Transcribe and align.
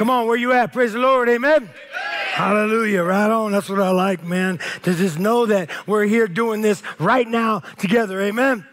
Come 0.00 0.08
on, 0.08 0.26
where 0.26 0.36
you 0.38 0.54
at? 0.54 0.72
Praise 0.72 0.94
the 0.94 0.98
Lord. 0.98 1.28
Amen. 1.28 1.68
Hallelujah. 2.32 3.02
Right 3.02 3.30
on. 3.30 3.52
That's 3.52 3.68
what 3.68 3.82
I 3.82 3.90
like, 3.90 4.24
man. 4.24 4.58
To 4.84 4.94
just 4.94 5.18
know 5.18 5.44
that 5.44 5.68
we're 5.86 6.06
here 6.06 6.26
doing 6.26 6.62
this 6.62 6.82
right 6.98 7.28
now 7.28 7.60
together. 7.76 8.18
Amen. 8.22 8.64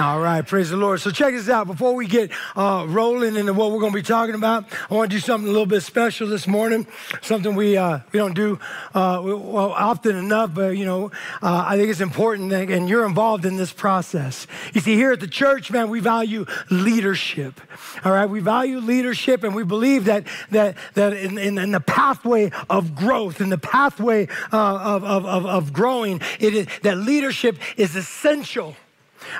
All 0.00 0.18
right, 0.18 0.44
praise 0.44 0.70
the 0.70 0.76
Lord. 0.76 1.00
So 1.00 1.12
check 1.12 1.34
this 1.34 1.48
out. 1.48 1.68
Before 1.68 1.94
we 1.94 2.08
get 2.08 2.32
uh, 2.56 2.84
rolling 2.88 3.36
into 3.36 3.52
what 3.52 3.70
we're 3.70 3.78
going 3.78 3.92
to 3.92 3.98
be 3.98 4.02
talking 4.02 4.34
about, 4.34 4.64
I 4.90 4.94
want 4.94 5.08
to 5.08 5.16
do 5.16 5.20
something 5.20 5.48
a 5.48 5.52
little 5.52 5.66
bit 5.66 5.82
special 5.82 6.26
this 6.26 6.48
morning. 6.48 6.88
Something 7.22 7.54
we 7.54 7.76
uh, 7.76 8.00
we 8.10 8.18
don't 8.18 8.34
do 8.34 8.58
uh, 8.92 9.20
well 9.22 9.72
often 9.72 10.16
enough, 10.16 10.52
but 10.52 10.76
you 10.76 10.84
know, 10.84 11.12
uh, 11.40 11.64
I 11.68 11.76
think 11.76 11.90
it's 11.90 12.00
important, 12.00 12.50
that, 12.50 12.70
and 12.70 12.88
you're 12.88 13.06
involved 13.06 13.44
in 13.44 13.56
this 13.56 13.72
process. 13.72 14.48
You 14.72 14.80
see, 14.80 14.96
here 14.96 15.12
at 15.12 15.20
the 15.20 15.28
church, 15.28 15.70
man, 15.70 15.90
we 15.90 16.00
value 16.00 16.44
leadership. 16.70 17.60
All 18.04 18.10
right, 18.10 18.28
we 18.28 18.40
value 18.40 18.78
leadership, 18.78 19.44
and 19.44 19.54
we 19.54 19.62
believe 19.62 20.06
that 20.06 20.26
that 20.50 20.76
that 20.94 21.12
in, 21.12 21.38
in, 21.38 21.56
in 21.56 21.70
the 21.70 21.80
pathway 21.80 22.50
of 22.68 22.96
growth, 22.96 23.40
in 23.40 23.48
the 23.48 23.58
pathway 23.58 24.26
uh, 24.52 24.56
of, 24.96 25.04
of, 25.04 25.24
of, 25.24 25.46
of 25.46 25.72
growing, 25.72 26.20
it 26.40 26.52
is 26.52 26.66
that 26.82 26.98
leadership 26.98 27.58
is 27.76 27.94
essential. 27.94 28.74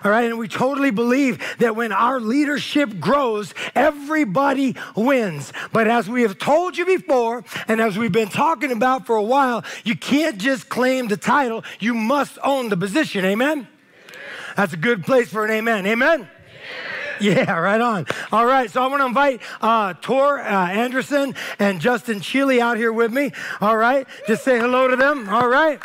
All 0.03 0.11
right, 0.11 0.25
and 0.25 0.39
we 0.39 0.49
totally 0.49 0.91
believe 0.91 1.43
that 1.59 1.77
when 1.77 1.93
our 1.93 2.21
leadership 2.21 3.01
grows, 3.01 3.55
everybody 3.75 4.77
wins. 4.97 5.53
But 5.73 5.89
as 5.89 6.09
we 6.09 6.23
have 6.23 6.39
told 6.39 6.77
you 6.77 6.87
before, 6.87 7.45
and 7.69 7.81
as 7.81 7.99
we've 7.99 8.13
been 8.13 8.29
talking 8.29 8.73
about 8.73 9.07
for 9.07 9.17
a 9.17 9.23
while, 9.23 9.65
you 9.85 9.97
can't 9.97 10.39
just 10.39 10.69
claim 10.69 11.09
the 11.09 11.17
title, 11.17 11.65
you 11.81 11.95
must 11.95 12.39
own 12.43 12.69
the 12.69 12.77
position. 12.77 13.25
Amen? 13.25 13.35
amen. 13.35 13.69
That's 14.57 14.73
a 14.73 14.79
good 14.79 15.05
place 15.05 15.29
for 15.29 15.45
an 15.45 15.51
amen. 15.51 15.87
Amen? 15.87 16.29
Yeah, 17.21 17.59
right 17.59 17.81
on. 17.81 18.07
All 18.33 18.45
right, 18.45 18.71
so 18.71 18.83
I 18.83 18.87
want 18.89 19.01
to 19.01 19.07
invite 19.07 19.41
uh, 19.61 19.95
Tor 20.01 20.41
uh, 20.41 20.69
Anderson 20.69 21.35
and 21.59 21.81
Justin 21.81 22.21
Chile 22.21 22.61
out 22.61 22.77
here 22.77 22.93
with 22.93 23.13
me. 23.13 23.33
All 23.61 23.77
right, 23.77 24.07
just 24.27 24.45
say 24.45 24.59
hello 24.59 24.89
to 24.89 24.97
them. 24.97 25.29
All 25.29 25.49
right. 25.49 25.81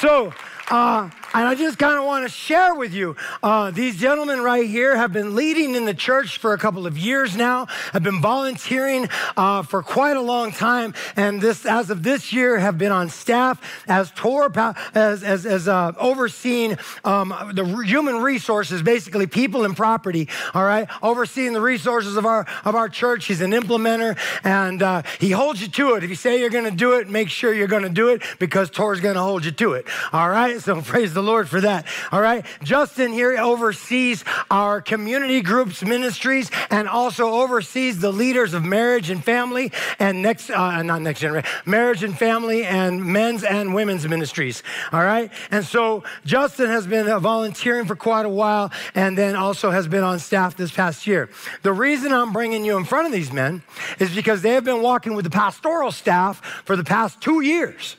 So, 0.00 0.34
uh, 0.70 1.08
and 1.34 1.48
I 1.48 1.56
just 1.56 1.78
kind 1.78 1.98
of 1.98 2.04
want 2.04 2.24
to 2.24 2.28
share 2.28 2.74
with 2.76 2.94
you 2.94 3.16
uh, 3.42 3.72
these 3.72 3.96
gentlemen 3.96 4.40
right 4.40 4.68
here 4.68 4.96
have 4.96 5.12
been 5.12 5.34
leading 5.34 5.74
in 5.74 5.84
the 5.84 5.92
church 5.92 6.38
for 6.38 6.52
a 6.52 6.58
couple 6.58 6.86
of 6.86 6.96
years 6.96 7.36
now, 7.36 7.66
have 7.92 8.04
been 8.04 8.20
volunteering 8.20 9.08
uh, 9.36 9.62
for 9.62 9.82
quite 9.82 10.16
a 10.16 10.20
long 10.20 10.52
time, 10.52 10.94
and 11.16 11.40
this, 11.40 11.66
as 11.66 11.90
of 11.90 12.04
this 12.04 12.32
year, 12.32 12.58
have 12.58 12.78
been 12.78 12.92
on 12.92 13.08
staff 13.08 13.60
as 13.88 14.12
tour, 14.12 14.52
as, 14.94 15.24
as, 15.24 15.44
as 15.44 15.66
uh, 15.66 15.92
overseeing 15.98 16.78
um, 17.04 17.34
the 17.52 17.64
human 17.84 18.22
resources, 18.22 18.80
basically 18.82 19.26
people 19.26 19.64
and 19.64 19.76
property, 19.76 20.28
all 20.54 20.64
right, 20.64 20.88
overseeing 21.02 21.52
the 21.52 21.60
resources 21.60 22.16
of 22.16 22.26
our, 22.26 22.46
of 22.64 22.76
our 22.76 22.88
church. 22.88 23.26
He's 23.26 23.40
an 23.40 23.50
implementer, 23.50 24.16
and 24.44 24.82
uh, 24.82 25.02
he 25.18 25.32
holds 25.32 25.60
you 25.60 25.68
to 25.68 25.94
it. 25.94 26.04
If 26.04 26.10
you 26.10 26.16
say 26.16 26.38
you're 26.38 26.50
going 26.50 26.64
to 26.64 26.70
do 26.70 26.92
it, 26.92 27.08
make 27.08 27.28
sure 27.28 27.52
you're 27.52 27.66
going 27.66 27.82
to 27.82 27.88
do 27.88 28.10
it 28.10 28.22
because 28.38 28.70
Tor's 28.70 29.00
going 29.00 29.16
to 29.16 29.22
hold 29.22 29.44
you 29.44 29.50
to 29.50 29.72
it, 29.72 29.86
all 30.12 30.30
right? 30.30 30.60
So 30.60 30.80
praise 30.82 31.12
the 31.12 31.23
Lord 31.24 31.48
for 31.48 31.60
that. 31.60 31.86
All 32.12 32.20
right. 32.20 32.44
Justin 32.62 33.12
here 33.12 33.36
oversees 33.38 34.24
our 34.50 34.80
community 34.80 35.40
groups 35.40 35.82
ministries 35.82 36.50
and 36.70 36.88
also 36.88 37.30
oversees 37.30 38.00
the 38.00 38.12
leaders 38.12 38.54
of 38.54 38.64
marriage 38.64 39.10
and 39.10 39.22
family 39.24 39.72
and 39.98 40.22
next, 40.22 40.50
uh, 40.50 40.82
not 40.82 41.02
next 41.02 41.20
generation, 41.20 41.48
marriage 41.66 42.02
and 42.02 42.16
family 42.18 42.64
and 42.64 43.04
men's 43.04 43.44
and 43.44 43.74
women's 43.74 44.06
ministries. 44.08 44.62
All 44.92 45.04
right. 45.04 45.30
And 45.50 45.64
so 45.64 46.04
Justin 46.24 46.68
has 46.68 46.86
been 46.86 47.06
volunteering 47.20 47.86
for 47.86 47.96
quite 47.96 48.26
a 48.26 48.30
while 48.30 48.72
and 48.94 49.16
then 49.16 49.36
also 49.36 49.70
has 49.70 49.88
been 49.88 50.02
on 50.02 50.18
staff 50.18 50.56
this 50.56 50.70
past 50.70 51.06
year. 51.06 51.30
The 51.62 51.72
reason 51.72 52.12
I'm 52.12 52.32
bringing 52.32 52.64
you 52.64 52.76
in 52.76 52.84
front 52.84 53.06
of 53.06 53.12
these 53.12 53.32
men 53.32 53.62
is 53.98 54.14
because 54.14 54.42
they 54.42 54.50
have 54.50 54.64
been 54.64 54.82
walking 54.82 55.14
with 55.14 55.24
the 55.24 55.30
pastoral 55.30 55.92
staff 55.92 56.40
for 56.64 56.76
the 56.76 56.84
past 56.84 57.20
two 57.20 57.40
years 57.40 57.96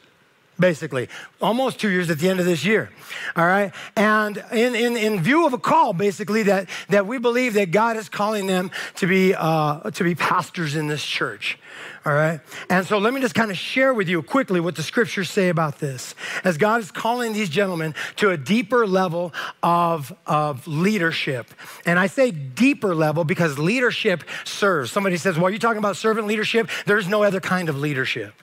basically, 0.59 1.09
almost 1.41 1.79
two 1.79 1.89
years 1.89 2.09
at 2.09 2.19
the 2.19 2.29
end 2.29 2.39
of 2.39 2.45
this 2.45 2.65
year. 2.65 2.89
All 3.35 3.45
right. 3.45 3.73
And 3.95 4.43
in, 4.51 4.75
in, 4.75 4.97
in 4.97 5.21
view 5.21 5.45
of 5.45 5.53
a 5.53 5.57
call, 5.57 5.93
basically, 5.93 6.43
that, 6.43 6.69
that 6.89 7.05
we 7.07 7.17
believe 7.17 7.53
that 7.55 7.71
God 7.71 7.97
is 7.97 8.09
calling 8.09 8.47
them 8.47 8.71
to 8.95 9.07
be, 9.07 9.33
uh, 9.35 9.89
to 9.91 10.03
be 10.03 10.15
pastors 10.15 10.75
in 10.75 10.87
this 10.87 11.03
church. 11.03 11.57
All 12.05 12.13
right. 12.13 12.39
And 12.69 12.85
so 12.85 12.99
let 12.99 13.13
me 13.13 13.21
just 13.21 13.33
kind 13.33 13.49
of 13.49 13.57
share 13.57 13.93
with 13.93 14.07
you 14.07 14.21
quickly 14.21 14.59
what 14.59 14.75
the 14.75 14.83
scriptures 14.83 15.29
say 15.29 15.49
about 15.49 15.79
this. 15.79 16.13
As 16.43 16.57
God 16.57 16.81
is 16.81 16.91
calling 16.91 17.33
these 17.33 17.49
gentlemen 17.49 17.95
to 18.17 18.29
a 18.29 18.37
deeper 18.37 18.85
level 18.85 19.33
of, 19.63 20.15
of 20.27 20.67
leadership. 20.67 21.47
And 21.85 21.97
I 21.97 22.07
say 22.07 22.31
deeper 22.31 22.93
level 22.93 23.23
because 23.23 23.57
leadership 23.57 24.23
serves. 24.43 24.91
Somebody 24.91 25.17
says, 25.17 25.35
well, 25.35 25.47
are 25.47 25.49
you 25.49 25.59
talking 25.59 25.79
about 25.79 25.97
servant 25.97 26.27
leadership? 26.27 26.69
There's 26.85 27.07
no 27.07 27.23
other 27.23 27.39
kind 27.39 27.69
of 27.69 27.77
leadership. 27.79 28.33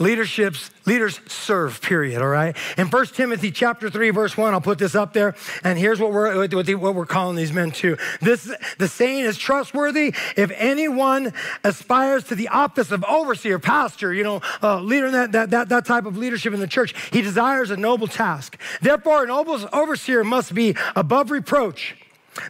Leaderships, 0.00 0.70
leaders 0.86 1.20
serve, 1.26 1.82
period, 1.82 2.22
all 2.22 2.28
right? 2.28 2.56
In 2.78 2.88
1 2.88 3.06
Timothy 3.08 3.50
chapter 3.50 3.90
3, 3.90 4.08
verse 4.10 4.34
1, 4.34 4.54
I'll 4.54 4.60
put 4.60 4.78
this 4.78 4.94
up 4.94 5.12
there, 5.12 5.36
and 5.62 5.78
here's 5.78 6.00
what 6.00 6.10
we're, 6.10 6.48
what 6.78 6.94
we're 6.94 7.04
calling 7.04 7.36
these 7.36 7.52
men 7.52 7.70
to. 7.72 7.98
This, 8.22 8.50
the 8.78 8.88
saying 8.88 9.26
is 9.26 9.36
trustworthy. 9.36 10.14
If 10.38 10.50
anyone 10.54 11.34
aspires 11.62 12.24
to 12.24 12.34
the 12.34 12.48
office 12.48 12.90
of 12.90 13.04
overseer, 13.04 13.58
pastor, 13.58 14.14
you 14.14 14.24
know, 14.24 14.40
uh, 14.62 14.80
leader 14.80 15.06
in 15.06 15.12
that, 15.12 15.32
that, 15.32 15.50
that, 15.50 15.68
that 15.68 15.84
type 15.84 16.06
of 16.06 16.16
leadership 16.16 16.54
in 16.54 16.60
the 16.60 16.66
church, 16.66 16.94
he 17.12 17.20
desires 17.20 17.70
a 17.70 17.76
noble 17.76 18.08
task. 18.08 18.58
Therefore, 18.80 19.22
an 19.22 19.30
overseer 19.30 20.24
must 20.24 20.54
be 20.54 20.76
above 20.96 21.30
reproach 21.30 21.94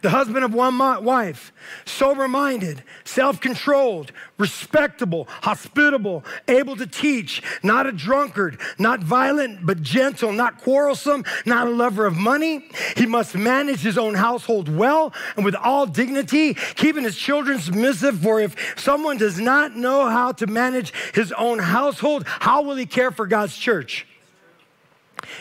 the 0.03 0.11
husband 0.11 0.45
of 0.45 0.53
one 0.53 0.77
wife, 0.79 1.53
sober 1.87 2.29
minded, 2.29 2.83
self 3.05 3.41
controlled, 3.41 4.13
respectable, 4.39 5.27
hospitable, 5.43 6.25
able 6.49 6.77
to 6.77 6.87
teach, 6.87 7.43
not 7.63 7.87
a 7.87 7.93
drunkard, 7.93 8.61
not 8.79 9.01
violent, 9.01 9.65
but 9.65 9.83
gentle, 9.83 10.33
not 10.33 10.61
quarrelsome, 10.61 11.25
not 11.47 11.67
a 11.67 11.71
lover 11.71 12.05
of 12.05 12.15
money. 12.15 12.69
He 12.97 13.07
must 13.07 13.35
manage 13.35 13.81
his 13.81 13.97
own 13.97 14.15
household 14.15 14.69
well 14.69 15.15
and 15.37 15.45
with 15.45 15.55
all 15.55 15.87
dignity, 15.87 16.55
keeping 16.75 17.05
his 17.05 17.17
children 17.17 17.59
submissive. 17.59 18.19
For 18.21 18.41
if 18.41 18.79
someone 18.79 19.17
does 19.17 19.41
not 19.41 19.77
know 19.77 20.09
how 20.09 20.33
to 20.33 20.47
manage 20.47 20.93
his 21.15 21.33
own 21.33 21.59
household, 21.59 22.25
how 22.27 22.62
will 22.62 22.77
he 22.77 22.87
care 22.87 23.11
for 23.11 23.27
God's 23.27 23.57
church? 23.57 24.07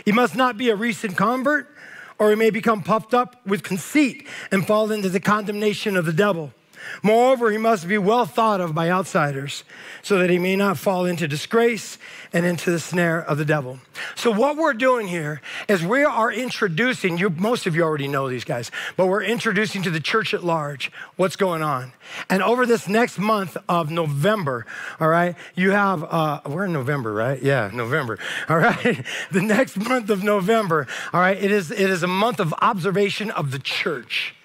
He 0.05 0.11
must 0.11 0.35
not 0.35 0.57
be 0.57 0.69
a 0.69 0.75
recent 0.75 1.17
convert 1.17 1.67
or 2.19 2.29
he 2.29 2.35
may 2.35 2.49
become 2.49 2.83
puffed 2.83 3.13
up 3.13 3.35
with 3.47 3.63
conceit 3.63 4.27
and 4.51 4.67
fall 4.67 4.91
into 4.91 5.09
the 5.09 5.19
condemnation 5.19 5.95
of 5.95 6.05
the 6.05 6.13
devil. 6.13 6.53
Moreover, 7.03 7.51
he 7.51 7.57
must 7.57 7.87
be 7.87 7.97
well 7.97 8.25
thought 8.25 8.61
of 8.61 8.75
by 8.75 8.89
outsiders 8.89 9.63
so 10.01 10.17
that 10.19 10.29
he 10.29 10.39
may 10.39 10.55
not 10.55 10.77
fall 10.77 11.05
into 11.05 11.27
disgrace 11.27 11.97
and 12.33 12.45
into 12.45 12.71
the 12.71 12.79
snare 12.79 13.21
of 13.21 13.37
the 13.37 13.45
devil. 13.45 13.79
So, 14.15 14.31
what 14.31 14.57
we're 14.57 14.73
doing 14.73 15.07
here 15.07 15.41
is 15.67 15.83
we 15.83 16.03
are 16.03 16.31
introducing 16.31 17.17
you, 17.17 17.29
most 17.29 17.65
of 17.65 17.75
you 17.75 17.83
already 17.83 18.07
know 18.07 18.29
these 18.29 18.43
guys, 18.43 18.71
but 18.97 19.07
we're 19.07 19.23
introducing 19.23 19.81
to 19.83 19.89
the 19.89 19.99
church 19.99 20.33
at 20.33 20.43
large 20.43 20.91
what's 21.15 21.35
going 21.35 21.63
on. 21.63 21.93
And 22.29 22.41
over 22.43 22.65
this 22.65 22.87
next 22.87 23.19
month 23.19 23.57
of 23.67 23.91
November, 23.91 24.65
all 24.99 25.09
right, 25.09 25.35
you 25.55 25.71
have, 25.71 26.03
uh, 26.03 26.41
we're 26.45 26.65
in 26.65 26.73
November, 26.73 27.13
right? 27.13 27.41
Yeah, 27.41 27.69
November, 27.73 28.19
all 28.47 28.57
right? 28.57 29.05
the 29.31 29.41
next 29.41 29.77
month 29.77 30.09
of 30.09 30.23
November, 30.23 30.87
all 31.13 31.21
right, 31.21 31.41
it 31.41 31.51
is, 31.51 31.71
it 31.71 31.89
is 31.89 32.03
a 32.03 32.07
month 32.07 32.39
of 32.39 32.53
observation 32.61 33.31
of 33.31 33.51
the 33.51 33.59
church 33.59 34.35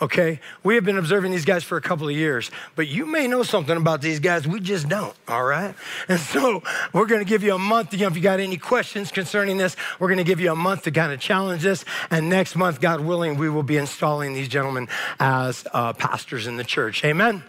okay? 0.00 0.40
We 0.62 0.74
have 0.76 0.84
been 0.84 0.98
observing 0.98 1.32
these 1.32 1.44
guys 1.44 1.64
for 1.64 1.76
a 1.76 1.80
couple 1.80 2.08
of 2.08 2.14
years, 2.14 2.50
but 2.76 2.88
you 2.88 3.06
may 3.06 3.26
know 3.26 3.42
something 3.42 3.76
about 3.76 4.00
these 4.00 4.20
guys 4.20 4.46
we 4.46 4.60
just 4.60 4.88
don't, 4.88 5.14
all 5.26 5.44
right? 5.44 5.74
And 6.08 6.20
so 6.20 6.62
we're 6.92 7.06
gonna 7.06 7.24
give 7.24 7.42
you 7.42 7.54
a 7.54 7.58
month, 7.58 7.92
you 7.92 8.00
know, 8.00 8.06
if 8.06 8.16
you 8.16 8.22
got 8.22 8.40
any 8.40 8.56
questions 8.56 9.10
concerning 9.10 9.56
this, 9.56 9.76
we're 9.98 10.08
gonna 10.08 10.24
give 10.24 10.40
you 10.40 10.52
a 10.52 10.56
month 10.56 10.82
to 10.82 10.90
kind 10.90 11.12
of 11.12 11.20
challenge 11.20 11.62
this. 11.62 11.84
And 12.10 12.28
next 12.28 12.56
month, 12.56 12.80
God 12.80 13.00
willing, 13.00 13.36
we 13.36 13.48
will 13.48 13.62
be 13.62 13.76
installing 13.76 14.34
these 14.34 14.48
gentlemen 14.48 14.88
as 15.18 15.66
uh, 15.72 15.92
pastors 15.92 16.46
in 16.46 16.56
the 16.56 16.64
church. 16.64 17.04
Amen? 17.04 17.42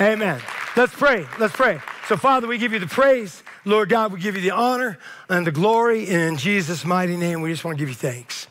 Amen. 0.00 0.40
Let's 0.76 0.94
pray. 0.94 1.26
Let's 1.38 1.54
pray. 1.54 1.80
So, 2.08 2.16
Father, 2.16 2.48
we 2.48 2.58
give 2.58 2.72
you 2.72 2.78
the 2.78 2.86
praise. 2.86 3.42
Lord 3.64 3.88
God, 3.88 4.12
we 4.12 4.18
give 4.18 4.34
you 4.34 4.42
the 4.42 4.50
honor 4.50 4.98
and 5.28 5.46
the 5.46 5.52
glory. 5.52 6.08
In 6.08 6.36
Jesus' 6.36 6.84
mighty 6.84 7.16
name, 7.16 7.42
we 7.42 7.52
just 7.52 7.64
want 7.64 7.78
to 7.78 7.80
give 7.80 7.88
you 7.88 7.94
thanks. 7.94 8.48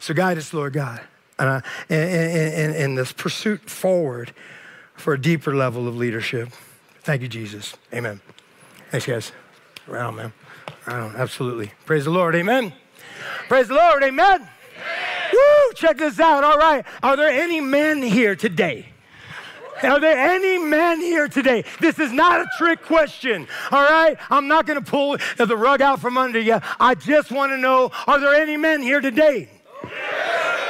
So, 0.00 0.14
guide 0.14 0.38
us, 0.38 0.52
Lord 0.52 0.72
God 0.72 1.00
uh, 1.38 1.60
in, 1.88 1.96
in, 1.96 2.74
in 2.74 2.94
this 2.94 3.12
pursuit 3.12 3.68
forward 3.68 4.32
for 4.94 5.14
a 5.14 5.20
deeper 5.20 5.54
level 5.54 5.88
of 5.88 5.96
leadership. 5.96 6.50
Thank 7.02 7.22
you, 7.22 7.28
Jesus. 7.28 7.74
Amen. 7.92 8.20
Thanks, 8.90 9.06
guys. 9.06 9.32
Right 9.86 10.02
on, 10.02 10.14
man. 10.14 10.32
Right 10.86 11.00
on. 11.00 11.16
Absolutely. 11.16 11.72
Praise 11.86 12.04
the 12.04 12.10
Lord. 12.10 12.34
Amen. 12.34 12.72
Praise 13.48 13.68
the 13.68 13.74
Lord. 13.74 14.02
Amen. 14.02 14.34
Amen. 14.34 14.48
Woo! 15.32 15.72
Check 15.74 15.98
this 15.98 16.20
out. 16.20 16.44
All 16.44 16.58
right. 16.58 16.84
Are 17.02 17.16
there 17.16 17.30
any 17.30 17.60
men 17.60 18.02
here 18.02 18.36
today? 18.36 18.86
Are 19.82 19.98
there 19.98 20.16
any 20.16 20.58
men 20.58 21.00
here 21.00 21.26
today? 21.26 21.64
This 21.80 21.98
is 21.98 22.12
not 22.12 22.40
a 22.40 22.46
trick 22.56 22.82
question, 22.82 23.48
all 23.72 23.82
right? 23.82 24.16
I'm 24.30 24.46
not 24.46 24.64
going 24.64 24.82
to 24.82 24.88
pull 24.88 25.16
the 25.36 25.56
rug 25.56 25.82
out 25.82 26.00
from 26.00 26.16
under 26.16 26.38
you. 26.38 26.60
I 26.78 26.94
just 26.94 27.32
want 27.32 27.50
to 27.50 27.56
know 27.56 27.90
are 28.06 28.20
there 28.20 28.34
any 28.34 28.56
men 28.56 28.80
here 28.80 29.00
today? 29.00 29.48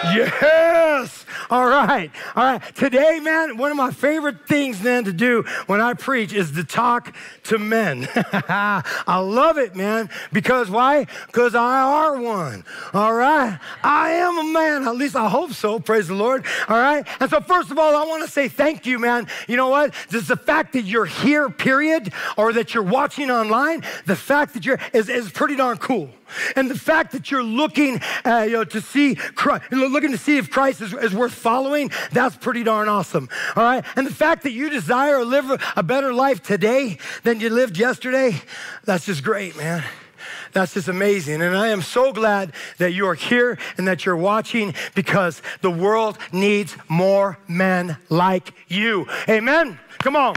Yes. 0.04 1.21
All 1.52 1.68
right. 1.68 2.10
All 2.34 2.44
right. 2.44 2.74
Today, 2.74 3.20
man, 3.20 3.58
one 3.58 3.70
of 3.70 3.76
my 3.76 3.90
favorite 3.90 4.48
things, 4.48 4.82
man, 4.82 5.04
to 5.04 5.12
do 5.12 5.42
when 5.66 5.82
I 5.82 5.92
preach 5.92 6.32
is 6.32 6.50
to 6.52 6.64
talk 6.64 7.14
to 7.44 7.58
men. 7.58 8.08
I 8.14 9.18
love 9.18 9.58
it, 9.58 9.76
man. 9.76 10.08
Because 10.32 10.70
why? 10.70 11.06
Because 11.26 11.54
I 11.54 11.82
are 11.82 12.18
one. 12.18 12.64
All 12.94 13.12
right. 13.12 13.60
I 13.82 14.12
am 14.12 14.38
a 14.38 14.44
man. 14.44 14.88
At 14.88 14.96
least 14.96 15.14
I 15.14 15.28
hope 15.28 15.52
so. 15.52 15.78
Praise 15.78 16.08
the 16.08 16.14
Lord. 16.14 16.46
All 16.70 16.78
right. 16.78 17.06
And 17.20 17.28
so, 17.28 17.42
first 17.42 17.70
of 17.70 17.78
all, 17.78 17.94
I 17.96 18.08
want 18.08 18.24
to 18.24 18.30
say 18.30 18.48
thank 18.48 18.86
you, 18.86 18.98
man. 18.98 19.26
You 19.46 19.58
know 19.58 19.68
what? 19.68 19.92
Just 20.08 20.28
the 20.28 20.36
fact 20.36 20.72
that 20.72 20.84
you're 20.84 21.04
here, 21.04 21.50
period, 21.50 22.14
or 22.38 22.54
that 22.54 22.72
you're 22.72 22.82
watching 22.82 23.30
online, 23.30 23.84
the 24.06 24.16
fact 24.16 24.54
that 24.54 24.64
you're 24.64 24.80
is, 24.94 25.10
is 25.10 25.30
pretty 25.30 25.56
darn 25.56 25.76
cool. 25.76 26.08
And 26.56 26.70
the 26.70 26.78
fact 26.78 27.12
that 27.12 27.30
you're 27.30 27.42
looking 27.42 28.00
uh, 28.24 28.44
you 28.46 28.52
know, 28.52 28.64
to 28.64 28.80
see 28.80 29.14
Christ, 29.14 29.70
looking 29.70 30.12
to 30.12 30.18
see 30.18 30.38
if 30.38 30.50
Christ 30.50 30.80
is, 30.80 30.92
is, 30.94 31.12
worth 31.14 31.34
following, 31.42 31.90
that's 32.12 32.36
pretty 32.36 32.62
darn 32.62 32.88
awesome. 32.88 33.28
All 33.56 33.64
right. 33.64 33.84
And 33.96 34.06
the 34.06 34.14
fact 34.14 34.44
that 34.44 34.52
you 34.52 34.70
desire 34.70 35.18
to 35.18 35.24
live 35.24 35.60
a 35.76 35.82
better 35.82 36.14
life 36.14 36.42
today 36.42 36.98
than 37.24 37.40
you 37.40 37.50
lived 37.50 37.76
yesterday, 37.76 38.40
that's 38.84 39.06
just 39.06 39.22
great, 39.22 39.56
man. 39.56 39.84
That's 40.52 40.74
just 40.74 40.88
amazing. 40.88 41.42
And 41.42 41.56
I 41.56 41.68
am 41.68 41.82
so 41.82 42.12
glad 42.12 42.52
that 42.78 42.92
you 42.92 43.06
are 43.06 43.14
here 43.14 43.58
and 43.76 43.88
that 43.88 44.04
you're 44.04 44.16
watching 44.16 44.74
because 44.94 45.42
the 45.62 45.70
world 45.70 46.18
needs 46.30 46.76
more 46.88 47.38
men 47.48 47.96
like 48.08 48.52
you. 48.68 49.06
Amen. 49.28 49.78
Come 49.98 50.16
on 50.16 50.36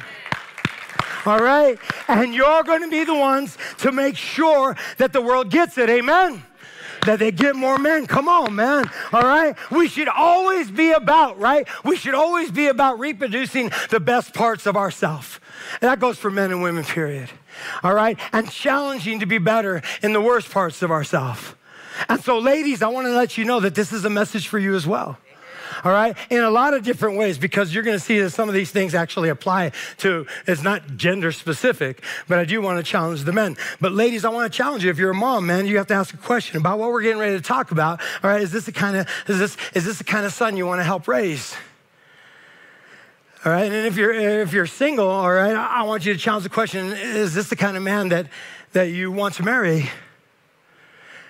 all 1.25 1.39
right? 1.39 1.79
And 2.07 2.33
you're 2.33 2.63
going 2.63 2.81
to 2.81 2.89
be 2.89 3.03
the 3.03 3.15
ones 3.15 3.57
to 3.79 3.91
make 3.91 4.15
sure 4.15 4.75
that 4.97 5.13
the 5.13 5.21
world 5.21 5.49
gets 5.49 5.77
it. 5.77 5.89
Amen? 5.89 6.43
That 7.05 7.19
they 7.19 7.31
get 7.31 7.55
more 7.55 7.77
men. 7.77 8.07
Come 8.07 8.27
on, 8.27 8.55
man. 8.55 8.89
All 9.13 9.21
right? 9.21 9.55
We 9.71 9.87
should 9.87 10.07
always 10.07 10.71
be 10.71 10.91
about, 10.91 11.39
right? 11.39 11.67
We 11.83 11.97
should 11.97 12.15
always 12.15 12.51
be 12.51 12.67
about 12.67 12.99
reproducing 12.99 13.71
the 13.89 13.99
best 13.99 14.33
parts 14.33 14.65
of 14.65 14.75
ourselves. 14.75 15.39
And 15.81 15.89
that 15.89 15.99
goes 15.99 16.17
for 16.17 16.31
men 16.31 16.51
and 16.51 16.61
women, 16.61 16.83
period. 16.83 17.29
All 17.83 17.93
right? 17.93 18.19
And 18.31 18.49
challenging 18.49 19.19
to 19.19 19.25
be 19.25 19.37
better 19.37 19.81
in 20.01 20.13
the 20.13 20.21
worst 20.21 20.51
parts 20.51 20.81
of 20.81 20.91
ourselves. 20.91 21.55
And 22.09 22.21
so, 22.21 22.39
ladies, 22.39 22.81
I 22.81 22.87
want 22.87 23.07
to 23.07 23.15
let 23.15 23.37
you 23.37 23.45
know 23.45 23.59
that 23.61 23.75
this 23.75 23.93
is 23.93 24.03
a 24.03 24.09
message 24.09 24.47
for 24.47 24.59
you 24.59 24.75
as 24.75 24.85
well 24.85 25.17
all 25.83 25.91
right? 25.91 26.15
In 26.29 26.43
a 26.43 26.49
lot 26.49 26.73
of 26.73 26.83
different 26.83 27.17
ways, 27.17 27.37
because 27.37 27.73
you're 27.73 27.83
going 27.83 27.97
to 27.97 28.03
see 28.03 28.19
that 28.19 28.31
some 28.31 28.47
of 28.47 28.55
these 28.55 28.71
things 28.71 28.95
actually 28.95 29.29
apply 29.29 29.71
to, 29.97 30.25
it's 30.47 30.63
not 30.63 30.97
gender 30.97 31.31
specific, 31.31 32.03
but 32.27 32.39
I 32.39 32.45
do 32.45 32.61
want 32.61 32.77
to 32.77 32.83
challenge 32.83 33.23
the 33.23 33.33
men. 33.33 33.57
But 33.81 33.91
ladies, 33.91 34.25
I 34.25 34.29
want 34.29 34.51
to 34.51 34.55
challenge 34.55 34.83
you. 34.83 34.89
If 34.89 34.97
you're 34.97 35.11
a 35.11 35.15
mom, 35.15 35.45
man, 35.45 35.67
you 35.67 35.77
have 35.77 35.87
to 35.87 35.93
ask 35.93 36.13
a 36.13 36.17
question 36.17 36.57
about 36.57 36.79
what 36.79 36.91
we're 36.91 37.01
getting 37.01 37.19
ready 37.19 37.35
to 37.35 37.43
talk 37.43 37.71
about. 37.71 38.01
All 38.23 38.29
right, 38.29 38.41
is 38.41 38.51
this 38.51 38.65
the 38.65 38.71
kind 38.71 38.97
of, 38.97 39.07
is 39.27 39.39
this, 39.39 39.57
is 39.73 39.85
this 39.85 39.97
the 39.97 40.03
kind 40.03 40.25
of 40.25 40.33
son 40.33 40.57
you 40.57 40.65
want 40.65 40.79
to 40.79 40.83
help 40.83 41.07
raise? 41.07 41.55
All 43.45 43.51
right, 43.51 43.71
and 43.71 43.85
if 43.85 43.95
you're 43.95 44.11
if 44.11 44.53
you're 44.53 44.65
single, 44.65 45.07
all 45.07 45.31
right, 45.31 45.53
I 45.55 45.83
want 45.83 46.03
you 46.03 46.13
to 46.13 46.19
challenge 46.19 46.45
the 46.45 46.49
question: 46.49 46.87
Is 46.87 47.35
this 47.35 47.47
the 47.47 47.55
kind 47.55 47.77
of 47.77 47.83
man 47.83 48.09
that 48.09 48.25
that 48.71 48.85
you 48.89 49.11
want 49.11 49.35
to 49.35 49.43
marry? 49.43 49.87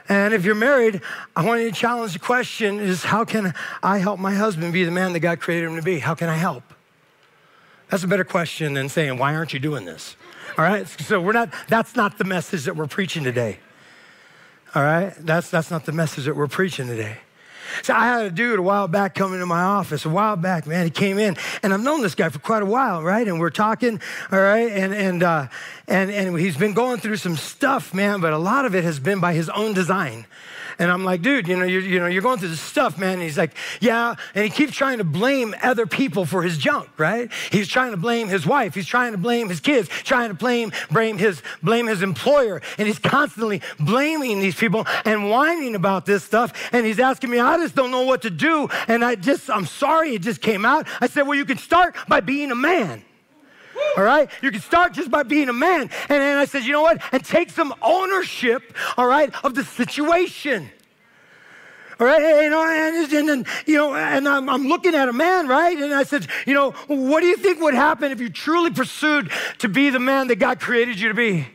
And 0.07 0.33
if 0.33 0.45
you're 0.45 0.55
married, 0.55 1.01
I 1.35 1.43
want 1.43 1.61
you 1.61 1.71
to 1.71 1.75
challenge 1.75 2.13
the 2.13 2.19
question 2.19 2.79
is 2.79 3.03
how 3.03 3.25
can 3.25 3.53
I 3.81 3.97
help 3.97 4.19
my 4.19 4.33
husband 4.33 4.71
be 4.71 4.83
the 4.83 4.91
man 4.91 5.13
that 5.13 5.19
God 5.19 5.39
created 5.39 5.67
him 5.67 5.75
to 5.77 5.81
be? 5.81 5.99
How 5.99 6.13
can 6.13 6.29
I 6.29 6.35
help? 6.35 6.63
That's 7.89 8.03
a 8.03 8.07
better 8.07 8.23
question 8.23 8.73
than 8.73 8.89
saying, 8.89 9.17
why 9.17 9.35
aren't 9.35 9.53
you 9.53 9.59
doing 9.59 9.85
this? 9.85 10.15
All 10.57 10.65
right? 10.65 10.87
So 10.87 11.19
we're 11.19 11.33
not, 11.33 11.49
that's 11.67 11.95
not 11.95 12.17
the 12.17 12.23
message 12.23 12.65
that 12.65 12.75
we're 12.75 12.87
preaching 12.87 13.23
today. 13.23 13.59
All 14.73 14.83
right? 14.83 15.13
That's, 15.19 15.49
that's 15.49 15.71
not 15.71 15.85
the 15.85 15.91
message 15.91 16.25
that 16.25 16.35
we're 16.35 16.47
preaching 16.47 16.87
today. 16.87 17.17
So 17.83 17.93
I 17.93 18.05
had 18.05 18.25
a 18.25 18.31
dude 18.31 18.59
a 18.59 18.61
while 18.61 18.87
back 18.87 19.15
come 19.15 19.33
into 19.33 19.45
my 19.45 19.61
office. 19.61 20.05
A 20.05 20.09
while 20.09 20.35
back, 20.35 20.67
man, 20.67 20.85
he 20.85 20.91
came 20.91 21.17
in, 21.17 21.37
and 21.63 21.73
I've 21.73 21.81
known 21.81 22.01
this 22.01 22.15
guy 22.15 22.29
for 22.29 22.39
quite 22.39 22.63
a 22.63 22.65
while, 22.65 23.03
right? 23.03 23.27
And 23.27 23.39
we're 23.39 23.49
talking, 23.49 24.01
all 24.31 24.39
right, 24.39 24.71
and 24.71 24.93
and 24.93 25.23
uh, 25.23 25.47
and 25.87 26.11
and 26.11 26.39
he's 26.39 26.57
been 26.57 26.73
going 26.73 26.99
through 26.99 27.17
some 27.17 27.35
stuff, 27.35 27.93
man. 27.93 28.21
But 28.21 28.33
a 28.33 28.37
lot 28.37 28.65
of 28.65 28.75
it 28.75 28.83
has 28.83 28.99
been 28.99 29.19
by 29.19 29.33
his 29.33 29.49
own 29.49 29.73
design. 29.73 30.25
And 30.79 30.91
I'm 30.91 31.03
like, 31.03 31.21
dude, 31.21 31.47
you 31.47 31.55
know, 31.55 31.65
you're, 31.65 31.81
you 31.81 31.99
know, 31.99 32.07
you're 32.07 32.21
going 32.21 32.39
through 32.39 32.49
this 32.49 32.59
stuff, 32.59 32.97
man. 32.97 33.13
And 33.13 33.21
he's 33.21 33.37
like, 33.37 33.51
yeah. 33.79 34.15
And 34.33 34.43
he 34.43 34.49
keeps 34.49 34.73
trying 34.73 34.97
to 34.97 35.03
blame 35.03 35.55
other 35.61 35.85
people 35.85 36.25
for 36.25 36.43
his 36.43 36.57
junk, 36.57 36.89
right? 36.97 37.31
He's 37.51 37.67
trying 37.67 37.91
to 37.91 37.97
blame 37.97 38.27
his 38.27 38.45
wife. 38.45 38.75
He's 38.75 38.85
trying 38.85 39.11
to 39.13 39.17
blame 39.17 39.49
his 39.49 39.59
kids, 39.59 39.87
trying 39.89 40.29
to 40.29 40.35
blame, 40.35 40.71
blame 40.91 41.17
his, 41.17 41.41
blame 41.63 41.87
his 41.87 42.01
employer. 42.01 42.61
And 42.77 42.87
he's 42.87 42.99
constantly 42.99 43.61
blaming 43.79 44.39
these 44.39 44.55
people 44.55 44.85
and 45.05 45.29
whining 45.29 45.75
about 45.75 46.05
this 46.05 46.23
stuff. 46.23 46.69
And 46.73 46.85
he's 46.85 46.99
asking 46.99 47.29
me, 47.29 47.39
I 47.39 47.57
just 47.57 47.75
don't 47.75 47.91
know 47.91 48.03
what 48.03 48.23
to 48.23 48.29
do. 48.29 48.69
And 48.87 49.03
I 49.03 49.15
just, 49.15 49.49
I'm 49.49 49.65
sorry, 49.65 50.15
it 50.15 50.21
just 50.21 50.41
came 50.41 50.65
out. 50.65 50.87
I 50.99 51.07
said, 51.07 51.23
well, 51.23 51.37
you 51.37 51.45
can 51.45 51.57
start 51.57 51.95
by 52.07 52.19
being 52.19 52.51
a 52.51 52.55
man. 52.55 53.03
All 53.97 54.03
right? 54.03 54.29
You 54.41 54.51
can 54.51 54.61
start 54.61 54.93
just 54.93 55.09
by 55.09 55.23
being 55.23 55.49
a 55.49 55.53
man. 55.53 55.81
And 55.81 55.89
then 56.09 56.37
I 56.37 56.45
said, 56.45 56.63
you 56.63 56.71
know 56.71 56.81
what? 56.81 57.01
And 57.11 57.23
take 57.23 57.49
some 57.49 57.73
ownership, 57.81 58.75
all 58.97 59.07
right, 59.07 59.33
of 59.43 59.55
the 59.55 59.63
situation. 59.63 60.69
All 61.97 62.05
right, 62.05 62.49
know, 62.49 62.61
and, 62.61 63.13
and, 63.13 63.29
and 63.29 63.47
you 63.65 63.77
know, 63.77 63.95
and 63.95 64.27
I'm, 64.27 64.49
I'm, 64.49 64.67
looking 64.67 64.95
at 64.95 65.07
a 65.07 65.13
man, 65.13 65.47
right? 65.47 65.77
And 65.77 65.93
I 65.93 66.03
said, 66.03 66.27
you 66.45 66.53
know, 66.53 66.71
what 66.87 67.21
do 67.21 67.27
you 67.27 67.37
think 67.37 67.61
would 67.61 67.73
happen 67.73 68.11
if 68.11 68.19
you 68.19 68.29
truly 68.29 68.69
pursued 68.69 69.31
to 69.59 69.69
be 69.69 69.89
the 69.91 69.99
man 69.99 70.27
that 70.27 70.35
God 70.35 70.59
created 70.59 70.99
you 70.99 71.07
to 71.07 71.13
be? 71.13 71.47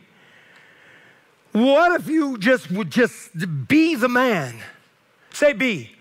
What 1.51 1.99
if 1.99 2.07
you 2.07 2.39
just 2.39 2.71
would 2.71 2.89
just 2.89 3.31
be 3.67 3.93
the 3.93 4.09
man? 4.09 4.55
Say 5.31 5.53
be. 5.53 5.91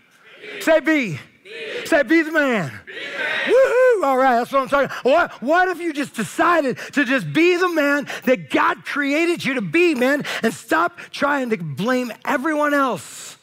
be. 0.41 0.61
Say 0.63 0.81
be. 0.81 1.21
Say 1.85 2.03
be 2.03 2.23
the 2.23 2.33
man. 2.33 2.73
Be 2.87 2.93
Woohoo! 3.47 4.05
All 4.05 4.17
right, 4.17 4.39
that's 4.39 4.53
what 4.53 4.63
I'm 4.63 4.69
talking. 4.69 4.97
What, 5.03 5.43
what 5.43 5.69
if 5.69 5.81
you 5.81 5.93
just 5.93 6.15
decided 6.15 6.79
to 6.93 7.05
just 7.05 7.33
be 7.33 7.57
the 7.57 7.69
man 7.69 8.07
that 8.25 8.51
God 8.51 8.85
created 8.85 9.45
you 9.45 9.55
to 9.55 9.63
be, 9.63 9.95
man, 9.95 10.25
and 10.43 10.53
stop 10.53 10.99
trying 11.11 11.51
to 11.51 11.57
blame 11.57 12.13
everyone 12.25 12.75
else? 12.75 13.37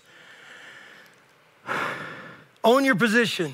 Own 2.63 2.85
your 2.85 2.95
position. 2.95 3.53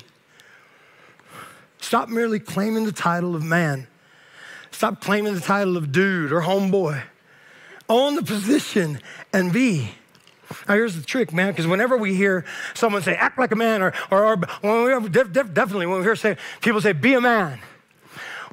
Stop 1.80 2.08
merely 2.08 2.38
claiming 2.38 2.84
the 2.84 2.92
title 2.92 3.34
of 3.34 3.42
man. 3.42 3.86
Stop 4.70 5.00
claiming 5.00 5.34
the 5.34 5.40
title 5.40 5.76
of 5.76 5.92
dude 5.92 6.32
or 6.32 6.40
homeboy. 6.40 7.02
Own 7.88 8.16
the 8.16 8.22
position 8.22 9.00
and 9.32 9.52
be. 9.52 9.90
Now, 10.68 10.74
here's 10.74 10.96
the 10.96 11.02
trick, 11.02 11.32
man, 11.32 11.52
because 11.52 11.66
whenever 11.66 11.96
we 11.96 12.14
hear 12.14 12.44
someone 12.74 13.02
say, 13.02 13.14
act 13.14 13.38
like 13.38 13.52
a 13.52 13.56
man, 13.56 13.82
or, 13.82 13.92
or, 14.10 14.24
or 14.24 14.38
when 14.62 15.02
we 15.02 15.08
def, 15.08 15.32
def, 15.32 15.52
definitely 15.54 15.86
when 15.86 15.98
we 15.98 16.04
hear 16.04 16.16
say, 16.16 16.36
people 16.60 16.80
say, 16.80 16.92
be 16.92 17.14
a 17.14 17.20
man. 17.20 17.60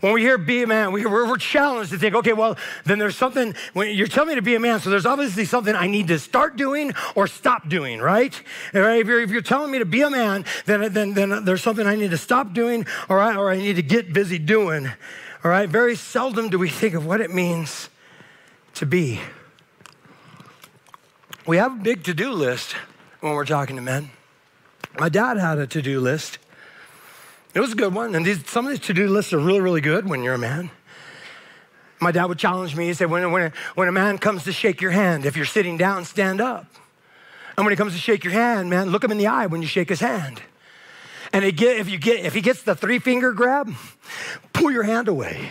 When 0.01 0.13
we 0.13 0.21
hear 0.21 0.39
be 0.39 0.63
a 0.63 0.67
man, 0.67 0.91
we, 0.91 1.05
we're, 1.05 1.27
we're 1.27 1.37
challenged 1.37 1.91
to 1.91 1.97
think, 1.99 2.15
okay, 2.15 2.33
well, 2.33 2.57
then 2.85 2.97
there's 2.97 3.15
something, 3.15 3.53
you're 3.75 4.07
telling 4.07 4.29
me 4.29 4.35
to 4.35 4.41
be 4.41 4.55
a 4.55 4.59
man, 4.59 4.79
so 4.79 4.89
there's 4.89 5.05
obviously 5.05 5.45
something 5.45 5.75
I 5.75 5.85
need 5.85 6.07
to 6.07 6.17
start 6.17 6.57
doing 6.57 6.93
or 7.13 7.27
stop 7.27 7.69
doing, 7.69 7.99
right? 7.99 8.33
right? 8.73 8.99
If, 8.99 9.07
you're, 9.07 9.21
if 9.21 9.29
you're 9.29 9.43
telling 9.43 9.71
me 9.71 9.77
to 9.77 9.85
be 9.85 10.01
a 10.01 10.09
man, 10.09 10.43
then, 10.65 10.91
then, 10.91 11.13
then 11.13 11.45
there's 11.45 11.61
something 11.61 11.85
I 11.85 11.95
need 11.95 12.11
to 12.11 12.17
stop 12.17 12.53
doing 12.53 12.87
or 13.09 13.19
I, 13.19 13.35
or 13.35 13.51
I 13.51 13.57
need 13.57 13.75
to 13.75 13.83
get 13.83 14.11
busy 14.11 14.39
doing, 14.39 14.87
all 15.43 15.51
right? 15.51 15.69
Very 15.69 15.95
seldom 15.95 16.49
do 16.49 16.57
we 16.57 16.69
think 16.69 16.95
of 16.95 17.05
what 17.05 17.21
it 17.21 17.31
means 17.31 17.89
to 18.75 18.87
be. 18.87 19.21
We 21.45 21.57
have 21.57 21.79
a 21.79 21.83
big 21.83 22.03
to 22.03 22.13
do 22.13 22.31
list 22.31 22.75
when 23.19 23.33
we're 23.33 23.45
talking 23.45 23.75
to 23.75 23.81
men. 23.81 24.11
My 24.99 25.09
dad 25.09 25.37
had 25.37 25.57
a 25.57 25.65
to 25.67 25.81
do 25.81 25.99
list. 25.99 26.37
It 27.55 27.59
was 27.59 27.71
a 27.71 27.75
good 27.75 27.95
one. 27.95 28.13
And 28.13 28.25
these, 28.25 28.47
some 28.47 28.65
of 28.65 28.71
these 28.71 28.85
to 28.87 28.93
do 28.93 29.07
lists 29.07 29.33
are 29.33 29.39
really, 29.39 29.59
really 29.59 29.81
good 29.81 30.07
when 30.07 30.21
you're 30.21 30.35
a 30.35 30.39
man. 30.39 30.69
My 31.99 32.11
dad 32.11 32.25
would 32.25 32.37
challenge 32.37 32.75
me. 32.75 32.87
He 32.87 32.93
said, 32.93 33.09
when, 33.09 33.31
when, 33.31 33.43
a, 33.43 33.51
when 33.73 33.87
a 33.87 33.91
man 33.91 34.19
comes 34.19 34.43
to 34.43 34.51
shake 34.51 34.81
your 34.81 34.91
hand, 34.91 35.25
if 35.25 35.35
you're 35.35 35.45
sitting 35.45 35.77
down, 35.77 36.05
stand 36.05 36.41
up. 36.41 36.67
And 37.57 37.65
when 37.65 37.71
he 37.71 37.75
comes 37.75 37.93
to 37.93 37.99
shake 37.99 38.23
your 38.23 38.33
hand, 38.33 38.69
man, 38.69 38.89
look 38.89 39.03
him 39.03 39.11
in 39.11 39.17
the 39.17 39.27
eye 39.27 39.47
when 39.47 39.61
you 39.61 39.67
shake 39.67 39.89
his 39.89 39.99
hand. 39.99 40.41
And 41.33 41.43
get, 41.55 41.77
if, 41.77 41.89
you 41.89 41.97
get, 41.97 42.25
if 42.25 42.33
he 42.33 42.41
gets 42.41 42.61
the 42.63 42.75
three 42.75 42.99
finger 42.99 43.33
grab, 43.33 43.73
pull 44.53 44.71
your 44.71 44.83
hand 44.83 45.07
away. 45.07 45.49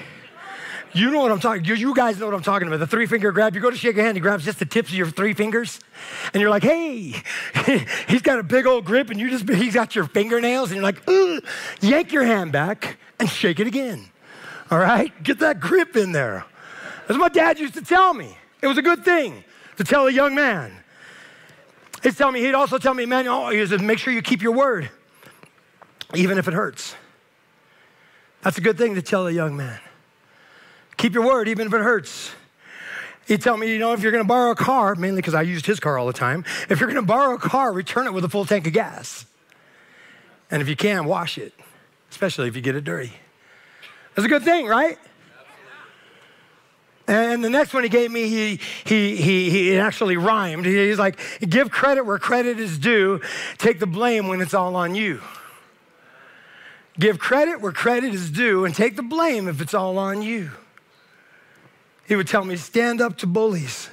You 0.92 1.10
know 1.10 1.20
what 1.20 1.30
I'm 1.30 1.38
talking. 1.38 1.64
You, 1.64 1.74
you 1.74 1.94
guys 1.94 2.18
know 2.18 2.26
what 2.26 2.34
I'm 2.34 2.42
talking 2.42 2.66
about. 2.66 2.80
The 2.80 2.86
three 2.86 3.06
finger 3.06 3.30
grab. 3.30 3.54
You 3.54 3.60
go 3.60 3.70
to 3.70 3.76
shake 3.76 3.96
a 3.96 4.02
hand, 4.02 4.16
he 4.16 4.20
grabs 4.20 4.44
just 4.44 4.58
the 4.58 4.64
tips 4.64 4.88
of 4.88 4.96
your 4.96 5.06
three 5.06 5.34
fingers, 5.34 5.78
and 6.34 6.40
you're 6.40 6.50
like, 6.50 6.64
"Hey," 6.64 7.14
he's 8.08 8.22
got 8.22 8.38
a 8.40 8.42
big 8.42 8.66
old 8.66 8.84
grip, 8.84 9.10
and 9.10 9.20
you 9.20 9.30
just 9.30 9.48
he's 9.48 9.74
got 9.74 9.94
your 9.94 10.06
fingernails, 10.06 10.70
and 10.70 10.76
you're 10.76 10.82
like, 10.82 11.02
Ugh. 11.06 11.44
yank 11.80 12.12
your 12.12 12.24
hand 12.24 12.50
back 12.50 12.98
and 13.20 13.28
shake 13.28 13.60
it 13.60 13.66
again. 13.68 14.06
All 14.70 14.78
right, 14.78 15.12
get 15.22 15.38
that 15.40 15.60
grip 15.60 15.96
in 15.96 16.12
there. 16.12 16.44
That's 17.06 17.18
what 17.18 17.20
my 17.20 17.28
dad 17.28 17.58
used 17.58 17.74
to 17.74 17.82
tell 17.82 18.12
me. 18.12 18.36
It 18.60 18.66
was 18.66 18.78
a 18.78 18.82
good 18.82 19.04
thing 19.04 19.44
to 19.76 19.84
tell 19.84 20.06
a 20.08 20.12
young 20.12 20.34
man. 20.34 20.72
He'd 22.02 22.16
tell 22.16 22.32
me. 22.32 22.40
He'd 22.40 22.54
also 22.54 22.78
tell 22.78 22.94
me, 22.94 23.06
"Man, 23.06 23.28
oh, 23.28 23.50
he 23.50 23.64
said, 23.64 23.80
make 23.80 23.98
sure 23.98 24.12
you 24.12 24.22
keep 24.22 24.42
your 24.42 24.52
word, 24.52 24.90
even 26.14 26.36
if 26.36 26.48
it 26.48 26.54
hurts." 26.54 26.96
That's 28.42 28.58
a 28.58 28.62
good 28.62 28.78
thing 28.78 28.96
to 28.96 29.02
tell 29.02 29.28
a 29.28 29.30
young 29.32 29.56
man. 29.56 29.78
Keep 31.00 31.14
your 31.14 31.26
word, 31.26 31.48
even 31.48 31.66
if 31.66 31.72
it 31.72 31.80
hurts. 31.80 32.30
He'd 33.26 33.40
tell 33.40 33.56
me, 33.56 33.72
you 33.72 33.78
know, 33.78 33.94
if 33.94 34.02
you're 34.02 34.12
going 34.12 34.22
to 34.22 34.28
borrow 34.28 34.50
a 34.50 34.54
car, 34.54 34.94
mainly 34.94 35.22
because 35.22 35.32
I 35.32 35.40
used 35.40 35.64
his 35.64 35.80
car 35.80 35.96
all 35.96 36.06
the 36.06 36.12
time, 36.12 36.44
if 36.68 36.78
you're 36.78 36.90
going 36.90 37.02
to 37.02 37.08
borrow 37.08 37.36
a 37.36 37.38
car, 37.38 37.72
return 37.72 38.06
it 38.06 38.12
with 38.12 38.22
a 38.22 38.28
full 38.28 38.44
tank 38.44 38.66
of 38.66 38.74
gas. 38.74 39.24
And 40.50 40.60
if 40.60 40.68
you 40.68 40.76
can, 40.76 41.06
wash 41.06 41.38
it, 41.38 41.54
especially 42.10 42.48
if 42.48 42.56
you 42.56 42.60
get 42.60 42.76
it 42.76 42.84
dirty. 42.84 43.14
That's 44.14 44.26
a 44.26 44.28
good 44.28 44.42
thing, 44.42 44.66
right? 44.66 44.98
And 47.06 47.42
the 47.42 47.48
next 47.48 47.72
one 47.72 47.82
he 47.82 47.88
gave 47.88 48.10
me, 48.10 48.28
he, 48.28 48.60
he, 48.84 49.16
he, 49.16 49.48
he 49.48 49.78
actually 49.78 50.18
rhymed. 50.18 50.66
He's 50.66 50.98
like, 50.98 51.18
give 51.40 51.70
credit 51.70 52.04
where 52.04 52.18
credit 52.18 52.60
is 52.60 52.76
due, 52.76 53.22
take 53.56 53.80
the 53.80 53.86
blame 53.86 54.28
when 54.28 54.42
it's 54.42 54.52
all 54.52 54.76
on 54.76 54.94
you. 54.94 55.22
Give 56.98 57.18
credit 57.18 57.62
where 57.62 57.72
credit 57.72 58.12
is 58.12 58.30
due 58.30 58.66
and 58.66 58.74
take 58.74 58.96
the 58.96 59.02
blame 59.02 59.48
if 59.48 59.62
it's 59.62 59.72
all 59.72 59.96
on 59.96 60.20
you. 60.20 60.50
He 62.10 62.16
would 62.16 62.26
tell 62.26 62.44
me, 62.44 62.56
stand 62.56 63.00
up 63.00 63.18
to 63.18 63.26
bullies 63.28 63.88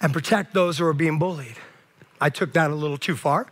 and 0.00 0.10
protect 0.10 0.54
those 0.54 0.78
who 0.78 0.86
are 0.86 0.94
being 0.94 1.18
bullied. 1.18 1.58
I 2.18 2.30
took 2.30 2.54
that 2.54 2.70
a 2.70 2.74
little 2.74 2.96
too 2.96 3.14
far. 3.14 3.46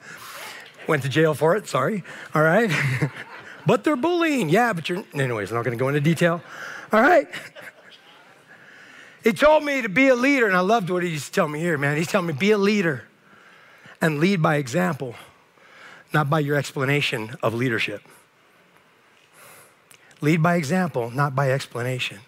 Went 0.89 1.03
to 1.03 1.11
jail 1.11 1.35
for 1.35 1.55
it, 1.55 1.69
sorry. 1.69 2.03
All 2.35 2.41
right. 2.41 2.71
but 3.67 3.85
they're 3.85 3.95
bullying. 3.95 4.49
Yeah, 4.49 4.73
but 4.73 4.89
you're, 4.89 5.05
anyways, 5.13 5.51
I'm 5.51 5.57
not 5.57 5.67
going 5.67 5.77
to 5.77 5.79
go 5.79 5.89
into 5.89 6.01
detail. 6.01 6.41
All 6.95 7.03
right. 7.03 7.29
He 9.23 9.35
told 9.35 9.65
me 9.65 9.83
to 9.83 9.91
be 9.91 10.09
a 10.09 10.15
leader, 10.15 10.47
and 10.47 10.57
I 10.57 10.61
loved 10.61 10.89
what 10.89 11.03
he 11.03 11.11
used 11.11 11.27
to 11.27 11.33
tell 11.33 11.49
me 11.49 11.59
here, 11.59 11.77
man. 11.77 11.99
He's 11.99 12.09
telling 12.09 12.29
me, 12.29 12.33
be 12.33 12.53
a 12.53 12.59
leader 12.59 13.05
and 14.01 14.19
lead 14.19 14.41
by 14.41 14.57
example, 14.57 15.15
not 16.15 16.31
by 16.31 16.41
your 16.41 16.57
explanation 16.57 17.37
of 17.43 17.53
leadership. 17.53 18.01
Lead 20.23 20.43
by 20.43 20.57
example, 20.57 21.11
not 21.11 21.35
by 21.35 21.51
explanation. 21.51 22.21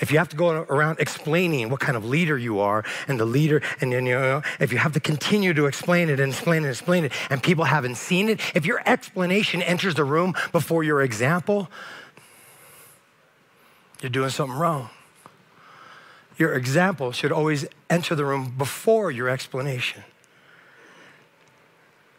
If 0.00 0.12
you 0.12 0.18
have 0.18 0.28
to 0.28 0.36
go 0.36 0.50
around 0.50 1.00
explaining 1.00 1.70
what 1.70 1.80
kind 1.80 1.96
of 1.96 2.04
leader 2.04 2.38
you 2.38 2.60
are 2.60 2.84
and 3.08 3.18
the 3.18 3.24
leader, 3.24 3.60
and 3.80 3.92
then, 3.92 4.06
you 4.06 4.14
know, 4.14 4.42
if 4.60 4.70
you 4.70 4.78
have 4.78 4.92
to 4.92 5.00
continue 5.00 5.52
to 5.54 5.66
explain 5.66 6.08
it 6.08 6.20
and 6.20 6.32
explain 6.32 6.62
and 6.62 6.70
explain 6.70 7.04
it, 7.04 7.12
and 7.30 7.42
people 7.42 7.64
haven't 7.64 7.96
seen 7.96 8.28
it, 8.28 8.40
if 8.54 8.64
your 8.64 8.80
explanation 8.86 9.60
enters 9.60 9.96
the 9.96 10.04
room 10.04 10.34
before 10.52 10.84
your 10.84 11.02
example, 11.02 11.68
you're 14.00 14.10
doing 14.10 14.30
something 14.30 14.56
wrong. 14.56 14.90
Your 16.36 16.54
example 16.54 17.10
should 17.10 17.32
always 17.32 17.66
enter 17.90 18.14
the 18.14 18.24
room 18.24 18.54
before 18.56 19.10
your 19.10 19.28
explanation. 19.28 20.04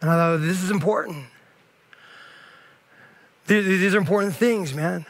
And 0.02 0.10
I 0.10 0.16
thought, 0.16 0.42
this 0.42 0.62
is 0.62 0.70
important. 0.70 1.24
These 3.46 3.94
are 3.94 3.98
important 3.98 4.36
things, 4.36 4.74
man. 4.74 5.06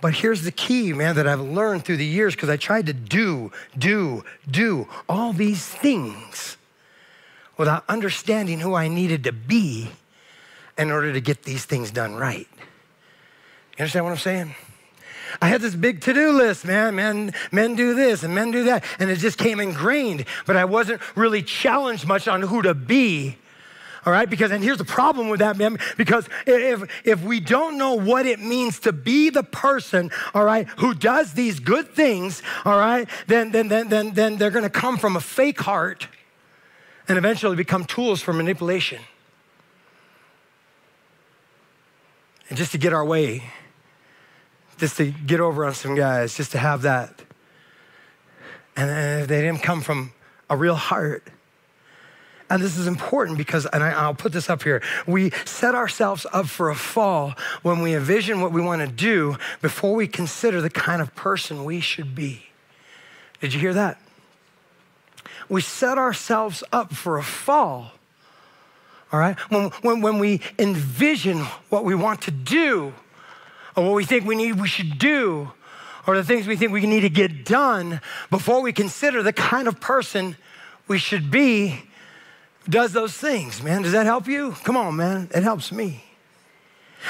But 0.00 0.14
here's 0.14 0.42
the 0.42 0.52
key, 0.52 0.92
man, 0.92 1.16
that 1.16 1.26
I've 1.26 1.40
learned 1.40 1.84
through 1.84 1.96
the 1.96 2.06
years 2.06 2.34
because 2.34 2.48
I 2.48 2.56
tried 2.56 2.86
to 2.86 2.92
do, 2.92 3.50
do, 3.76 4.24
do 4.48 4.88
all 5.08 5.32
these 5.32 5.64
things 5.64 6.56
without 7.56 7.84
understanding 7.88 8.60
who 8.60 8.74
I 8.74 8.86
needed 8.86 9.24
to 9.24 9.32
be 9.32 9.90
in 10.76 10.92
order 10.92 11.12
to 11.12 11.20
get 11.20 11.42
these 11.42 11.64
things 11.64 11.90
done 11.90 12.14
right. 12.14 12.46
You 13.76 13.82
understand 13.82 14.04
what 14.04 14.12
I'm 14.12 14.18
saying? 14.18 14.54
I 15.42 15.48
had 15.48 15.60
this 15.60 15.74
big 15.74 16.00
to-do 16.00 16.32
list, 16.32 16.64
man. 16.64 16.94
Men, 16.94 17.34
men 17.50 17.74
do 17.74 17.94
this 17.94 18.22
and 18.22 18.34
men 18.34 18.50
do 18.52 18.64
that. 18.64 18.84
And 18.98 19.10
it 19.10 19.16
just 19.16 19.36
came 19.36 19.60
ingrained, 19.60 20.24
but 20.46 20.56
I 20.56 20.64
wasn't 20.64 21.02
really 21.16 21.42
challenged 21.42 22.06
much 22.06 22.28
on 22.28 22.42
who 22.42 22.62
to 22.62 22.74
be. 22.74 23.36
All 24.08 24.12
right, 24.12 24.30
because 24.30 24.52
and 24.52 24.64
here's 24.64 24.78
the 24.78 24.86
problem 24.86 25.28
with 25.28 25.40
that, 25.40 25.58
man. 25.58 25.76
Because 25.98 26.26
if 26.46 26.82
if 27.04 27.22
we 27.22 27.40
don't 27.40 27.76
know 27.76 27.92
what 27.92 28.24
it 28.24 28.40
means 28.40 28.78
to 28.80 28.92
be 28.94 29.28
the 29.28 29.42
person, 29.42 30.10
all 30.32 30.44
right, 30.44 30.66
who 30.78 30.94
does 30.94 31.34
these 31.34 31.60
good 31.60 31.92
things, 31.92 32.42
all 32.64 32.78
right, 32.78 33.06
then 33.26 33.50
then 33.50 33.68
then 33.68 33.88
then 33.88 34.14
then 34.14 34.38
they're 34.38 34.50
gonna 34.50 34.70
come 34.70 34.96
from 34.96 35.14
a 35.14 35.20
fake 35.20 35.60
heart 35.60 36.08
and 37.06 37.18
eventually 37.18 37.54
become 37.54 37.84
tools 37.84 38.22
for 38.22 38.32
manipulation. 38.32 39.02
And 42.48 42.56
just 42.56 42.72
to 42.72 42.78
get 42.78 42.94
our 42.94 43.04
way 43.04 43.42
just 44.78 44.96
to 44.96 45.10
get 45.10 45.40
over 45.40 45.66
on 45.66 45.74
some 45.74 45.94
guys, 45.94 46.34
just 46.34 46.52
to 46.52 46.58
have 46.58 46.82
that. 46.82 47.22
And 48.74 49.22
if 49.22 49.28
they 49.28 49.42
didn't 49.42 49.62
come 49.62 49.82
from 49.82 50.12
a 50.48 50.56
real 50.56 50.76
heart. 50.76 51.26
And 52.50 52.62
this 52.62 52.78
is 52.78 52.86
important 52.86 53.36
because, 53.36 53.66
and 53.66 53.82
I, 53.82 54.06
will 54.06 54.14
put 54.14 54.32
this 54.32 54.48
up 54.48 54.62
here, 54.62 54.82
we 55.06 55.30
set 55.44 55.74
ourselves 55.74 56.26
up 56.32 56.46
for 56.46 56.70
a 56.70 56.74
fall 56.74 57.34
when 57.62 57.82
we 57.82 57.94
envision 57.94 58.40
what 58.40 58.52
we 58.52 58.62
want 58.62 58.80
to 58.80 58.88
do 58.88 59.36
before 59.60 59.94
we 59.94 60.06
consider 60.06 60.60
the 60.60 60.70
kind 60.70 61.02
of 61.02 61.14
person 61.14 61.64
we 61.64 61.80
should 61.80 62.14
be. 62.14 62.46
Did 63.40 63.52
you 63.52 63.60
hear 63.60 63.74
that? 63.74 64.00
We 65.48 65.60
set 65.60 65.98
ourselves 65.98 66.64
up 66.72 66.94
for 66.94 67.18
a 67.18 67.22
fall, 67.22 67.92
all 69.12 69.20
right? 69.20 69.38
When, 69.50 69.70
when, 69.82 70.00
when 70.00 70.18
we 70.18 70.40
envision 70.58 71.40
what 71.68 71.84
we 71.84 71.94
want 71.94 72.22
to 72.22 72.30
do 72.30 72.94
or 73.76 73.84
what 73.84 73.94
we 73.94 74.04
think 74.04 74.26
we 74.26 74.36
need, 74.36 74.60
we 74.60 74.68
should 74.68 74.98
do, 74.98 75.52
or 76.06 76.16
the 76.16 76.24
things 76.24 76.46
we 76.46 76.56
think 76.56 76.72
we 76.72 76.84
need 76.86 77.00
to 77.00 77.10
get 77.10 77.44
done 77.44 78.00
before 78.30 78.62
we 78.62 78.72
consider 78.72 79.22
the 79.22 79.32
kind 79.32 79.68
of 79.68 79.80
person 79.80 80.36
we 80.86 80.98
should 80.98 81.30
be 81.30 81.82
does 82.68 82.92
those 82.92 83.14
things, 83.14 83.62
man. 83.62 83.82
Does 83.82 83.92
that 83.92 84.06
help 84.06 84.26
you? 84.28 84.52
Come 84.64 84.76
on, 84.76 84.96
man. 84.96 85.28
It 85.34 85.42
helps 85.42 85.72
me. 85.72 86.04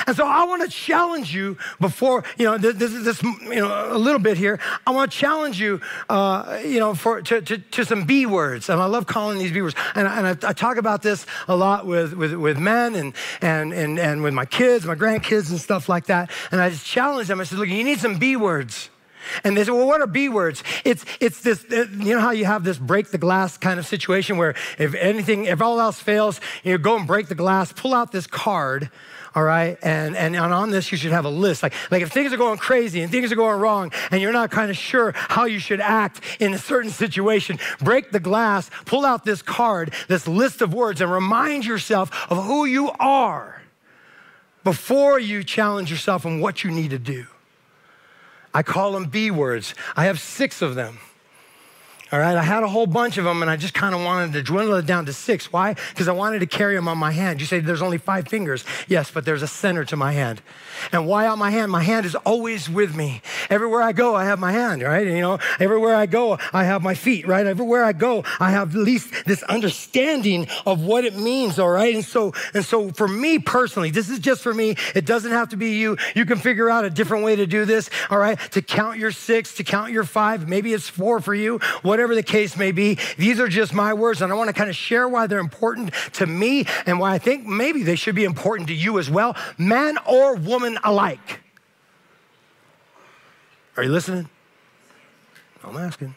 And 0.07 0.17
so 0.17 0.27
I 0.27 0.45
want 0.45 0.63
to 0.63 0.69
challenge 0.69 1.35
you 1.35 1.57
before, 1.81 2.25
you 2.37 2.45
know, 2.45 2.59
this, 2.59 2.93
is 2.93 3.05
this, 3.05 3.23
you 3.23 3.57
know, 3.57 3.89
a 3.91 3.99
little 3.99 4.19
bit 4.19 4.37
here. 4.37 4.61
I 4.87 4.91
want 4.91 5.11
to 5.11 5.17
challenge 5.17 5.61
you, 5.61 5.81
uh, 6.09 6.61
you 6.65 6.79
know, 6.79 6.95
for, 6.95 7.23
to, 7.23 7.41
to, 7.41 7.59
to, 7.59 7.85
some 7.85 8.05
B 8.05 8.27
words. 8.27 8.69
And 8.69 8.81
I 8.81 8.85
love 8.85 9.07
calling 9.07 9.39
these 9.39 9.53
B 9.53 9.63
words. 9.63 9.75
And, 9.95 10.07
and 10.07 10.27
I, 10.27 10.51
I, 10.51 10.53
talk 10.53 10.77
about 10.77 11.03
this 11.03 11.27
a 11.49 11.57
lot 11.57 11.87
with, 11.87 12.13
with, 12.13 12.35
with 12.35 12.59
men 12.59 12.95
and, 12.95 13.15
and, 13.41 13.73
and, 13.73 13.99
and 13.99 14.23
with 14.23 14.35
my 14.35 14.45
kids, 14.45 14.85
my 14.85 14.95
grandkids 14.95 15.51
and 15.51 15.61
stuff 15.61 15.89
like 15.89 16.07
that. 16.07 16.31
And 16.53 16.61
I 16.61 16.71
just 16.71 16.85
challenge 16.85 17.29
them. 17.29 17.41
I 17.41 17.45
said, 17.45 17.59
look, 17.59 17.69
you 17.69 17.83
need 17.83 17.99
some 17.99 18.19
B 18.19 18.37
words. 18.37 18.91
And 19.45 19.57
they 19.57 19.65
say, 19.65 19.71
well, 19.71 19.87
what 19.87 20.01
are 20.01 20.07
B 20.07 20.29
words? 20.29 20.63
It's, 20.85 21.05
it's 21.21 21.41
this, 21.41 21.65
uh, 21.71 21.87
you 21.99 22.15
know 22.15 22.21
how 22.21 22.31
you 22.31 22.45
have 22.45 22.65
this 22.65 22.79
break 22.79 23.11
the 23.11 23.19
glass 23.19 23.57
kind 23.59 23.79
of 23.79 23.87
situation 23.87 24.37
where 24.37 24.55
if 24.79 24.95
anything, 24.95 25.45
if 25.47 25.61
all 25.61 25.81
else 25.81 26.01
fails, 26.01 26.41
you 26.65 26.79
go 26.79 26.97
and 26.97 27.07
break 27.07 27.29
the 27.29 27.35
glass, 27.35 27.73
pull 27.73 27.95
out 27.95 28.13
this 28.13 28.27
card, 28.27 28.91
all 29.35 29.43
right? 29.43 29.79
And, 29.83 30.17
and 30.17 30.37
on 30.37 30.71
this, 30.71 30.91
you 30.91 30.99
should 30.99 31.13
have 31.13 31.25
a 31.25 31.31
list. 31.31 31.63
Like, 31.63 31.75
like 31.91 32.03
if 32.03 32.11
things 32.11 32.33
are 32.33 32.37
going 32.37 32.59
crazy 32.59 33.03
and 33.03 33.11
things 33.11 33.31
are 33.31 33.37
going 33.37 33.61
wrong 33.61 33.93
and 34.11 34.21
you're 34.21 34.33
not 34.33 34.51
kind 34.51 34.71
of 34.71 34.77
sure 34.77 35.13
how 35.15 35.45
you 35.45 35.59
should 35.59 35.81
act 35.81 36.21
in 36.41 36.55
a 36.55 36.59
certain 36.59 36.91
situation, 36.91 37.59
break 37.81 38.11
the 38.11 38.21
glass, 38.21 38.71
pull 38.85 39.05
out 39.05 39.25
this 39.25 39.43
card, 39.43 39.93
this 40.09 40.27
list 40.27 40.63
of 40.63 40.75
words, 40.75 41.01
and 41.01 41.11
remind 41.11 41.65
yourself 41.65 42.11
of 42.31 42.45
who 42.45 42.65
you 42.65 42.91
are 42.99 43.63
before 44.65 45.19
you 45.19 45.45
challenge 45.45 45.91
yourself 45.91 46.27
on 46.27 46.41
what 46.41 46.65
you 46.65 46.71
need 46.71 46.91
to 46.91 46.99
do. 46.99 47.27
I 48.55 48.63
call 48.63 48.93
them 48.93 49.07
B 49.07 49.31
words. 49.31 49.75
I 49.97 50.05
have 50.05 50.19
six 50.19 50.63
of 50.63 50.75
them. 50.75 50.99
All 52.11 52.19
right, 52.19 52.37
I 52.39 52.43
had 52.43 52.63
a 52.63 52.69
whole 52.69 52.87
bunch 52.87 53.19
of 53.19 53.25
them 53.25 53.43
and 53.43 53.51
I 53.51 53.57
just 53.57 53.75
kind 53.75 53.95
of 53.95 54.03
wanted 54.03 54.33
to 54.33 54.43
dwindle 54.43 54.77
it 54.77 54.87
down 54.87 55.05
to 55.07 55.13
six. 55.13 55.53
Why? 55.53 55.75
Because 55.91 56.09
I 56.09 56.13
wanted 56.13 56.39
to 56.39 56.47
carry 56.47 56.75
them 56.75 56.89
on 56.89 56.97
my 56.97 57.11
hand. 57.11 57.39
You 57.39 57.47
say 57.47 57.61
there's 57.61 57.83
only 57.83 57.99
five 57.99 58.29
fingers. 58.29 58.65
Yes, 58.87 59.11
but 59.11 59.27
there's 59.27 59.43
a 59.43 59.47
center 59.47 59.85
to 59.85 59.97
my 59.97 60.13
hand. 60.13 60.41
And 60.91 61.07
why 61.07 61.27
on 61.27 61.39
my 61.39 61.51
hand? 61.51 61.71
My 61.71 61.83
hand 61.83 62.07
is 62.07 62.15
always 62.15 62.71
with 62.71 62.97
me. 62.97 63.21
Everywhere 63.51 63.83
I 63.83 63.93
go, 63.93 64.15
I 64.15 64.25
have 64.25 64.39
my 64.39 64.53
hand, 64.53 64.81
right? 64.81 65.07
You 65.07 65.21
know, 65.21 65.39
everywhere 65.61 65.95
I 65.95 66.07
go, 66.07 66.39
I 66.53 66.65
have 66.65 66.83
my 66.83 66.95
feet, 66.95 67.27
right? 67.27 67.47
Everywhere 67.47 67.85
I 67.85 67.93
go, 67.93 68.25
I 68.41 68.53
have 68.53 68.75
at 68.75 68.81
least 68.81 69.27
this 69.27 69.43
understanding 69.43 70.47
of 70.65 70.83
what 70.83 71.05
it 71.05 71.15
means, 71.15 71.59
all 71.59 71.69
right? 71.69 71.95
And 71.95 72.05
so, 72.05 72.33
and 72.55 72.65
so 72.65 72.91
for 72.91 73.09
me 73.09 73.39
personally, 73.39 73.91
this 73.91 74.09
is 74.09 74.19
just 74.19 74.43
for 74.43 74.55
me. 74.55 74.77
It 74.95 75.05
doesn't 75.05 75.33
have 75.33 75.51
to 75.51 75.57
be 75.57 75.73
you. 75.73 75.99
You 76.15 76.25
can 76.25 76.39
figure 76.39 76.71
out 76.71 76.87
a 76.87 76.91
different 76.91 77.25
way 77.25 77.37
to 77.37 77.47
do 77.47 77.67
this, 77.67 77.91
all 78.09 78.19
right? 78.19 78.39
To 78.53 78.63
count 78.63 78.97
your 78.97 79.13
six, 79.13 79.57
to 79.57 79.65
count 79.65 79.93
your 79.93 80.05
five. 80.05 80.49
Maybe 80.49 80.73
it's 80.73 80.89
four 80.89 81.21
for 81.21 81.35
you, 81.35 81.61
whatever 81.99 82.15
the 82.15 82.23
case 82.23 82.57
may 82.57 82.71
be. 82.71 82.97
These 83.17 83.41
are 83.41 83.49
just 83.49 83.75
my 83.75 83.93
words, 83.93 84.23
and 84.23 84.33
I 84.33 84.37
want 84.37 84.47
to 84.47 84.55
kind 84.55 84.71
of 84.71 84.77
share 84.77 85.09
why 85.09 85.27
they're 85.27 85.41
important 85.41 85.93
to 86.13 86.27
me 86.27 86.65
and 86.87 87.01
why 87.01 87.13
I 87.13 87.19
think 87.19 87.45
maybe 87.45 87.83
they 87.83 87.97
should 87.97 88.15
be 88.15 88.23
important 88.23 88.69
to 88.69 88.75
you 88.75 89.01
as 89.01 89.11
well, 89.11 89.37
man 89.59 89.99
or 90.07 90.37
woman 90.37 90.79
alike. 90.85 91.41
Are 93.77 93.83
you 93.83 93.91
listening? 93.91 94.29
I'm 95.65 95.77
asking. 95.77 96.15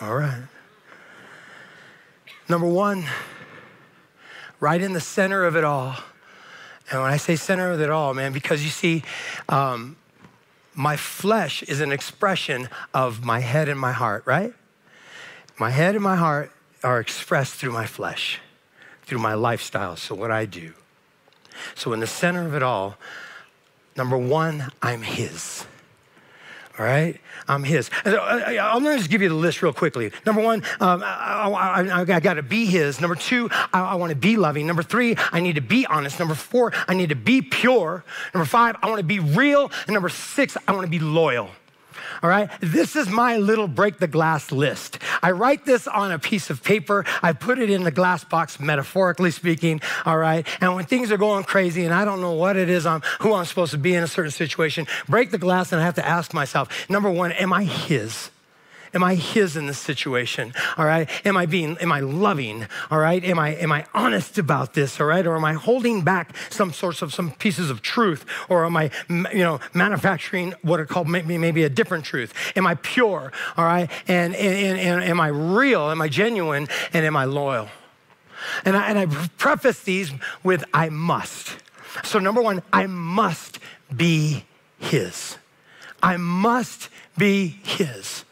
All 0.00 0.14
right. 0.14 0.44
Number 2.48 2.68
one, 2.68 3.04
right 4.60 4.80
in 4.80 4.92
the 4.92 5.00
center 5.00 5.44
of 5.44 5.56
it 5.56 5.64
all. 5.64 5.96
And 6.92 7.02
when 7.02 7.10
I 7.10 7.16
say 7.16 7.34
center 7.34 7.72
of 7.72 7.80
it 7.80 7.90
all, 7.90 8.14
man, 8.14 8.32
because 8.32 8.62
you 8.62 8.70
see, 8.70 9.02
um, 9.48 9.96
my 10.78 10.96
flesh 10.96 11.64
is 11.64 11.80
an 11.80 11.90
expression 11.90 12.68
of 12.94 13.24
my 13.24 13.40
head 13.40 13.68
and 13.68 13.78
my 13.78 13.90
heart, 13.90 14.22
right? 14.26 14.54
My 15.58 15.70
head 15.70 15.96
and 15.96 16.04
my 16.04 16.14
heart 16.14 16.52
are 16.84 17.00
expressed 17.00 17.54
through 17.54 17.72
my 17.72 17.84
flesh, 17.84 18.38
through 19.02 19.18
my 19.18 19.34
lifestyle, 19.34 19.96
so 19.96 20.14
what 20.14 20.30
I 20.30 20.46
do. 20.46 20.74
So, 21.74 21.92
in 21.92 21.98
the 21.98 22.06
center 22.06 22.46
of 22.46 22.54
it 22.54 22.62
all, 22.62 22.96
number 23.96 24.16
one, 24.16 24.70
I'm 24.80 25.02
His. 25.02 25.66
All 26.78 26.84
right, 26.84 27.20
I'm 27.48 27.64
His. 27.64 27.90
I'm 28.04 28.82
going 28.84 28.94
to 28.94 28.98
just 28.98 29.10
give 29.10 29.20
you 29.20 29.28
the 29.28 29.34
list 29.34 29.62
real 29.62 29.72
quickly. 29.72 30.12
Number 30.24 30.40
one, 30.40 30.62
um, 30.78 31.02
I, 31.04 31.82
I, 31.90 32.00
I 32.02 32.20
got 32.20 32.34
to 32.34 32.42
be 32.42 32.66
His. 32.66 33.00
Number 33.00 33.16
two, 33.16 33.48
I, 33.50 33.80
I 33.80 33.94
want 33.96 34.10
to 34.10 34.16
be 34.16 34.36
loving. 34.36 34.66
Number 34.66 34.84
three, 34.84 35.16
I 35.32 35.40
need 35.40 35.56
to 35.56 35.60
be 35.60 35.86
honest. 35.86 36.20
Number 36.20 36.36
four, 36.36 36.72
I 36.86 36.94
need 36.94 37.08
to 37.08 37.16
be 37.16 37.42
pure. 37.42 38.04
Number 38.32 38.44
five, 38.44 38.76
I 38.80 38.88
want 38.88 39.00
to 39.00 39.04
be 39.04 39.18
real. 39.18 39.72
And 39.86 39.94
number 39.94 40.08
six, 40.08 40.56
I 40.68 40.72
want 40.72 40.84
to 40.84 40.90
be 40.90 41.00
loyal 41.00 41.50
all 42.22 42.30
right? 42.30 42.50
This 42.60 42.96
is 42.96 43.08
my 43.08 43.36
little 43.36 43.68
break 43.68 43.98
the 43.98 44.06
glass 44.06 44.52
list. 44.52 44.98
I 45.22 45.32
write 45.32 45.64
this 45.64 45.86
on 45.86 46.12
a 46.12 46.18
piece 46.18 46.50
of 46.50 46.62
paper. 46.62 47.04
I 47.22 47.32
put 47.32 47.58
it 47.58 47.70
in 47.70 47.84
the 47.84 47.90
glass 47.90 48.24
box, 48.24 48.60
metaphorically 48.60 49.30
speaking, 49.30 49.80
all 50.04 50.18
right? 50.18 50.46
And 50.60 50.74
when 50.74 50.84
things 50.84 51.12
are 51.12 51.18
going 51.18 51.44
crazy 51.44 51.84
and 51.84 51.94
I 51.94 52.04
don't 52.04 52.20
know 52.20 52.32
what 52.32 52.56
it 52.56 52.68
is, 52.68 52.86
I'm, 52.86 53.00
who 53.20 53.34
I'm 53.34 53.44
supposed 53.44 53.72
to 53.72 53.78
be 53.78 53.94
in 53.94 54.02
a 54.02 54.08
certain 54.08 54.30
situation, 54.30 54.86
break 55.08 55.30
the 55.30 55.38
glass 55.38 55.72
and 55.72 55.80
I 55.80 55.84
have 55.84 55.94
to 55.96 56.06
ask 56.06 56.34
myself, 56.34 56.88
number 56.90 57.10
one, 57.10 57.32
am 57.32 57.52
I 57.52 57.64
His? 57.64 58.30
Am 58.94 59.04
I 59.04 59.14
his 59.14 59.56
in 59.56 59.66
this 59.66 59.78
situation? 59.78 60.54
All 60.76 60.84
right. 60.84 61.08
Am 61.26 61.36
I 61.36 61.46
being, 61.46 61.76
am 61.78 61.92
I 61.92 62.00
loving? 62.00 62.66
All 62.90 62.98
right. 62.98 63.22
Am 63.24 63.38
I, 63.38 63.50
am 63.56 63.72
I 63.72 63.84
honest 63.94 64.38
about 64.38 64.74
this? 64.74 65.00
All 65.00 65.06
right. 65.06 65.26
Or 65.26 65.36
am 65.36 65.44
I 65.44 65.54
holding 65.54 66.02
back 66.02 66.34
some 66.50 66.72
sorts 66.72 67.02
of 67.02 67.12
some 67.12 67.32
pieces 67.32 67.70
of 67.70 67.82
truth? 67.82 68.24
Or 68.48 68.64
am 68.64 68.76
I, 68.76 68.90
you 69.08 69.44
know, 69.44 69.60
manufacturing 69.74 70.54
what 70.62 70.80
are 70.80 70.86
called 70.86 71.08
maybe, 71.08 71.38
maybe 71.38 71.64
a 71.64 71.68
different 71.68 72.04
truth? 72.04 72.32
Am 72.56 72.66
I 72.66 72.74
pure? 72.76 73.32
All 73.56 73.64
right. 73.64 73.90
And, 74.06 74.34
and, 74.34 74.56
and, 74.56 74.78
and 74.78 75.04
am 75.04 75.20
I 75.20 75.28
real? 75.28 75.90
Am 75.90 76.00
I 76.00 76.08
genuine? 76.08 76.68
And 76.92 77.04
am 77.04 77.16
I 77.16 77.24
loyal? 77.24 77.68
And 78.64 78.76
I, 78.76 78.88
and 78.88 78.98
I 78.98 79.06
preface 79.36 79.82
these 79.82 80.12
with 80.42 80.64
I 80.72 80.88
must. 80.88 81.56
So, 82.04 82.18
number 82.18 82.40
one, 82.40 82.62
I 82.72 82.86
must 82.86 83.58
be 83.94 84.44
His. 84.78 85.36
I 86.02 86.16
must 86.16 86.88
be 87.16 87.58
His. 87.62 88.24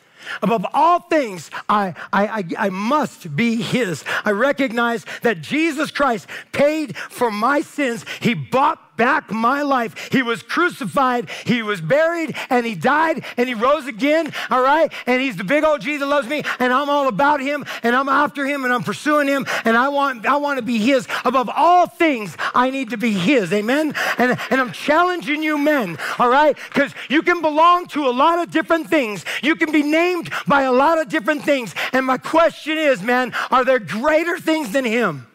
Above 0.43 0.67
all 0.73 1.01
things, 1.01 1.51
I, 1.69 1.95
I, 2.13 2.27
I, 2.27 2.67
I, 2.67 2.71
must 2.71 3.35
be 3.35 3.57
His. 3.57 4.05
I 4.25 4.31
recognize 4.31 5.05
that 5.23 5.41
Jesus 5.41 5.91
Christ 5.91 6.29
paid 6.53 6.97
for 6.97 7.31
my 7.31 7.61
sins. 7.61 8.05
He 8.21 8.35
bought 8.35 8.86
back 8.97 9.31
my 9.31 9.63
life. 9.63 10.09
He 10.11 10.23
was 10.23 10.43
crucified, 10.43 11.31
he 11.45 11.63
was 11.63 11.81
buried, 11.81 12.37
and 12.51 12.65
he 12.67 12.75
died, 12.75 13.25
and 13.37 13.49
he 13.49 13.55
rose 13.55 13.87
again, 13.87 14.33
all 14.51 14.63
right? 14.63 14.93
And 15.07 15.21
he's 15.21 15.37
the 15.37 15.45
big 15.45 15.65
old 15.65 15.81
Jesus 15.81 16.09
loves 16.09 16.29
me, 16.29 16.43
and 16.59 16.73
I'm 16.73 16.89
all 16.89 17.09
about 17.09 17.41
him, 17.41 17.65
and 17.83 17.95
I'm 17.95 18.09
after 18.09 18.47
him, 18.47 18.65
and 18.65 18.73
I'm 18.73 18.83
pursuing 18.83 19.29
him, 19.29 19.47
and 19.65 19.77
I 19.77 19.89
want, 19.89 20.27
I 20.27 20.37
want 20.37 20.59
to 20.59 20.65
be 20.65 20.79
his. 20.79 21.07
Above 21.25 21.51
all 21.55 21.87
things, 21.87 22.37
I 22.55 22.71
need 22.71 22.91
to 22.91 22.97
be 22.97 23.13
his, 23.13 23.53
amen? 23.53 23.95
And, 24.19 24.39
and 24.51 24.61
I'm 24.61 24.73
challenging 24.73 25.43
you 25.43 25.59
men, 25.59 25.99
all 26.19 26.29
right? 26.29 26.57
Because 26.69 26.95
you 27.09 27.23
can 27.23 27.43
belong 27.43 27.87
to 27.89 28.07
a 28.07 28.11
lot 28.11 28.39
of 28.39 28.51
different 28.51 28.89
things. 28.89 29.25
You 29.43 29.57
can 29.57 29.73
be 29.73 29.83
named 29.83 30.31
by 30.47 30.63
a 30.63 30.73
lot 30.73 30.99
of 30.99 31.09
different 31.09 31.43
things. 31.43 31.75
And 31.93 32.07
my 32.07 32.19
question 32.19 32.79
is, 32.79 33.03
man, 33.03 33.33
are 33.51 33.65
there 33.65 33.79
greater 33.79 34.39
things 34.39 34.73
than 34.73 34.85
him? 34.85 35.27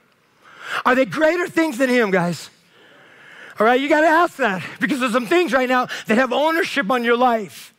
Are 0.85 0.95
there 0.95 1.05
greater 1.05 1.47
things 1.47 1.77
than 1.77 1.89
him, 1.89 2.11
guys? 2.11 2.49
All 3.61 3.65
right, 3.65 3.79
you 3.79 3.89
got 3.89 4.01
to 4.01 4.07
ask 4.07 4.37
that 4.37 4.63
because 4.79 4.99
there's 4.99 5.11
some 5.11 5.27
things 5.27 5.53
right 5.53 5.69
now 5.69 5.85
that 6.07 6.15
have 6.15 6.33
ownership 6.33 6.89
on 6.89 7.03
your 7.03 7.15
life. 7.15 7.75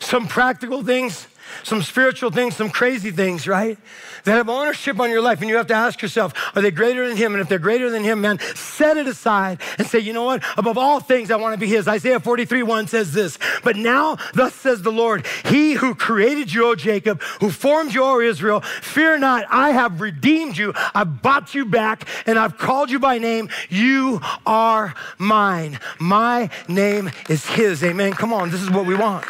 Some 0.00 0.26
practical 0.26 0.82
things, 0.82 1.26
some 1.62 1.82
spiritual 1.82 2.30
things, 2.30 2.56
some 2.56 2.70
crazy 2.70 3.10
things, 3.10 3.46
right? 3.46 3.78
That 4.24 4.32
have 4.32 4.48
ownership 4.48 5.00
on 5.00 5.10
your 5.10 5.20
life. 5.20 5.40
And 5.40 5.48
you 5.48 5.56
have 5.56 5.66
to 5.68 5.74
ask 5.74 6.02
yourself, 6.02 6.32
are 6.54 6.62
they 6.62 6.70
greater 6.70 7.08
than 7.08 7.16
Him? 7.16 7.32
And 7.32 7.40
if 7.40 7.48
they're 7.48 7.58
greater 7.58 7.90
than 7.90 8.04
Him, 8.04 8.20
man, 8.20 8.38
set 8.54 8.96
it 8.96 9.06
aside 9.06 9.60
and 9.78 9.86
say, 9.86 9.98
you 9.98 10.12
know 10.12 10.24
what? 10.24 10.42
Above 10.56 10.78
all 10.78 11.00
things, 11.00 11.30
I 11.30 11.36
want 11.36 11.54
to 11.54 11.58
be 11.58 11.66
His. 11.66 11.88
Isaiah 11.88 12.20
43 12.20 12.62
1 12.62 12.86
says 12.86 13.12
this, 13.12 13.38
but 13.64 13.76
now, 13.76 14.16
thus 14.34 14.54
says 14.54 14.82
the 14.82 14.92
Lord, 14.92 15.26
He 15.46 15.74
who 15.74 15.94
created 15.94 16.52
you, 16.52 16.66
O 16.66 16.74
Jacob, 16.74 17.22
who 17.40 17.50
formed 17.50 17.94
you, 17.94 18.04
O 18.04 18.20
Israel, 18.20 18.60
fear 18.60 19.18
not, 19.18 19.44
I 19.50 19.70
have 19.70 20.00
redeemed 20.00 20.56
you. 20.56 20.72
I've 20.94 21.22
bought 21.22 21.54
you 21.54 21.64
back 21.64 22.06
and 22.26 22.38
I've 22.38 22.58
called 22.58 22.90
you 22.90 22.98
by 22.98 23.18
name. 23.18 23.48
You 23.68 24.20
are 24.46 24.94
mine. 25.18 25.78
My 25.98 26.50
name 26.68 27.10
is 27.28 27.46
His. 27.46 27.82
Amen. 27.82 28.12
Come 28.12 28.32
on, 28.32 28.50
this 28.50 28.62
is 28.62 28.70
what 28.70 28.86
we 28.86 28.94
want. 28.94 29.24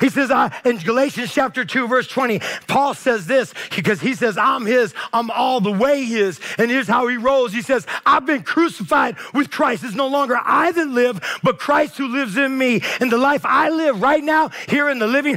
He 0.00 0.08
says 0.08 0.30
uh, 0.30 0.50
in 0.64 0.78
Galatians 0.78 1.32
chapter 1.32 1.64
2, 1.64 1.88
verse 1.88 2.08
20, 2.08 2.40
Paul 2.66 2.94
says 2.94 3.26
this 3.26 3.54
because 3.74 4.00
he 4.00 4.14
says, 4.14 4.36
I'm 4.38 4.66
his, 4.66 4.94
I'm 5.12 5.30
all 5.30 5.60
the 5.60 5.72
way 5.72 6.04
his. 6.04 6.40
And 6.58 6.70
here's 6.70 6.88
how 6.88 7.06
he 7.08 7.16
rolls. 7.16 7.52
He 7.52 7.62
says, 7.62 7.86
I've 8.06 8.26
been 8.26 8.42
crucified 8.42 9.16
with 9.34 9.50
Christ. 9.50 9.84
It's 9.84 9.94
no 9.94 10.08
longer 10.08 10.38
I 10.42 10.72
that 10.72 10.88
live, 10.88 11.40
but 11.42 11.58
Christ 11.58 11.96
who 11.98 12.08
lives 12.08 12.36
in 12.36 12.56
me. 12.56 12.82
And 13.00 13.10
the 13.10 13.18
life 13.18 13.42
I 13.44 13.68
live 13.70 14.00
right 14.00 14.22
now, 14.22 14.50
here 14.68 14.88
in 14.88 14.98
the 14.98 15.06
living, 15.06 15.36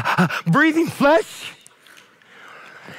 breathing 0.46 0.86
flesh, 0.86 1.52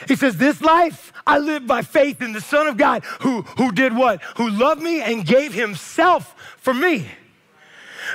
he 0.08 0.15
says, 0.15 0.38
This 0.38 0.62
life 0.62 1.12
I 1.26 1.39
live 1.39 1.67
by 1.67 1.82
faith 1.82 2.22
in 2.22 2.32
the 2.32 2.41
Son 2.41 2.67
of 2.67 2.78
God 2.78 3.04
who, 3.22 3.41
who 3.41 3.72
did 3.72 3.96
what? 3.96 4.22
Who 4.38 4.50
loved 4.50 4.82
me 4.82 5.02
and 5.02 5.26
gave 5.26 5.54
himself 5.54 6.34
for 6.58 6.74
me. 6.74 7.08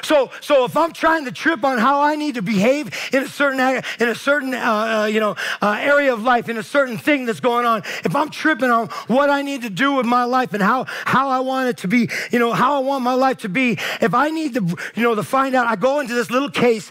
So, 0.03 0.31
so 0.41 0.65
if 0.65 0.77
I'm 0.77 0.93
trying 0.93 1.25
to 1.25 1.33
trip 1.33 1.65
on 1.65 1.79
how 1.79 2.01
I 2.01 2.17
need 2.17 2.35
to 2.37 2.43
behave 2.43 2.91
in 3.13 3.23
a 3.23 3.29
certain 3.29 3.61
in 4.01 4.09
a 4.09 4.15
certain 4.15 4.55
uh, 4.55 5.03
uh, 5.03 5.07
you 5.07 5.21
know 5.21 5.37
uh, 5.61 5.77
area 5.81 6.13
of 6.13 6.23
life, 6.23 6.49
in 6.49 6.59
a 6.59 6.63
certain 6.63 6.99
thing 6.99 7.27
that's 7.27 7.41
going 7.41 7.67
on, 7.67 7.83
if 8.05 8.15
I'm 8.15 8.31
tripping 8.31 8.71
on 8.71 8.89
what 9.07 9.31
I 9.31 9.43
need 9.43 9.63
to 9.63 9.71
do 9.71 9.93
with 9.95 10.07
my 10.07 10.25
life 10.25 10.55
and 10.55 10.63
how 10.63 10.85
how 10.85 11.29
I 11.29 11.41
want 11.41 11.69
it 11.69 11.77
to 11.79 11.89
be, 11.89 12.09
you 12.31 12.39
know, 12.39 12.53
how 12.53 12.77
I 12.77 12.79
want 12.81 13.05
my 13.05 13.15
life 13.15 13.39
to 13.39 13.49
be, 13.49 13.79
if 14.01 14.15
I 14.15 14.31
need 14.31 14.55
to, 14.55 14.77
you 14.95 15.03
know, 15.03 15.15
to 15.15 15.23
find 15.23 15.55
out, 15.55 15.67
I 15.67 15.77
go 15.77 16.01
into 16.01 16.15
this 16.15 16.31
little 16.31 16.51
case, 16.51 16.91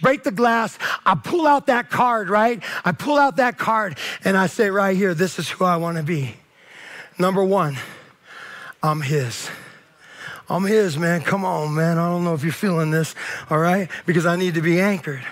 break 0.00 0.24
the 0.24 0.30
glass, 0.30 0.78
I 1.04 1.14
pull 1.14 1.46
out 1.46 1.66
that 1.66 1.90
card, 1.90 2.28
right? 2.28 2.62
I 2.84 2.92
pull 2.92 3.18
out 3.18 3.36
that 3.36 3.58
card 3.58 3.98
and 4.24 4.36
I 4.36 4.46
say 4.46 4.70
right 4.70 4.96
here, 4.96 5.14
this 5.14 5.38
is 5.38 5.48
who 5.48 5.64
I 5.64 5.76
want 5.76 5.96
to 5.96 6.02
be. 6.02 6.36
Number 7.18 7.44
one, 7.44 7.76
I'm 8.82 9.00
His. 9.00 9.48
I'm 10.48 10.64
His, 10.64 10.98
man. 10.98 11.22
Come 11.22 11.44
on, 11.44 11.74
man. 11.74 11.98
I 11.98 12.08
don't 12.08 12.24
know 12.24 12.34
if 12.34 12.42
you're 12.42 12.52
feeling 12.52 12.90
this, 12.90 13.14
all 13.50 13.58
right? 13.58 13.88
Because 14.06 14.26
I 14.26 14.36
need 14.36 14.54
to 14.54 14.62
be 14.62 14.80
anchored. 14.80 15.22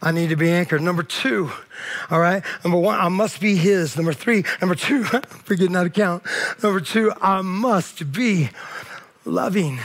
I 0.00 0.12
need 0.12 0.28
to 0.28 0.36
be 0.36 0.50
anchored. 0.50 0.82
Number 0.82 1.02
two, 1.02 1.50
all 2.10 2.20
right? 2.20 2.42
Number 2.64 2.78
one, 2.78 2.98
I 2.98 3.08
must 3.08 3.40
be 3.40 3.56
His. 3.56 3.96
Number 3.96 4.12
three, 4.12 4.44
number 4.60 4.74
two, 4.74 5.04
forgetting 5.44 5.74
how 5.74 5.84
to 5.84 5.90
count. 5.90 6.22
Number 6.62 6.80
two, 6.80 7.12
I 7.20 7.42
must 7.42 8.12
be 8.12 8.50
loving. 9.24 9.80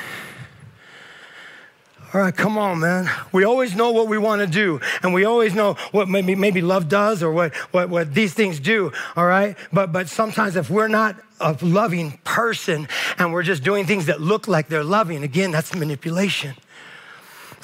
All 2.13 2.21
right, 2.21 2.36
come 2.36 2.60
on, 2.60 2.80
man. 2.80 3.10
We 3.32 3.43
always 3.43 3.73
know 3.73 3.91
what 3.91 4.08
we 4.08 4.19
want 4.19 4.41
to 4.41 4.47
do, 4.47 4.80
and 5.02 5.15
we 5.15 5.26
always 5.26 5.56
know 5.56 5.73
what 5.91 6.08
maybe, 6.08 6.36
maybe 6.36 6.62
love 6.62 6.88
does 6.88 7.23
or 7.23 7.32
what, 7.32 7.56
what, 7.71 7.89
what 7.89 8.13
these 8.13 8.36
things 8.36 8.60
do, 8.60 8.91
all 9.15 9.26
right? 9.26 9.58
But, 9.71 9.91
but 9.91 10.10
sometimes 10.10 10.56
if 10.56 10.69
we're 10.69 10.88
not 10.88 11.15
a 11.39 11.58
loving 11.63 12.19
person 12.23 12.88
and 13.17 13.34
we're 13.34 13.41
just 13.41 13.63
doing 13.63 13.88
things 13.88 14.06
that 14.06 14.21
look 14.21 14.47
like 14.47 14.67
they're 14.67 14.84
loving, 14.84 15.23
again, 15.23 15.49
that's 15.49 15.73
manipulation. 15.73 16.54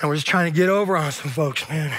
And 0.02 0.10
we're 0.10 0.16
just 0.16 0.26
trying 0.26 0.52
to 0.52 0.58
get 0.58 0.68
over 0.68 0.98
on 0.98 1.12
some 1.12 1.30
folks, 1.30 1.70
man. 1.70 1.96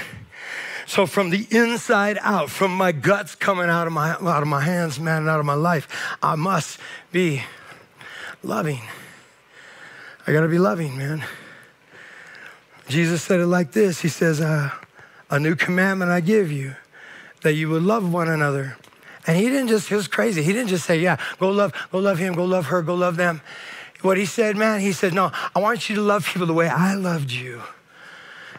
So 0.86 1.06
from 1.06 1.30
the 1.30 1.46
inside 1.52 2.18
out, 2.20 2.50
from 2.50 2.74
my 2.74 2.90
guts 2.90 3.36
coming 3.36 3.70
out 3.70 3.86
of 3.86 3.92
my, 3.92 4.10
out 4.10 4.42
of 4.42 4.48
my 4.48 4.62
hands, 4.62 4.98
man, 4.98 5.28
out 5.28 5.38
of 5.38 5.46
my 5.46 5.54
life, 5.54 5.86
I 6.20 6.34
must 6.34 6.80
be 7.12 7.44
loving. 8.42 8.80
I 10.26 10.32
got 10.32 10.40
to 10.40 10.48
be 10.48 10.58
loving, 10.58 10.98
man. 10.98 11.22
Jesus 12.90 13.22
said 13.22 13.40
it 13.40 13.46
like 13.46 13.72
this 13.72 14.00
He 14.00 14.08
says, 14.08 14.40
uh, 14.40 14.70
A 15.30 15.38
new 15.38 15.54
commandment 15.54 16.10
I 16.10 16.20
give 16.20 16.52
you, 16.52 16.74
that 17.42 17.54
you 17.54 17.70
would 17.70 17.82
love 17.82 18.12
one 18.12 18.28
another. 18.28 18.76
And 19.26 19.36
he 19.36 19.44
didn't 19.44 19.68
just, 19.68 19.88
he 19.88 19.94
was 19.94 20.08
crazy. 20.08 20.42
He 20.42 20.52
didn't 20.52 20.68
just 20.68 20.84
say, 20.84 20.98
Yeah, 20.98 21.16
go 21.38 21.50
love, 21.50 21.72
go 21.92 21.98
love 21.98 22.18
him, 22.18 22.34
go 22.34 22.44
love 22.44 22.66
her, 22.66 22.82
go 22.82 22.94
love 22.94 23.16
them. 23.16 23.40
What 24.02 24.16
he 24.16 24.24
said, 24.24 24.56
man, 24.56 24.80
he 24.80 24.92
said, 24.92 25.14
No, 25.14 25.30
I 25.54 25.60
want 25.60 25.88
you 25.88 25.96
to 25.96 26.02
love 26.02 26.26
people 26.26 26.46
the 26.46 26.54
way 26.54 26.68
I 26.68 26.94
loved 26.94 27.30
you. 27.30 27.62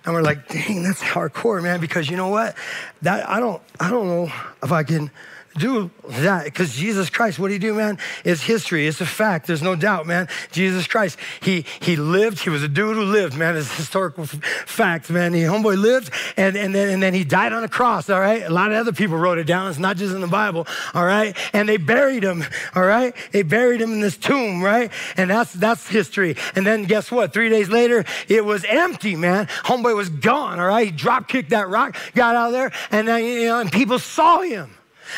And 0.03 0.15
we're 0.15 0.23
like, 0.23 0.47
dang, 0.47 0.83
that's 0.83 1.01
hardcore, 1.01 1.61
man, 1.61 1.79
because 1.79 2.09
you 2.09 2.17
know 2.17 2.29
what? 2.29 2.55
That 3.03 3.29
I 3.29 3.39
don't, 3.39 3.61
I 3.79 3.89
don't 3.89 4.07
know 4.07 4.31
if 4.63 4.71
I 4.71 4.83
can 4.83 5.11
do 5.57 5.91
that 6.07 6.45
because 6.45 6.75
Jesus 6.75 7.09
Christ, 7.09 7.39
what 7.39 7.49
did 7.49 7.55
he 7.55 7.59
do, 7.59 7.73
man? 7.73 7.97
It's 8.23 8.41
history. 8.41 8.87
It's 8.87 9.01
a 9.01 9.05
fact. 9.05 9.47
There's 9.47 9.61
no 9.61 9.75
doubt, 9.75 10.07
man. 10.07 10.27
Jesus 10.51 10.87
Christ, 10.87 11.17
he 11.41 11.65
he 11.81 11.95
lived. 11.95 12.39
He 12.39 12.49
was 12.49 12.63
a 12.63 12.67
dude 12.67 12.95
who 12.95 13.03
lived, 13.03 13.35
man. 13.35 13.55
It's 13.57 13.75
historical 13.75 14.25
fact, 14.25 15.09
man. 15.09 15.33
He 15.33 15.41
homeboy 15.41 15.81
lived, 15.81 16.11
and, 16.37 16.55
and 16.55 16.73
then 16.73 16.89
and 16.89 17.03
then 17.03 17.13
he 17.13 17.23
died 17.23 17.53
on 17.53 17.63
a 17.63 17.69
cross. 17.69 18.09
All 18.09 18.19
right. 18.19 18.43
A 18.43 18.49
lot 18.49 18.71
of 18.71 18.77
other 18.77 18.93
people 18.93 19.17
wrote 19.17 19.37
it 19.37 19.45
down. 19.45 19.69
It's 19.69 19.79
not 19.79 19.97
just 19.97 20.13
in 20.13 20.21
the 20.21 20.27
Bible. 20.27 20.67
All 20.93 21.05
right. 21.05 21.35
And 21.53 21.67
they 21.67 21.77
buried 21.77 22.23
him. 22.23 22.43
All 22.75 22.83
right. 22.83 23.13
They 23.31 23.43
buried 23.43 23.81
him 23.81 23.93
in 23.93 23.99
this 23.99 24.17
tomb, 24.17 24.63
right? 24.63 24.91
And 25.17 25.29
that's 25.29 25.53
that's 25.53 25.87
history. 25.87 26.37
And 26.55 26.65
then 26.65 26.83
guess 26.83 27.11
what? 27.11 27.33
Three 27.33 27.49
days 27.49 27.69
later, 27.69 28.05
it 28.27 28.45
was 28.45 28.63
empty, 28.67 29.15
man. 29.15 29.47
Homeboy 29.47 29.95
was 29.95 30.09
gone. 30.09 30.59
All 30.59 30.67
right. 30.67 30.87
He 30.87 30.91
drop 30.91 31.27
kicked 31.27 31.49
that 31.49 31.69
rock, 31.69 31.97
got 32.15 32.35
out 32.35 32.47
of 32.47 32.53
there, 32.53 32.71
and 32.91 33.07
then 33.07 33.23
you 33.23 33.45
know, 33.45 33.59
and 33.59 33.71
people 33.71 33.99
saw 33.99 34.41
him. 34.41 34.71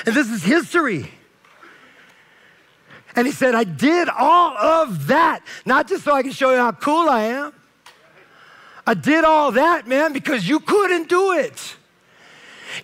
And 0.06 0.16
this 0.16 0.30
is 0.30 0.44
history. 0.44 1.12
And 3.16 3.28
he 3.28 3.34
said, 3.34 3.54
I 3.54 3.64
did 3.64 4.10
all 4.10 4.58
of 4.58 5.08
that, 5.08 5.42
not 5.66 5.88
just 5.88 6.04
so 6.04 6.14
I 6.14 6.24
can 6.24 6.32
show 6.32 6.52
you 6.52 6.58
how 6.58 6.72
cool 6.72 7.08
I 7.10 7.24
am. 7.24 7.54
I 8.86 8.96
did 8.96 9.24
all 9.24 9.52
that, 9.54 9.88
man, 9.88 10.14
because 10.14 10.48
you 10.48 10.60
couldn't 10.60 11.10
do 11.10 11.34
it. 11.34 11.78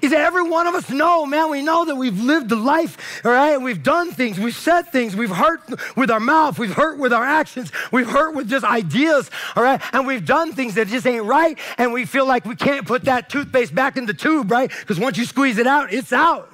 He 0.01 0.07
said, 0.07 0.21
every 0.21 0.47
one 0.47 0.67
of 0.67 0.75
us 0.75 0.89
know, 0.89 1.25
man, 1.25 1.49
we 1.49 1.63
know 1.63 1.83
that 1.83 1.95
we've 1.95 2.21
lived 2.21 2.51
a 2.51 2.55
life, 2.55 3.25
all 3.25 3.31
right? 3.31 3.57
We've 3.57 3.81
done 3.81 4.11
things, 4.11 4.39
we've 4.39 4.55
said 4.55 4.83
things, 4.91 5.15
we've 5.15 5.31
hurt 5.31 5.61
with 5.97 6.11
our 6.11 6.19
mouth, 6.19 6.59
we've 6.59 6.73
hurt 6.73 6.99
with 6.99 7.11
our 7.11 7.23
actions, 7.23 7.71
we've 7.91 8.07
hurt 8.07 8.35
with 8.35 8.47
just 8.47 8.63
ideas, 8.63 9.31
all 9.55 9.63
right? 9.63 9.81
And 9.91 10.05
we've 10.05 10.25
done 10.25 10.53
things 10.53 10.75
that 10.75 10.89
just 10.89 11.07
ain't 11.07 11.25
right, 11.25 11.57
and 11.79 11.91
we 11.91 12.05
feel 12.05 12.27
like 12.27 12.45
we 12.45 12.55
can't 12.55 12.85
put 12.85 13.05
that 13.05 13.29
toothpaste 13.29 13.73
back 13.73 13.97
in 13.97 14.05
the 14.05 14.13
tube, 14.13 14.51
right? 14.51 14.69
Because 14.79 14.99
once 14.99 15.17
you 15.17 15.25
squeeze 15.25 15.57
it 15.57 15.65
out, 15.65 15.91
it's 15.91 16.13
out. 16.13 16.53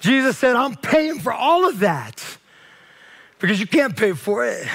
Jesus 0.00 0.38
said, 0.38 0.56
I'm 0.56 0.76
paying 0.76 1.20
for 1.20 1.32
all 1.32 1.68
of 1.68 1.80
that 1.80 2.38
because 3.38 3.60
you 3.60 3.66
can't 3.66 3.96
pay 3.96 4.12
for 4.12 4.46
it. 4.46 4.66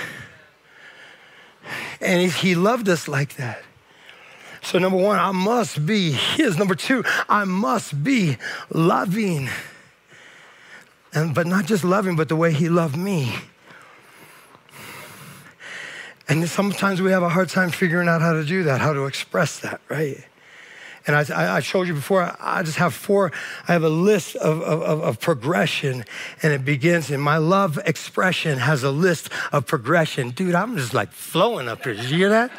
And 2.00 2.32
he, 2.32 2.56
loved 2.56 2.88
us 2.90 3.08
like 3.08 3.36
that. 3.38 3.64
So, 4.62 4.80
number 4.80 4.98
one, 4.98 5.20
I 5.20 5.32
must 5.32 5.86
be 5.86 6.12
His. 6.12 6.58
Number 6.58 6.76
two, 6.76 7.04
I 7.30 7.44
must 7.44 8.04
be 8.04 8.38
loving. 8.72 9.50
And, 11.14 11.36
but 11.36 11.46
not 11.48 11.66
just 11.66 11.84
loving, 11.84 12.16
but 12.16 12.30
the 12.30 12.36
way 12.36 12.52
He 12.52 12.68
loved 12.68 12.98
me. 12.98 13.36
And 16.28 16.48
sometimes 16.50 17.02
we 17.02 17.12
have 17.12 17.22
a 17.22 17.30
hard 17.30 17.50
time 17.50 17.70
figuring 17.70 18.08
out 18.08 18.22
how 18.22 18.34
to 18.34 18.44
do 18.44 18.64
that, 18.64 18.82
how 18.82 18.94
to 18.94 19.06
express 19.06 19.60
that, 19.60 19.82
right? 19.88 20.26
And 21.08 21.16
I, 21.16 21.58
I 21.58 21.60
showed 21.60 21.88
you 21.88 21.94
before, 21.94 22.36
I 22.40 22.64
just 22.64 22.78
have 22.78 22.94
four, 22.94 23.32
I 23.68 23.74
have 23.74 23.84
a 23.84 23.90
list 23.90 24.36
of, 24.38 24.62
of, 24.62 25.02
of, 25.02 25.20
progression, 25.20 26.04
and 26.42 26.52
it 26.52 26.66
begins, 26.66 27.12
and 27.12 27.22
my 27.22 27.38
love 27.38 27.80
expression 27.86 28.58
has 28.58 28.84
a 28.84 28.92
list 28.92 29.30
of 29.52 29.68
progression. 29.68 30.32
Dude, 30.32 30.56
I'm 30.56 30.76
just 30.76 30.94
like 30.94 31.12
flowing 31.12 31.68
up 31.68 31.84
here. 31.84 31.94
Did 31.94 32.06
you 32.06 32.18
hear 32.18 32.30
that? 32.30 32.52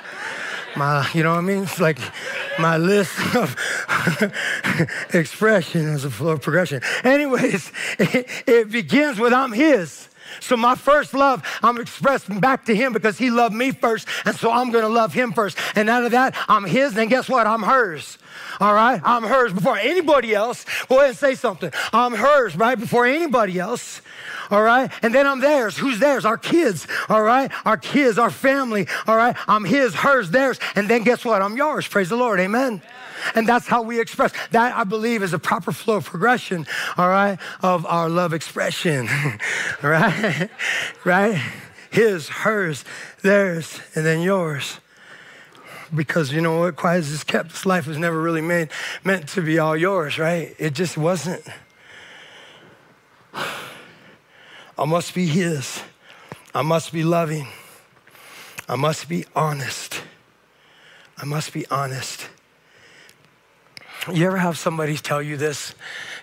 My, 0.77 1.09
you 1.15 1.23
know 1.23 1.31
what 1.31 1.39
I 1.39 1.43
mean? 1.43 1.63
It's 1.63 1.81
like 1.81 1.99
my 2.59 2.77
list 2.77 3.19
of 3.35 3.57
expression 5.13 5.89
as 5.89 6.05
a 6.05 6.11
flow 6.11 6.33
of 6.33 6.43
progression. 6.43 6.83
Anyways, 7.03 7.73
it, 7.99 8.27
it 8.47 8.71
begins 8.71 9.19
with 9.19 9.33
I'm 9.33 9.53
His. 9.53 10.09
So 10.41 10.57
my 10.57 10.75
first 10.75 11.15
love, 11.15 11.43
I'm 11.63 11.79
expressing 11.79 12.41
back 12.41 12.65
to 12.67 12.75
him 12.75 12.93
because 12.93 13.19
he 13.19 13.31
loved 13.31 13.55
me 13.55 13.73
first, 13.73 14.09
and 14.25 14.35
so 14.37 14.51
I'm 14.51 14.71
gonna 14.71 14.89
love 14.89 15.13
him 15.13 15.33
first. 15.33 15.59
And 15.75 15.89
out 15.89 16.05
of 16.05 16.13
that, 16.13 16.37
I'm 16.49 16.65
his, 16.65 16.97
and 16.97 17.11
guess 17.11 17.29
what? 17.29 17.47
I'm 17.47 17.63
hers. 17.63 18.19
All 18.61 18.75
right? 18.75 19.01
I'm 19.05 19.23
hers 19.23 19.53
before 19.53 19.79
anybody 19.79 20.35
else. 20.35 20.65
Go 20.89 20.99
ahead 20.99 21.11
and 21.11 21.19
say 21.19 21.35
something. 21.35 21.71
I'm 21.93 22.15
hers, 22.15 22.57
right? 22.57 22.79
Before 22.79 23.07
anybody 23.07 23.59
else. 23.59 24.03
All 24.51 24.63
right? 24.63 24.91
And 25.03 25.15
then 25.15 25.27
I'm 25.27 25.41
theirs. 25.41 25.77
Who's 25.77 25.99
theirs? 25.99 26.25
Our 26.25 26.39
kids. 26.39 26.87
All 27.09 27.23
right? 27.23 27.51
Our 27.65 27.77
kids, 27.77 28.19
our 28.19 28.31
family. 28.31 28.87
All 29.07 29.17
right? 29.17 29.37
I'm 29.49 29.65
his, 29.65 29.95
hers, 29.95 30.31
theirs. 30.31 30.59
And 30.75 30.89
then 30.89 31.03
guess 31.03 31.25
what? 31.25 31.43
I'm 31.43 31.57
yours. 31.57 31.87
Praise 31.87 32.09
the 32.09 32.17
Lord. 32.17 32.41
Amen. 32.41 32.83
And 33.35 33.49
that's 33.49 33.67
how 33.67 33.83
we 33.83 34.01
express. 34.01 34.33
That, 34.51 34.77
I 34.77 34.85
believe, 34.85 35.23
is 35.23 35.33
a 35.33 35.39
proper 35.39 35.73
flow 35.73 35.97
of 35.97 36.05
progression, 36.05 36.67
all 36.97 37.09
right, 37.09 37.39
of 37.63 37.87
our 37.87 38.09
love 38.09 38.33
expression, 38.33 39.09
all 39.83 39.91
right? 39.91 40.51
right? 41.05 41.43
His, 41.91 42.29
hers, 42.29 42.85
theirs, 43.23 43.81
and 43.95 44.05
then 44.05 44.21
yours 44.21 44.81
because 45.95 46.33
you 46.33 46.41
know 46.41 46.59
what 46.59 46.75
quiet 46.75 46.99
it's 46.99 47.23
kept 47.23 47.51
this 47.51 47.65
life 47.65 47.87
was 47.87 47.97
never 47.97 48.21
really 48.21 48.41
made 48.41 48.69
meant 49.05 49.29
to 49.29 49.41
be 49.41 49.57
all 49.57 49.77
yours 49.77 50.19
right 50.19 50.53
it 50.59 50.75
just 50.75 50.97
wasn't 50.97 51.41
i 54.79 54.85
must 54.85 55.15
be 55.15 55.27
his. 55.27 55.83
I 56.55 56.63
must 56.63 56.93
be 56.93 57.03
loving. 57.03 57.49
I 58.69 58.77
must 58.77 59.09
be 59.09 59.25
honest. 59.35 60.03
I 61.19 61.25
must 61.25 61.53
be 61.53 61.67
honest. 61.69 62.29
You 64.13 64.27
ever 64.27 64.37
have 64.37 64.57
somebody 64.59 64.97
tell 64.97 65.21
you 65.21 65.37
this? 65.37 65.75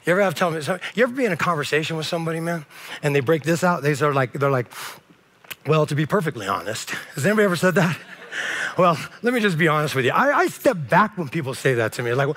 You 0.05 0.11
ever 0.13 0.21
have 0.21 0.35
tell 0.35 0.51
me 0.51 0.61
you 0.95 1.03
ever 1.03 1.13
be 1.13 1.25
in 1.25 1.31
a 1.31 1.37
conversation 1.37 1.97
with 1.97 2.05
somebody 2.05 2.39
man 2.39 2.65
and 3.01 3.15
they 3.15 3.19
break 3.19 3.43
this 3.43 3.63
out? 3.63 3.81
They 3.83 3.93
are 3.93 4.13
like 4.13 4.33
they're 4.33 4.51
like 4.51 4.71
well 5.65 5.85
to 5.85 5.95
be 5.95 6.05
perfectly 6.05 6.45
honest 6.47 6.89
has 7.15 7.25
anybody 7.25 7.45
ever 7.45 7.55
said 7.55 7.75
that 7.75 7.97
well, 8.77 8.97
let 9.21 9.33
me 9.33 9.39
just 9.39 9.57
be 9.57 9.67
honest 9.67 9.95
with 9.95 10.05
you. 10.05 10.11
I, 10.11 10.39
I 10.39 10.47
step 10.47 10.77
back 10.89 11.17
when 11.17 11.29
people 11.29 11.53
say 11.53 11.75
that 11.75 11.93
to 11.93 12.03
me. 12.03 12.13
Like, 12.13 12.27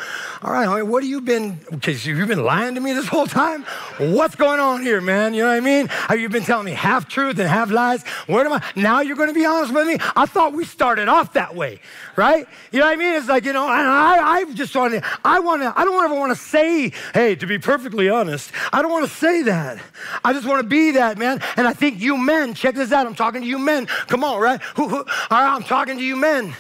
all 0.42 0.52
right, 0.52 0.82
what 0.82 1.02
have 1.02 1.10
you 1.10 1.20
been, 1.20 1.58
because 1.70 2.06
you've 2.06 2.28
been 2.28 2.44
lying 2.44 2.74
to 2.74 2.80
me 2.80 2.92
this 2.92 3.08
whole 3.08 3.26
time? 3.26 3.64
What's 3.98 4.34
going 4.34 4.60
on 4.60 4.82
here, 4.82 5.00
man? 5.00 5.34
You 5.34 5.42
know 5.42 5.50
what 5.50 5.56
I 5.56 5.60
mean? 5.60 5.86
Have 5.88 6.20
you 6.20 6.28
been 6.28 6.44
telling 6.44 6.66
me 6.66 6.72
half 6.72 7.08
truth 7.08 7.38
and 7.38 7.48
half 7.48 7.70
lies? 7.70 8.02
Where 8.26 8.44
am 8.44 8.52
I? 8.52 8.62
Now 8.74 9.00
you're 9.00 9.16
going 9.16 9.28
to 9.28 9.34
be 9.34 9.46
honest 9.46 9.72
with 9.72 9.86
me? 9.86 9.96
I 10.14 10.26
thought 10.26 10.52
we 10.52 10.64
started 10.64 11.08
off 11.08 11.32
that 11.34 11.54
way, 11.54 11.80
right? 12.16 12.46
You 12.72 12.80
know 12.80 12.86
what 12.86 12.92
I 12.92 12.96
mean? 12.96 13.14
It's 13.14 13.28
like, 13.28 13.44
you 13.44 13.52
know, 13.52 13.64
and 13.64 13.88
I, 13.88 14.38
I 14.38 14.52
just 14.52 14.74
want 14.74 14.94
to, 14.94 15.02
I 15.24 15.40
want 15.40 15.62
to, 15.62 15.72
I 15.76 15.84
don't 15.84 16.02
ever 16.04 16.14
want 16.14 16.36
to 16.36 16.40
say, 16.42 16.92
hey, 17.14 17.34
to 17.36 17.46
be 17.46 17.58
perfectly 17.58 18.08
honest, 18.08 18.50
I 18.72 18.82
don't 18.82 18.90
want 18.90 19.08
to 19.08 19.14
say 19.14 19.42
that. 19.42 19.78
I 20.24 20.32
just 20.32 20.46
want 20.46 20.62
to 20.62 20.68
be 20.68 20.92
that, 20.92 21.18
man. 21.18 21.40
And 21.56 21.66
I 21.66 21.72
think 21.72 22.00
you 22.00 22.16
men, 22.16 22.54
check 22.54 22.74
this 22.74 22.92
out. 22.92 23.06
I'm 23.06 23.14
talking 23.14 23.42
to 23.42 23.46
you 23.46 23.58
men. 23.58 23.86
Come 23.86 24.24
on, 24.24 24.40
right? 24.40 24.60
Who, 24.76 24.88
who, 24.88 24.96
all 24.96 25.04
right, 25.30 25.54
I'm 25.54 25.62
talking 25.62 25.85
to 25.94 26.04
you 26.04 26.16
men 26.16 26.26
men. 26.46 26.54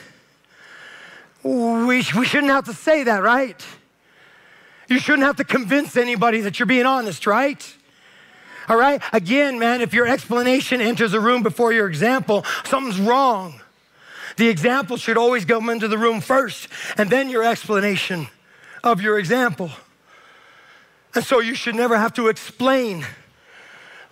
We, 1.42 1.96
we 2.16 2.24
shouldn't 2.26 2.50
have 2.50 2.64
to 2.64 2.74
say 2.74 3.04
that, 3.04 3.22
right? 3.22 3.64
You 4.88 4.98
shouldn't 4.98 5.24
have 5.24 5.36
to 5.36 5.44
convince 5.44 5.96
anybody 5.96 6.40
that 6.40 6.58
you're 6.58 6.66
being 6.66 6.86
honest, 6.86 7.26
right? 7.26 7.76
All 8.68 8.76
right? 8.76 9.00
Again, 9.12 9.58
man, 9.58 9.80
if 9.80 9.94
your 9.94 10.06
explanation 10.06 10.80
enters 10.80 11.12
a 11.14 11.20
room 11.20 11.42
before 11.42 11.72
your 11.72 11.88
example, 11.88 12.44
something's 12.64 13.00
wrong. 13.00 13.60
The 14.36 14.48
example 14.48 14.96
should 14.96 15.16
always 15.16 15.44
come 15.44 15.70
into 15.70 15.88
the 15.88 15.98
room 15.98 16.20
first, 16.20 16.68
and 16.98 17.10
then 17.10 17.30
your 17.30 17.44
explanation 17.44 18.28
of 18.82 19.00
your 19.00 19.18
example. 19.18 19.70
And 21.14 21.24
so 21.24 21.40
you 21.40 21.54
should 21.54 21.74
never 21.74 21.96
have 21.96 22.12
to 22.14 22.28
explain, 22.28 23.06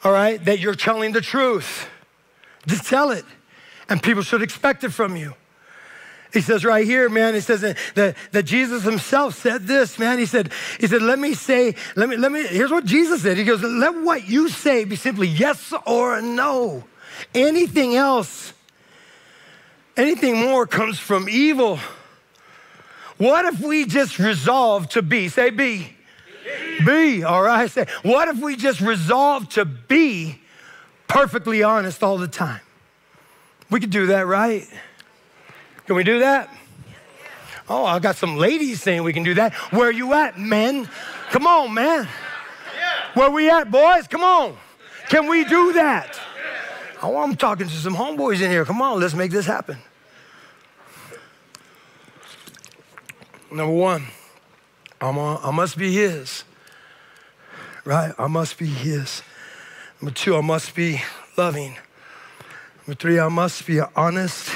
all 0.03 0.12
right, 0.12 0.42
that 0.44 0.61
you're 0.61 0.74
telling 0.74 1.12
the 1.12 1.20
truth. 1.20 1.88
Just 2.66 2.87
tell 2.87 3.11
it, 3.11 3.24
and 3.88 4.03
people 4.03 4.23
should 4.23 4.42
expect 4.42 4.85
it 4.85 4.90
from 4.90 5.16
you. 5.16 5.35
He 6.33 6.40
says 6.40 6.64
right 6.64 6.85
here, 6.85 7.09
man, 7.09 7.35
he 7.35 7.40
says 7.40 7.61
that, 7.61 8.16
that 8.33 8.42
Jesus 8.42 8.83
himself 8.83 9.37
said 9.37 9.68
this, 9.68 10.01
man. 10.01 10.18
He 10.18 10.27
said, 10.27 10.53
he 10.81 10.88
said, 10.88 11.01
let 11.01 11.20
me 11.20 11.33
say, 11.33 11.77
let 11.94 12.09
me, 12.09 12.16
let 12.16 12.33
me, 12.33 12.44
here's 12.44 12.73
what 12.73 12.85
Jesus 12.85 13.23
said. 13.23 13.37
He 13.37 13.44
goes, 13.44 13.62
let 13.62 13.94
what 14.03 14.29
you 14.29 14.49
say 14.49 14.85
be 14.85 14.97
simply 14.97 15.29
yes 15.29 15.73
or 15.87 16.20
no. 16.20 16.83
Anything 17.33 17.94
else, 17.94 18.53
anything 19.97 20.40
more 20.40 20.66
comes 20.66 20.99
from 20.99 21.29
evil. 21.29 21.79
What 23.16 23.44
if 23.44 23.61
we 23.61 23.87
just 23.87 24.18
resolve 24.18 24.88
to 24.90 25.03
be, 25.03 25.29
say 25.29 25.51
be, 25.51 25.94
be, 26.85 27.23
all 27.23 27.44
right? 27.44 27.70
Say, 27.70 27.87
what 28.03 28.27
if 28.27 28.42
we 28.42 28.57
just 28.57 28.81
resolve 28.81 29.49
to 29.51 29.64
be 29.64 30.40
perfectly 31.07 31.62
honest 31.62 32.03
all 32.03 32.18
the 32.18 32.27
time? 32.27 32.61
We 33.74 33.80
could 33.80 33.90
do 33.90 34.06
that, 34.06 34.28
right? 34.28 34.68
Can 35.87 35.96
we 35.96 36.04
do 36.04 36.20
that? 36.20 36.48
Oh, 37.68 37.84
I 37.84 37.98
got 37.98 38.14
some 38.14 38.37
ladies 38.37 38.80
saying 38.80 39.02
we 39.02 39.12
can 39.12 39.24
do 39.24 39.34
that. 39.34 39.52
Where 39.72 39.90
you 39.90 40.14
at, 40.14 40.38
men? 40.38 40.88
Come 41.30 41.44
on, 41.48 41.74
man. 41.74 42.06
Where 43.14 43.32
we 43.32 43.50
at, 43.50 43.72
boys? 43.72 44.06
Come 44.06 44.22
on. 44.22 44.56
Can 45.08 45.26
we 45.26 45.44
do 45.44 45.72
that? 45.72 46.16
Oh, 47.02 47.16
I'm 47.16 47.34
talking 47.34 47.66
to 47.66 47.74
some 47.74 47.96
homeboys 47.96 48.40
in 48.40 48.48
here. 48.48 48.64
Come 48.64 48.80
on, 48.80 49.00
let's 49.00 49.12
make 49.12 49.32
this 49.32 49.44
happen. 49.44 49.78
Number 53.50 53.74
one, 53.74 54.06
I'm 55.00 55.16
a, 55.16 55.40
I 55.40 55.50
must 55.50 55.76
be 55.76 55.92
his. 55.92 56.44
Right? 57.84 58.14
I 58.20 58.28
must 58.28 58.56
be 58.56 58.66
his. 58.66 59.22
Number 60.00 60.14
two, 60.14 60.37
I 60.37 60.42
must 60.42 60.76
be 60.76 61.02
loving. 61.37 61.76
Number 62.87 63.01
three, 63.01 63.18
I 63.18 63.29
must 63.29 63.66
be 63.66 63.81
honest. 63.81 64.51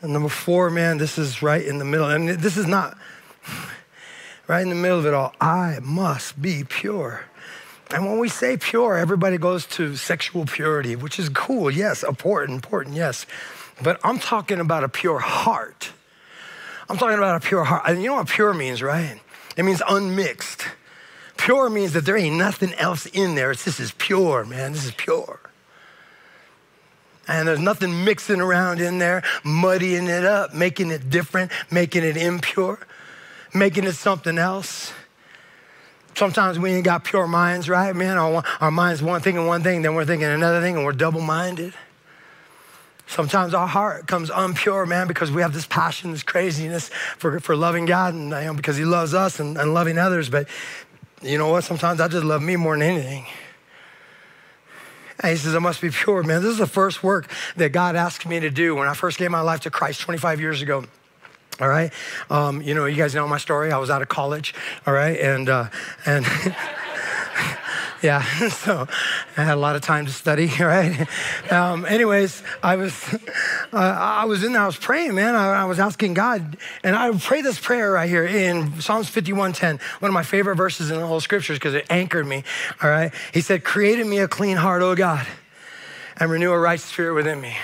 And 0.00 0.14
number 0.14 0.30
four, 0.30 0.70
man, 0.70 0.96
this 0.96 1.18
is 1.18 1.42
right 1.42 1.62
in 1.62 1.76
the 1.76 1.84
middle. 1.84 2.08
And 2.08 2.26
this 2.26 2.56
is 2.56 2.66
not 2.66 2.96
right 4.48 4.62
in 4.62 4.70
the 4.70 4.74
middle 4.74 4.98
of 4.98 5.04
it 5.04 5.12
all. 5.12 5.34
I 5.38 5.78
must 5.82 6.40
be 6.40 6.64
pure. 6.64 7.26
And 7.90 8.06
when 8.06 8.18
we 8.18 8.30
say 8.30 8.56
pure, 8.56 8.96
everybody 8.96 9.36
goes 9.36 9.66
to 9.66 9.94
sexual 9.94 10.46
purity, 10.46 10.96
which 10.96 11.18
is 11.18 11.28
cool, 11.28 11.70
yes, 11.70 12.02
important, 12.02 12.56
important, 12.64 12.96
yes. 12.96 13.26
But 13.82 14.00
I'm 14.02 14.18
talking 14.18 14.58
about 14.58 14.82
a 14.82 14.88
pure 14.88 15.18
heart. 15.18 15.92
I'm 16.88 16.96
talking 16.96 17.18
about 17.18 17.44
a 17.44 17.46
pure 17.46 17.64
heart. 17.64 17.82
And 17.86 18.00
you 18.00 18.08
know 18.08 18.14
what 18.14 18.28
pure 18.28 18.54
means, 18.54 18.82
right? 18.82 19.20
It 19.58 19.64
means 19.64 19.82
unmixed. 19.86 20.64
Pure 21.36 21.68
means 21.68 21.92
that 21.92 22.06
there 22.06 22.16
ain't 22.16 22.36
nothing 22.36 22.72
else 22.74 23.04
in 23.04 23.34
there. 23.34 23.50
It's, 23.50 23.64
this 23.64 23.80
is 23.80 23.92
pure, 23.98 24.46
man. 24.46 24.72
This 24.72 24.86
is 24.86 24.92
pure 24.92 25.40
and 27.28 27.46
there's 27.46 27.60
nothing 27.60 28.04
mixing 28.04 28.40
around 28.40 28.80
in 28.80 28.98
there, 28.98 29.22
muddying 29.44 30.08
it 30.08 30.24
up, 30.24 30.54
making 30.54 30.90
it 30.90 31.10
different, 31.10 31.52
making 31.70 32.04
it 32.04 32.16
impure, 32.16 32.78
making 33.54 33.84
it 33.84 33.92
something 33.92 34.38
else. 34.38 34.92
Sometimes 36.14 36.58
we 36.58 36.72
ain't 36.72 36.84
got 36.84 37.04
pure 37.04 37.26
minds, 37.26 37.68
right, 37.68 37.94
man? 37.94 38.18
Our, 38.18 38.42
our 38.60 38.70
mind's 38.70 39.02
one 39.02 39.20
thinking 39.20 39.46
one 39.46 39.62
thing, 39.62 39.82
then 39.82 39.94
we're 39.94 40.04
thinking 40.04 40.28
another 40.28 40.60
thing, 40.60 40.76
and 40.76 40.84
we're 40.84 40.92
double 40.92 41.20
minded. 41.20 41.72
Sometimes 43.06 43.52
our 43.52 43.66
heart 43.66 44.06
comes 44.06 44.30
unpure, 44.30 44.86
man, 44.88 45.06
because 45.06 45.30
we 45.30 45.42
have 45.42 45.52
this 45.52 45.66
passion, 45.66 46.12
this 46.12 46.22
craziness 46.22 46.88
for, 47.18 47.40
for 47.40 47.54
loving 47.54 47.84
God 47.84 48.14
and 48.14 48.24
you 48.24 48.30
know, 48.30 48.54
because 48.54 48.76
He 48.76 48.84
loves 48.84 49.12
us 49.12 49.38
and, 49.38 49.58
and 49.58 49.74
loving 49.74 49.98
others. 49.98 50.30
But 50.30 50.48
you 51.20 51.36
know 51.36 51.48
what? 51.48 51.64
Sometimes 51.64 52.00
I 52.00 52.08
just 52.08 52.24
love 52.24 52.42
me 52.42 52.56
more 52.56 52.76
than 52.76 52.82
anything. 52.82 53.26
And 55.22 55.30
he 55.30 55.36
says, 55.36 55.54
I 55.54 55.60
must 55.60 55.80
be 55.80 55.90
pure, 55.90 56.22
man. 56.22 56.42
This 56.42 56.52
is 56.52 56.58
the 56.58 56.66
first 56.66 57.02
work 57.02 57.30
that 57.56 57.70
God 57.70 57.96
asked 57.96 58.26
me 58.26 58.40
to 58.40 58.50
do 58.50 58.74
when 58.74 58.88
I 58.88 58.94
first 58.94 59.18
gave 59.18 59.30
my 59.30 59.40
life 59.40 59.60
to 59.60 59.70
Christ 59.70 60.00
25 60.00 60.40
years 60.40 60.62
ago. 60.62 60.84
All 61.60 61.68
right, 61.68 61.92
um, 62.30 62.62
you 62.62 62.74
know, 62.74 62.86
you 62.86 62.96
guys 62.96 63.14
know 63.14 63.28
my 63.28 63.38
story. 63.38 63.70
I 63.70 63.78
was 63.78 63.90
out 63.90 64.00
of 64.00 64.08
college, 64.08 64.54
all 64.86 64.94
right, 64.94 65.20
and 65.20 65.48
uh, 65.48 65.68
and 66.06 66.26
yeah, 68.02 68.22
so 68.48 68.86
I 69.36 69.44
had 69.44 69.54
a 69.54 69.60
lot 69.60 69.76
of 69.76 69.82
time 69.82 70.06
to 70.06 70.12
study, 70.12 70.50
right? 70.60 71.06
Um, 71.50 71.84
anyways, 71.86 72.42
I 72.62 72.76
was, 72.76 72.92
uh, 73.72 73.76
I 73.76 74.24
was 74.24 74.44
in 74.44 74.52
there, 74.52 74.62
I 74.62 74.66
was 74.66 74.76
praying, 74.76 75.14
man. 75.14 75.34
I, 75.34 75.62
I, 75.62 75.64
was 75.64 75.78
asking 75.78 76.14
God, 76.14 76.56
and 76.82 76.96
I 76.96 77.10
pray 77.18 77.42
this 77.42 77.58
prayer 77.58 77.92
right 77.92 78.08
here 78.08 78.26
in 78.26 78.80
Psalms 78.80 79.10
51:10, 79.10 79.80
one 80.00 80.08
of 80.08 80.14
my 80.14 80.22
favorite 80.22 80.56
verses 80.56 80.90
in 80.90 80.98
the 80.98 81.06
whole 81.06 81.20
scriptures 81.20 81.58
because 81.58 81.74
it 81.74 81.86
anchored 81.90 82.26
me. 82.26 82.44
All 82.82 82.90
right, 82.90 83.12
He 83.32 83.40
said, 83.40 83.64
"Create 83.64 83.98
in 83.98 84.08
me 84.08 84.18
a 84.18 84.28
clean 84.28 84.56
heart, 84.56 84.82
O 84.82 84.94
God, 84.94 85.26
and 86.16 86.30
renew 86.30 86.50
a 86.52 86.58
right 86.58 86.80
spirit 86.80 87.14
within 87.14 87.40
me." 87.40 87.56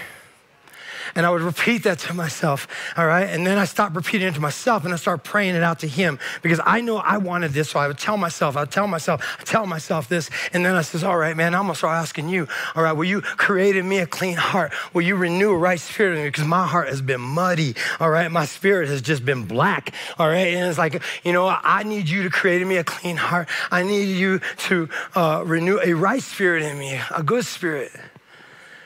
And 1.19 1.27
I 1.27 1.31
would 1.31 1.43
repeat 1.43 1.83
that 1.83 1.99
to 1.99 2.15
myself, 2.15 2.69
all 2.97 3.05
right? 3.05 3.25
And 3.25 3.45
then 3.45 3.59
I 3.59 3.65
stopped 3.65 3.97
repeating 3.97 4.29
it 4.29 4.35
to 4.35 4.41
myself 4.41 4.85
and 4.85 4.95
I 4.95 4.97
started 4.97 5.25
praying 5.25 5.57
it 5.57 5.65
out 5.65 5.81
to 5.81 5.89
him 5.89 6.17
because 6.43 6.61
I 6.65 6.81
know 6.81 6.99
I 6.99 7.19
wanted 7.19 7.51
this. 7.51 7.71
So 7.71 7.81
I 7.81 7.89
would 7.89 7.99
tell 7.99 8.17
myself, 8.17 8.57
I 8.57 8.61
would 8.61 8.71
tell 8.71 8.87
myself, 8.87 9.21
I 9.41 9.43
tell 9.43 9.67
myself 9.67 10.09
this. 10.09 10.31
And 10.53 10.65
then 10.65 10.77
I 10.77 10.83
says, 10.83 11.03
all 11.03 11.17
right, 11.17 11.37
man, 11.37 11.57
I'm 11.57 11.63
gonna 11.63 11.75
start 11.75 11.97
asking 11.97 12.29
you, 12.29 12.47
all 12.77 12.85
right, 12.85 12.93
will 12.93 13.05
you 13.05 13.21
create 13.21 13.75
in 13.75 13.89
me 13.89 13.99
a 13.99 14.07
clean 14.07 14.37
heart? 14.37 14.73
Will 14.95 15.03
you 15.03 15.17
renew 15.17 15.51
a 15.51 15.57
right 15.57 15.81
spirit 15.81 16.19
in 16.19 16.23
me? 16.23 16.29
Because 16.29 16.47
my 16.47 16.65
heart 16.65 16.87
has 16.87 17.03
been 17.03 17.21
muddy, 17.21 17.75
all 17.99 18.11
right? 18.11 18.31
My 18.31 18.45
spirit 18.45 18.89
has 18.89 19.03
just 19.03 19.25
been 19.25 19.43
black, 19.43 19.93
all 20.21 20.29
right? 20.29 20.55
And 20.55 20.69
it's 20.69 20.79
like, 20.79 21.03
you 21.25 21.33
know, 21.33 21.49
I 21.49 21.83
need 21.83 22.09
you 22.09 22.23
to 22.23 22.31
create 22.31 22.63
in 22.63 22.69
me 22.69 22.77
a 22.77 22.85
clean 22.85 23.17
heart. 23.17 23.49
I 23.73 23.83
need 23.83 24.05
you 24.05 24.39
to 24.69 24.89
uh, 25.17 25.43
renew 25.45 25.81
a 25.81 25.95
right 25.95 26.23
spirit 26.23 26.63
in 26.63 26.79
me, 26.79 27.01
a 27.13 27.25
good 27.25 27.45
spirit 27.45 27.91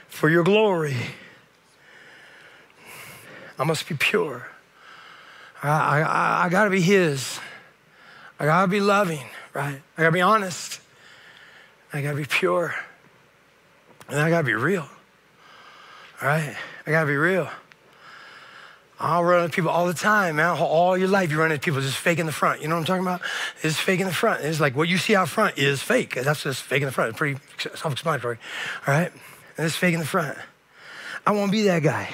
for 0.09 0.31
your 0.31 0.45
glory. 0.45 0.97
I 3.63 3.65
must 3.65 3.89
be 3.89 3.95
pure. 3.95 4.49
I, 5.63 5.69
I, 6.01 6.47
I 6.47 6.49
got 6.49 6.65
to 6.65 6.71
be 6.71 6.81
His. 6.81 7.39
I 8.41 8.45
got 8.45 8.63
to 8.63 8.67
be 8.67 8.81
loving, 8.81 9.25
right? 9.55 9.81
I 9.97 10.01
got 10.03 10.09
to 10.09 10.13
be 10.13 10.21
honest. 10.21 10.81
I 11.93 12.03
got 12.03 12.11
to 12.11 12.17
be 12.17 12.25
pure. 12.25 12.75
And 14.09 14.19
I 14.19 14.31
got 14.31 14.39
to 14.39 14.45
be 14.45 14.55
real, 14.55 14.83
all 14.83 16.29
right? 16.29 16.57
I 16.85 16.91
got 16.91 17.03
to 17.03 17.07
be 17.07 17.15
real. 17.15 17.49
I'll 18.99 19.23
run 19.23 19.45
into 19.45 19.55
people 19.55 19.71
all 19.71 19.87
the 19.87 19.95
time, 19.95 20.37
man. 20.37 20.57
All 20.59 20.99
your 20.99 21.07
life, 21.07 21.31
you 21.31 21.39
run 21.39 21.53
into 21.53 21.65
people 21.65 21.81
just 21.81 21.99
faking 21.99 22.27
the 22.27 22.33
front. 22.33 22.63
You 22.63 22.69
know 22.69 22.75
what 22.75 22.81
I'm 22.81 22.87
talking 22.87 23.05
about? 23.05 23.21
It's 23.63 23.79
faking 23.79 24.07
the 24.07 24.13
front. 24.13 24.43
It's 24.43 24.59
like 24.59 24.75
what 24.75 24.89
you 24.89 24.99
see 24.99 25.15
out 25.15 25.29
front 25.29 25.57
is 25.57 25.81
fake. 25.81 26.17
That's 26.17 26.43
just 26.43 26.65
faking 26.65 26.87
the 26.87 26.93
front. 26.93 27.11
It's 27.11 27.19
pretty 27.19 27.39
self 27.59 27.93
explanatory, 27.93 28.39
all 28.89 28.95
right? 28.95 29.13
And 29.57 29.65
it's 29.65 29.77
faking 29.77 30.01
the 30.01 30.07
front. 30.07 30.37
I 31.25 31.31
won't 31.31 31.53
be 31.53 31.63
that 31.63 31.85
guy 31.85 32.13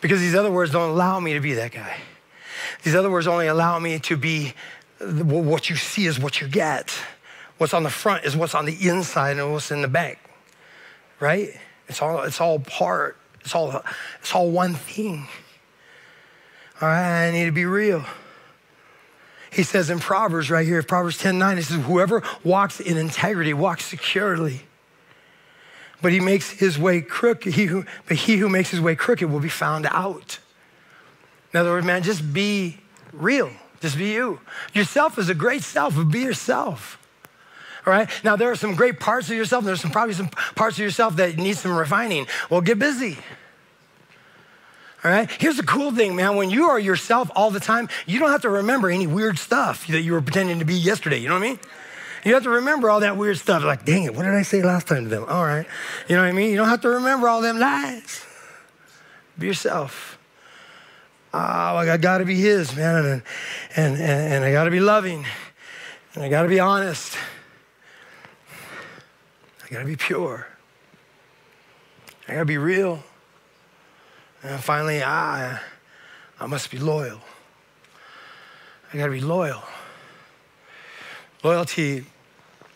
because 0.00 0.20
these 0.20 0.34
other 0.34 0.50
words 0.50 0.72
don't 0.72 0.90
allow 0.90 1.20
me 1.20 1.34
to 1.34 1.40
be 1.40 1.54
that 1.54 1.72
guy. 1.72 1.96
These 2.82 2.94
other 2.94 3.10
words 3.10 3.26
only 3.26 3.46
allow 3.46 3.78
me 3.78 3.98
to 4.00 4.16
be 4.16 4.54
what 5.00 5.70
you 5.70 5.76
see 5.76 6.06
is 6.06 6.18
what 6.18 6.40
you 6.40 6.48
get. 6.48 6.90
What's 7.58 7.74
on 7.74 7.82
the 7.82 7.90
front 7.90 8.24
is 8.24 8.36
what's 8.36 8.54
on 8.54 8.64
the 8.64 8.88
inside 8.88 9.38
and 9.38 9.52
what's 9.52 9.70
in 9.70 9.82
the 9.82 9.88
back. 9.88 10.18
Right? 11.18 11.54
It's 11.88 12.00
all 12.00 12.22
it's 12.22 12.40
all 12.40 12.58
part. 12.58 13.16
It's 13.40 13.54
all 13.54 13.82
it's 14.20 14.34
all 14.34 14.50
one 14.50 14.74
thing. 14.74 15.28
All 16.80 16.88
right, 16.88 17.28
I 17.28 17.30
need 17.30 17.44
to 17.44 17.52
be 17.52 17.66
real. 17.66 18.04
He 19.52 19.64
says 19.64 19.90
in 19.90 19.98
Proverbs 19.98 20.50
right 20.50 20.66
here, 20.66 20.82
Proverbs 20.82 21.18
10 21.18 21.38
9, 21.38 21.56
he 21.56 21.62
says, 21.62 21.84
Whoever 21.84 22.22
walks 22.44 22.80
in 22.80 22.96
integrity 22.96 23.52
walks 23.52 23.84
securely 23.84 24.62
but 26.02 26.12
he 26.12 26.20
makes 26.20 26.50
his 26.50 26.78
way 26.78 27.00
crooked. 27.00 27.54
He 27.54 27.66
who, 27.66 27.84
but 28.06 28.16
he 28.16 28.36
who 28.36 28.48
makes 28.48 28.70
his 28.70 28.80
way 28.80 28.94
crooked 28.94 29.30
will 29.30 29.40
be 29.40 29.48
found 29.48 29.86
out. 29.86 30.38
In 31.52 31.60
other 31.60 31.70
words, 31.70 31.86
man, 31.86 32.02
just 32.02 32.32
be 32.32 32.78
real. 33.12 33.50
Just 33.80 33.96
be 33.96 34.12
you. 34.12 34.40
Yourself 34.72 35.18
is 35.18 35.28
a 35.28 35.34
great 35.34 35.62
self, 35.62 35.96
but 35.96 36.04
be 36.04 36.20
yourself. 36.20 36.98
All 37.86 37.92
right? 37.92 38.08
Now, 38.22 38.36
there 38.36 38.50
are 38.50 38.56
some 38.56 38.74
great 38.74 39.00
parts 39.00 39.30
of 39.30 39.36
yourself. 39.36 39.64
There's 39.64 39.80
some, 39.80 39.90
probably 39.90 40.14
some 40.14 40.28
parts 40.28 40.76
of 40.76 40.82
yourself 40.82 41.16
that 41.16 41.36
need 41.36 41.56
some 41.56 41.76
refining. 41.76 42.26
Well, 42.50 42.60
get 42.60 42.78
busy. 42.78 43.16
All 45.02 45.10
right? 45.10 45.30
Here's 45.30 45.56
the 45.56 45.62
cool 45.62 45.90
thing, 45.92 46.14
man. 46.14 46.36
When 46.36 46.50
you 46.50 46.68
are 46.68 46.78
yourself 46.78 47.30
all 47.34 47.50
the 47.50 47.60
time, 47.60 47.88
you 48.06 48.18
don't 48.18 48.30
have 48.30 48.42
to 48.42 48.50
remember 48.50 48.90
any 48.90 49.06
weird 49.06 49.38
stuff 49.38 49.86
that 49.86 50.02
you 50.02 50.12
were 50.12 50.20
pretending 50.20 50.58
to 50.58 50.66
be 50.66 50.74
yesterday. 50.74 51.18
You 51.18 51.28
know 51.28 51.34
what 51.34 51.44
I 51.44 51.48
mean? 51.48 51.58
You 52.24 52.34
have 52.34 52.42
to 52.42 52.50
remember 52.50 52.90
all 52.90 53.00
that 53.00 53.16
weird 53.16 53.38
stuff. 53.38 53.64
Like, 53.64 53.84
dang 53.84 54.04
it, 54.04 54.14
what 54.14 54.24
did 54.24 54.34
I 54.34 54.42
say 54.42 54.62
last 54.62 54.88
time 54.88 55.04
to 55.04 55.08
them? 55.08 55.24
All 55.28 55.44
right. 55.44 55.66
You 56.08 56.16
know 56.16 56.22
what 56.22 56.28
I 56.28 56.32
mean? 56.32 56.50
You 56.50 56.56
don't 56.56 56.68
have 56.68 56.82
to 56.82 56.90
remember 56.90 57.28
all 57.28 57.40
them 57.40 57.58
lies. 57.58 58.24
Be 59.38 59.46
yourself. 59.46 60.18
Oh, 61.32 61.38
I 61.38 61.96
got 61.96 62.18
to 62.18 62.24
be 62.24 62.34
his, 62.34 62.74
man. 62.76 63.04
And, 63.04 63.22
and, 63.76 63.94
and, 63.94 64.34
and 64.34 64.44
I 64.44 64.52
got 64.52 64.64
to 64.64 64.70
be 64.70 64.80
loving. 64.80 65.24
And 66.14 66.24
I 66.24 66.28
got 66.28 66.42
to 66.42 66.48
be 66.48 66.60
honest. 66.60 67.16
I 69.64 69.68
got 69.72 69.78
to 69.78 69.84
be 69.86 69.96
pure. 69.96 70.46
I 72.28 72.32
got 72.32 72.40
to 72.40 72.44
be 72.44 72.58
real. 72.58 73.02
And 74.42 74.60
finally, 74.60 75.02
I, 75.02 75.60
I 76.38 76.46
must 76.46 76.70
be 76.70 76.78
loyal. 76.78 77.20
I 78.92 78.96
got 78.96 79.06
to 79.06 79.12
be 79.12 79.20
loyal. 79.20 79.62
Loyalty, 81.42 82.04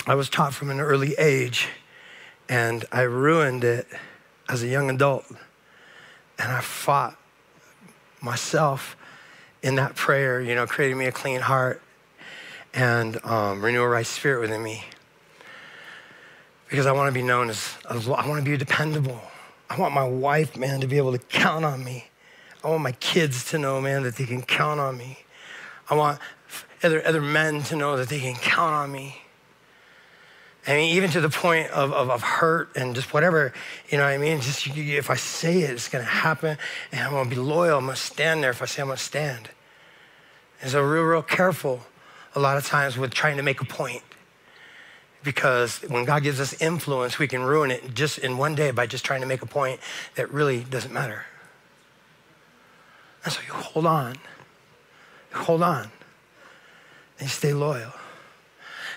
I 0.07 0.15
was 0.15 0.31
taught 0.31 0.55
from 0.55 0.71
an 0.71 0.81
early 0.81 1.15
age, 1.19 1.69
and 2.49 2.87
I 2.91 3.03
ruined 3.03 3.63
it 3.63 3.87
as 4.49 4.63
a 4.63 4.67
young 4.67 4.89
adult. 4.89 5.27
And 6.39 6.51
I 6.51 6.63
fought 6.63 7.15
myself 8.23 8.97
in 9.63 9.75
that 9.75 9.97
prayer, 9.97 10.41
you 10.41 10.55
know, 10.55 10.67
creating 10.67 10.97
me 10.97 11.05
a 11.05 11.13
clean 11.13 11.43
heart 11.43 11.83
and 12.73 13.23
um, 13.27 13.63
renew 13.63 13.83
a 13.83 13.89
right 13.89 14.07
spirit 14.07 14.41
within 14.41 14.63
me. 14.63 14.85
Because 16.71 16.87
I 16.87 16.93
want 16.93 17.09
to 17.09 17.13
be 17.13 17.23
known 17.23 17.51
as, 17.51 17.75
as 17.91 18.09
I 18.09 18.27
want 18.27 18.43
to 18.43 18.51
be 18.51 18.57
dependable. 18.57 19.21
I 19.69 19.79
want 19.79 19.93
my 19.93 20.09
wife, 20.09 20.57
man, 20.57 20.81
to 20.81 20.87
be 20.87 20.97
able 20.97 21.13
to 21.13 21.19
count 21.19 21.67
on 21.67 21.85
me. 21.85 22.07
I 22.65 22.69
want 22.69 22.83
my 22.83 22.93
kids 22.93 23.45
to 23.51 23.59
know, 23.59 23.79
man, 23.83 24.05
that 24.05 24.17
they 24.17 24.25
can 24.25 24.41
count 24.41 24.81
on 24.81 24.97
me. 24.97 25.19
I 25.91 25.95
want 25.95 26.19
other, 26.85 27.05
other 27.07 27.23
men 27.23 27.63
to 27.65 27.77
know 27.77 27.97
that 27.97 28.09
they 28.09 28.21
can 28.21 28.35
count 28.35 28.75
on 28.75 28.93
me. 28.93 29.17
I 30.67 30.75
mean, 30.75 30.97
even 30.97 31.11
to 31.11 31.21
the 31.21 31.29
point 31.29 31.71
of, 31.71 31.93
of, 31.93 32.11
of, 32.11 32.23
hurt 32.23 32.75
and 32.75 32.95
just 32.95 33.13
whatever, 33.13 33.53
you 33.91 33.99
know 33.99 34.05
what 34.05 34.13
I 34.13 34.19
mean? 34.19 34.41
Just 34.41 34.67
if 34.67 35.11
I 35.11 35.17
say 35.17 35.63
it, 35.63 35.71
it's 35.71 35.89
going 35.89 36.05
to 36.05 36.11
happen, 36.11 36.57
and 36.91 37.01
I'm 37.03 37.11
going 37.11 37.29
to 37.29 37.31
be 37.31 37.41
loyal. 37.41 37.79
I'm 37.79 37.85
going 37.85 37.97
to 37.97 38.01
stand 38.01 38.43
there 38.43 38.51
if 38.51 38.63
I 38.63 38.65
say 38.65 38.81
I'm 38.81 38.89
going 38.89 38.97
to 38.97 39.03
stand. 39.03 39.51
And 40.63 40.71
so, 40.71 40.83
real, 40.83 41.03
real 41.03 41.23
careful 41.23 41.81
a 42.35 42.41
lot 42.41 42.57
of 42.57 42.65
times 42.65 42.97
with 42.97 43.13
trying 43.13 43.37
to 43.37 43.43
make 43.43 43.61
a 43.61 43.67
point. 43.67 44.03
Because 45.23 45.79
when 45.89 46.05
God 46.05 46.23
gives 46.23 46.41
us 46.41 46.61
influence, 46.61 47.19
we 47.19 47.29
can 47.29 47.43
ruin 47.43 47.71
it 47.71 47.95
just 47.95 48.19
in 48.19 48.39
one 48.39 48.55
day 48.55 48.71
by 48.71 48.87
just 48.87 49.05
trying 49.05 49.21
to 49.21 49.27
make 49.27 49.43
a 49.43 49.47
point 49.47 49.81
that 50.15 50.31
really 50.33 50.65
doesn't 50.65 50.93
matter. 50.93 51.27
And 53.25 53.33
so 53.33 53.41
you 53.47 53.53
hold 53.53 53.87
on. 53.87 54.17
You 55.33 55.39
hold 55.41 55.63
on 55.63 55.91
and 57.21 57.29
stay 57.29 57.53
loyal. 57.53 57.93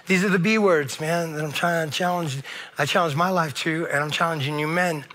These 0.08 0.24
are 0.24 0.30
the 0.30 0.40
B 0.40 0.58
words, 0.58 1.02
man, 1.02 1.34
that 1.34 1.44
I'm 1.44 1.52
trying 1.52 1.90
to 1.90 1.94
challenge. 1.94 2.38
I 2.78 2.86
challenge 2.86 3.16
my 3.16 3.30
life 3.30 3.54
to, 3.56 3.88
and 3.88 4.04
I'm 4.04 4.12
challenging 4.12 4.58
you 4.58 4.68
men. 4.68 5.06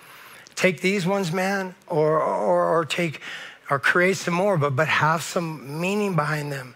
Take 0.54 0.82
these 0.82 1.06
ones, 1.06 1.32
man, 1.32 1.74
or, 1.88 2.20
or, 2.20 2.66
or 2.66 2.84
take 2.84 3.20
or 3.70 3.78
create 3.78 4.18
some 4.18 4.34
more, 4.34 4.58
but, 4.58 4.76
but 4.76 4.86
have 4.86 5.22
some 5.22 5.80
meaning 5.80 6.14
behind 6.14 6.52
them 6.52 6.74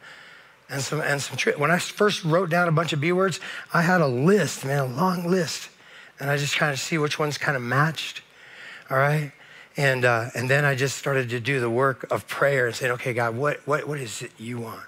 and 0.70 0.80
some 0.80 1.00
and 1.02 1.20
some 1.20 1.36
truth. 1.36 1.58
When 1.58 1.70
I 1.70 1.78
first 1.78 2.24
wrote 2.24 2.48
down 2.48 2.68
a 2.68 2.72
bunch 2.72 2.94
of 2.94 3.00
B 3.02 3.12
words, 3.12 3.38
I 3.74 3.82
had 3.82 4.00
a 4.00 4.06
list, 4.06 4.64
man, 4.64 4.78
a 4.78 4.86
long 4.86 5.28
list, 5.28 5.68
and 6.18 6.30
I 6.30 6.38
just 6.38 6.56
kind 6.56 6.72
of 6.72 6.78
see 6.78 6.96
which 6.96 7.18
ones 7.18 7.36
kind 7.36 7.56
of 7.56 7.62
matched. 7.62 8.22
All 8.90 8.96
right, 8.96 9.32
and 9.76 10.04
uh, 10.04 10.30
and 10.34 10.48
then 10.48 10.64
I 10.64 10.74
just 10.74 10.96
started 10.96 11.28
to 11.30 11.40
do 11.40 11.60
the 11.60 11.68
work 11.70 12.10
of 12.10 12.26
prayer 12.26 12.66
and 12.66 12.74
saying, 12.74 12.92
okay, 12.92 13.12
God, 13.12 13.36
what 13.36 13.60
what 13.66 13.86
what 13.86 13.98
is 13.98 14.22
it 14.22 14.32
you 14.38 14.58
want? 14.58 14.82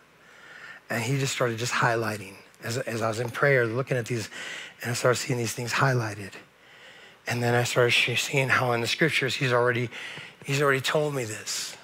And 0.90 1.02
he 1.02 1.18
just 1.18 1.32
started 1.32 1.58
just 1.58 1.72
highlighting 1.72 2.34
as, 2.62 2.78
as 2.78 3.02
I 3.02 3.08
was 3.08 3.20
in 3.20 3.30
prayer, 3.30 3.66
looking 3.66 3.96
at 3.96 4.06
these, 4.06 4.28
and 4.82 4.90
I 4.90 4.94
started 4.94 5.16
seeing 5.16 5.38
these 5.38 5.52
things 5.52 5.72
highlighted. 5.72 6.32
And 7.26 7.42
then 7.42 7.54
I 7.54 7.64
started 7.64 7.92
seeing 8.16 8.48
how 8.48 8.72
in 8.72 8.80
the 8.80 8.86
scriptures 8.86 9.34
he's 9.34 9.52
already, 9.52 9.90
he's 10.44 10.62
already 10.62 10.80
told 10.80 11.14
me 11.14 11.24
this. 11.24 11.76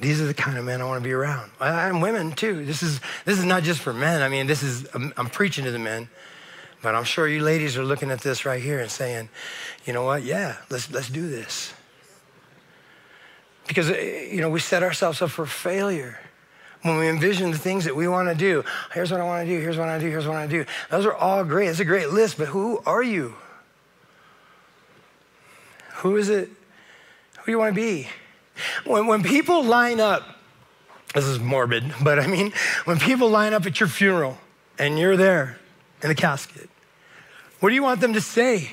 these 0.00 0.20
are 0.20 0.26
the 0.26 0.34
kind 0.34 0.56
of 0.56 0.64
men 0.64 0.80
I 0.80 0.84
want 0.84 1.02
to 1.02 1.06
be 1.06 1.12
around. 1.12 1.50
And 1.60 2.00
women 2.00 2.32
too. 2.32 2.64
This 2.64 2.82
is, 2.82 3.00
this 3.24 3.38
is 3.38 3.44
not 3.44 3.62
just 3.62 3.80
for 3.80 3.92
men. 3.92 4.22
I 4.22 4.28
mean, 4.28 4.46
this 4.46 4.62
is, 4.62 4.86
I'm, 4.94 5.12
I'm 5.16 5.28
preaching 5.28 5.64
to 5.64 5.70
the 5.70 5.78
men. 5.78 6.08
But 6.82 6.94
I'm 6.94 7.04
sure 7.04 7.28
you 7.28 7.42
ladies 7.42 7.76
are 7.76 7.84
looking 7.84 8.10
at 8.10 8.22
this 8.22 8.46
right 8.46 8.62
here 8.62 8.80
and 8.80 8.90
saying, 8.90 9.28
you 9.84 9.92
know 9.92 10.04
what? 10.04 10.22
Yeah, 10.22 10.56
let's, 10.70 10.90
let's 10.90 11.10
do 11.10 11.28
this. 11.28 11.74
Because, 13.70 13.88
eh, 13.88 14.26
you 14.32 14.40
know, 14.40 14.50
we 14.50 14.58
set 14.58 14.82
ourselves 14.82 15.22
up 15.22 15.30
for 15.30 15.46
failure 15.46 16.18
when 16.82 16.98
we 16.98 17.08
envision 17.08 17.52
the 17.52 17.58
things 17.58 17.84
that 17.84 17.94
we 17.94 18.08
want 18.08 18.28
to 18.28 18.34
do. 18.34 18.64
Here's 18.92 19.12
what 19.12 19.20
I 19.20 19.24
want 19.24 19.46
to 19.46 19.54
do. 19.54 19.60
Here's 19.60 19.78
what 19.78 19.88
I 19.88 20.00
do. 20.00 20.08
Here's 20.08 20.26
what 20.26 20.36
I 20.36 20.48
do. 20.48 20.64
Those 20.90 21.06
are 21.06 21.14
all 21.14 21.44
great. 21.44 21.68
It's 21.68 21.78
a 21.78 21.84
great 21.84 22.08
list, 22.08 22.36
but 22.36 22.48
who 22.48 22.82
are 22.84 23.00
you? 23.00 23.36
Who 25.98 26.16
is 26.16 26.28
it? 26.28 26.48
Who 26.48 27.46
do 27.46 27.52
you 27.52 27.60
want 27.60 27.76
to 27.76 27.80
be? 27.80 28.08
When, 28.84 29.06
when 29.06 29.22
people 29.22 29.62
line 29.62 30.00
up, 30.00 30.24
this 31.14 31.26
is 31.26 31.38
morbid, 31.38 31.94
but 32.02 32.18
I 32.18 32.26
mean, 32.26 32.52
when 32.86 32.98
people 32.98 33.30
line 33.30 33.54
up 33.54 33.66
at 33.66 33.78
your 33.78 33.88
funeral 33.88 34.36
and 34.80 34.98
you're 34.98 35.16
there 35.16 35.58
in 36.02 36.08
the 36.08 36.16
casket, 36.16 36.68
what 37.60 37.68
do 37.68 37.76
you 37.76 37.84
want 37.84 38.00
them 38.00 38.14
to 38.14 38.20
say 38.20 38.72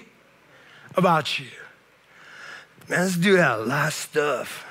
about 0.95 1.37
you? 1.37 1.45
Man, 2.89 3.07
had 3.07 3.37
a 3.37 3.57
lot 3.57 3.89
of 3.89 3.93
stuff. 3.93 4.66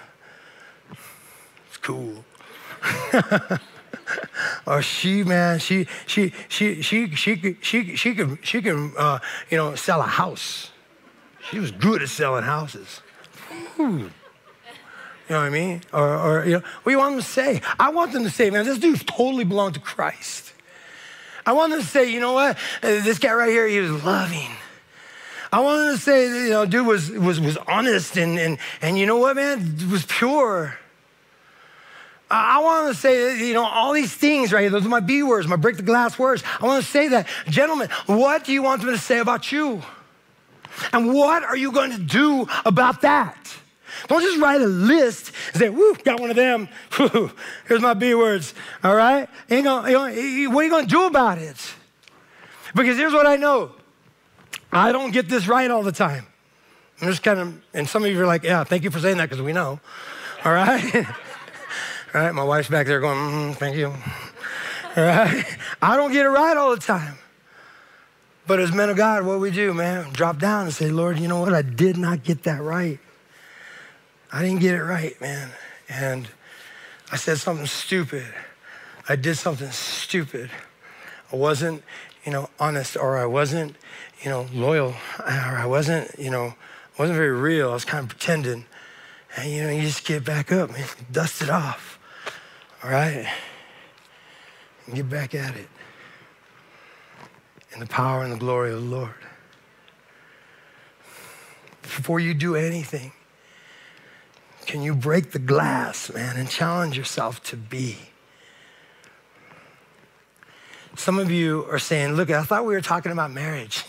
Cool. 1.86 2.24
or 4.66 4.82
she, 4.82 5.22
man, 5.22 5.60
she, 5.60 5.86
she, 6.04 6.32
she, 6.48 6.82
she, 6.82 7.14
she, 7.14 7.36
she, 7.36 7.58
she, 7.62 7.94
she 7.94 8.14
can, 8.16 8.38
she 8.42 8.60
can, 8.60 8.92
uh, 8.98 9.20
you 9.50 9.56
know, 9.56 9.76
sell 9.76 10.00
a 10.00 10.06
house. 10.06 10.72
She 11.48 11.60
was 11.60 11.70
good 11.70 12.02
at 12.02 12.08
selling 12.08 12.42
houses. 12.42 13.02
Ooh. 13.78 13.82
You 13.84 14.10
know 15.30 15.38
what 15.38 15.46
I 15.46 15.50
mean? 15.50 15.82
Or, 15.92 16.16
or, 16.16 16.44
you 16.44 16.54
know, 16.54 16.58
what 16.58 16.84
do 16.86 16.90
you 16.90 16.98
want 16.98 17.14
them 17.14 17.22
to 17.22 17.28
say? 17.28 17.60
I 17.78 17.90
want 17.90 18.12
them 18.12 18.24
to 18.24 18.30
say, 18.30 18.50
man, 18.50 18.64
this 18.64 18.78
dude 18.78 19.06
totally 19.06 19.44
belonged 19.44 19.74
to 19.74 19.80
Christ. 19.80 20.54
I 21.46 21.52
want 21.52 21.70
them 21.70 21.82
to 21.82 21.86
say, 21.86 22.10
you 22.10 22.18
know 22.18 22.32
what? 22.32 22.56
Uh, 22.82 22.98
this 23.04 23.20
guy 23.20 23.32
right 23.32 23.50
here, 23.50 23.68
he 23.68 23.78
was 23.78 24.02
loving. 24.02 24.50
I 25.52 25.60
want 25.60 25.86
them 25.86 25.94
to 25.94 26.02
say, 26.02 26.46
you 26.46 26.50
know, 26.50 26.66
dude 26.66 26.84
was, 26.84 27.12
was, 27.12 27.38
was 27.38 27.56
honest 27.68 28.16
and, 28.16 28.40
and, 28.40 28.58
and 28.82 28.98
you 28.98 29.06
know 29.06 29.18
what, 29.18 29.36
man? 29.36 29.78
was 29.88 30.04
pure. 30.04 30.76
I 32.30 32.60
want 32.60 32.92
to 32.92 33.00
say, 33.00 33.46
you 33.46 33.54
know, 33.54 33.64
all 33.64 33.92
these 33.92 34.12
things 34.12 34.52
right 34.52 34.62
here, 34.62 34.70
those 34.70 34.84
are 34.84 34.88
my 34.88 35.00
B 35.00 35.22
words, 35.22 35.46
my 35.46 35.56
break 35.56 35.76
the 35.76 35.82
glass 35.82 36.18
words. 36.18 36.42
I 36.60 36.66
want 36.66 36.84
to 36.84 36.90
say 36.90 37.08
that. 37.08 37.28
Gentlemen, 37.48 37.88
what 38.06 38.44
do 38.44 38.52
you 38.52 38.62
want 38.62 38.82
them 38.82 38.90
to 38.90 38.98
say 38.98 39.18
about 39.18 39.52
you? 39.52 39.82
And 40.92 41.14
what 41.14 41.44
are 41.44 41.56
you 41.56 41.72
going 41.72 41.92
to 41.92 41.98
do 41.98 42.46
about 42.64 43.02
that? 43.02 43.56
Don't 44.08 44.20
just 44.20 44.38
write 44.38 44.60
a 44.60 44.66
list 44.66 45.32
and 45.52 45.56
say, 45.56 45.68
whoo, 45.70 45.94
got 46.04 46.20
one 46.20 46.30
of 46.30 46.36
them. 46.36 46.68
Here's 47.66 47.80
my 47.80 47.94
B 47.94 48.14
words. 48.14 48.54
All 48.82 48.94
right? 48.94 49.28
Ain't 49.48 49.64
gonna, 49.64 49.92
what 49.92 50.12
are 50.12 50.20
you 50.64 50.70
going 50.70 50.86
to 50.86 50.90
do 50.90 51.06
about 51.06 51.38
it? 51.38 51.74
Because 52.74 52.98
here's 52.98 53.14
what 53.14 53.24
I 53.26 53.36
know 53.36 53.70
I 54.70 54.92
don't 54.92 55.10
get 55.10 55.28
this 55.28 55.48
right 55.48 55.70
all 55.70 55.82
the 55.82 55.92
time. 55.92 56.26
I'm 57.00 57.08
just 57.08 57.22
kind 57.22 57.40
of, 57.40 57.62
and 57.72 57.88
some 57.88 58.04
of 58.04 58.10
you 58.10 58.20
are 58.20 58.26
like, 58.26 58.42
yeah, 58.42 58.64
thank 58.64 58.84
you 58.84 58.90
for 58.90 59.00
saying 59.00 59.16
that 59.16 59.30
because 59.30 59.42
we 59.42 59.52
know. 59.52 59.80
All 60.44 60.52
right? 60.52 61.06
right? 62.14 62.32
My 62.32 62.44
wife's 62.44 62.68
back 62.68 62.86
there 62.86 63.00
going, 63.00 63.16
mm, 63.16 63.56
thank 63.56 63.76
you. 63.76 63.88
All 63.88 65.04
right? 65.04 65.44
I 65.82 65.96
don't 65.96 66.12
get 66.12 66.26
it 66.26 66.30
right 66.30 66.56
all 66.56 66.70
the 66.74 66.80
time. 66.80 67.18
But 68.46 68.60
as 68.60 68.72
men 68.72 68.90
of 68.90 68.96
God, 68.96 69.26
what 69.26 69.40
we 69.40 69.50
do, 69.50 69.74
man, 69.74 70.12
drop 70.12 70.38
down 70.38 70.64
and 70.64 70.72
say, 70.72 70.88
Lord, 70.88 71.18
you 71.18 71.26
know 71.26 71.40
what? 71.40 71.52
I 71.52 71.62
did 71.62 71.96
not 71.96 72.22
get 72.22 72.44
that 72.44 72.62
right. 72.62 73.00
I 74.32 74.42
didn't 74.42 74.60
get 74.60 74.74
it 74.74 74.82
right, 74.82 75.20
man. 75.20 75.50
And 75.88 76.28
I 77.10 77.16
said 77.16 77.38
something 77.38 77.66
stupid. 77.66 78.26
I 79.08 79.16
did 79.16 79.36
something 79.36 79.70
stupid. 79.70 80.50
I 81.32 81.36
wasn't, 81.36 81.82
you 82.24 82.32
know, 82.32 82.50
honest, 82.58 82.96
or 82.96 83.16
I 83.16 83.26
wasn't, 83.26 83.76
you 84.22 84.30
know, 84.30 84.46
loyal, 84.52 84.94
or 85.20 85.24
I 85.26 85.66
wasn't, 85.66 86.16
you 86.18 86.30
know, 86.30 86.54
wasn't 86.98 87.16
very 87.16 87.32
real. 87.32 87.70
I 87.70 87.74
was 87.74 87.84
kind 87.84 88.04
of 88.04 88.08
pretending. 88.08 88.64
And, 89.36 89.50
you 89.50 89.62
know, 89.62 89.70
you 89.70 89.82
just 89.82 90.04
get 90.04 90.24
back 90.24 90.50
up, 90.50 90.70
man, 90.70 90.86
dust 91.10 91.42
it 91.42 91.50
off, 91.50 91.95
all 92.86 92.92
right? 92.92 93.26
And 94.86 94.94
get 94.94 95.10
back 95.10 95.34
at 95.34 95.56
it 95.56 95.68
in 97.74 97.80
the 97.80 97.86
power 97.86 98.22
and 98.22 98.32
the 98.32 98.36
glory 98.36 98.72
of 98.72 98.80
the 98.80 98.88
Lord. 98.88 99.10
Before 101.82 102.20
you 102.20 102.32
do 102.32 102.54
anything, 102.54 103.10
can 104.66 104.82
you 104.82 104.94
break 104.94 105.32
the 105.32 105.40
glass, 105.40 106.12
man, 106.14 106.36
and 106.36 106.48
challenge 106.48 106.96
yourself 106.96 107.42
to 107.44 107.56
be? 107.56 107.96
Some 110.94 111.18
of 111.18 111.28
you 111.28 111.66
are 111.68 111.80
saying, 111.80 112.12
look, 112.12 112.30
I 112.30 112.44
thought 112.44 112.64
we 112.64 112.72
were 112.72 112.80
talking 112.80 113.10
about 113.10 113.32
marriage. 113.32 113.84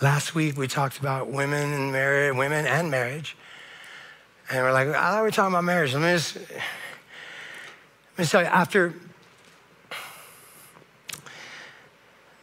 Last 0.00 0.36
week 0.36 0.56
we 0.56 0.68
talked 0.68 1.00
about 1.00 1.28
women 1.28 1.72
and 1.72 1.90
marriage, 1.90 2.36
women 2.36 2.66
and 2.66 2.88
marriage. 2.88 3.36
And 4.48 4.62
we're 4.62 4.72
like, 4.72 4.88
I 4.88 4.92
thought 4.92 5.22
we 5.22 5.22
were 5.22 5.30
talking 5.32 5.54
about 5.54 5.64
marriage. 5.64 5.92
Let 5.92 6.02
me 6.02 6.12
just, 6.12 6.38
me 8.18 8.24
tell 8.24 8.42
you, 8.42 8.48
after 8.48 8.94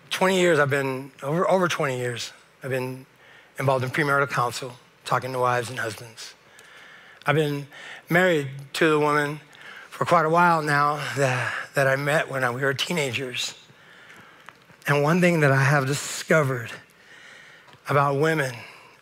20 0.09 0.39
years, 0.39 0.59
I've 0.59 0.69
been, 0.69 1.11
over, 1.23 1.49
over 1.49 1.67
20 1.67 1.97
years, 1.97 2.33
I've 2.61 2.69
been 2.69 3.05
involved 3.57 3.83
in 3.83 3.89
premarital 3.89 4.29
counsel, 4.29 4.73
talking 5.05 5.31
to 5.31 5.39
wives 5.39 5.69
and 5.69 5.79
husbands. 5.79 6.33
I've 7.25 7.35
been 7.35 7.67
married 8.09 8.49
to 8.73 8.89
the 8.89 8.99
woman 8.99 9.39
for 9.89 10.05
quite 10.05 10.25
a 10.25 10.29
while 10.29 10.61
now 10.61 10.99
that, 11.15 11.53
that 11.75 11.87
I 11.87 11.95
met 11.95 12.29
when 12.29 12.43
I, 12.43 12.49
we 12.49 12.61
were 12.61 12.73
teenagers. 12.73 13.53
And 14.87 15.03
one 15.03 15.21
thing 15.21 15.39
that 15.41 15.51
I 15.51 15.63
have 15.63 15.85
discovered 15.85 16.71
about 17.87 18.19
women 18.19 18.53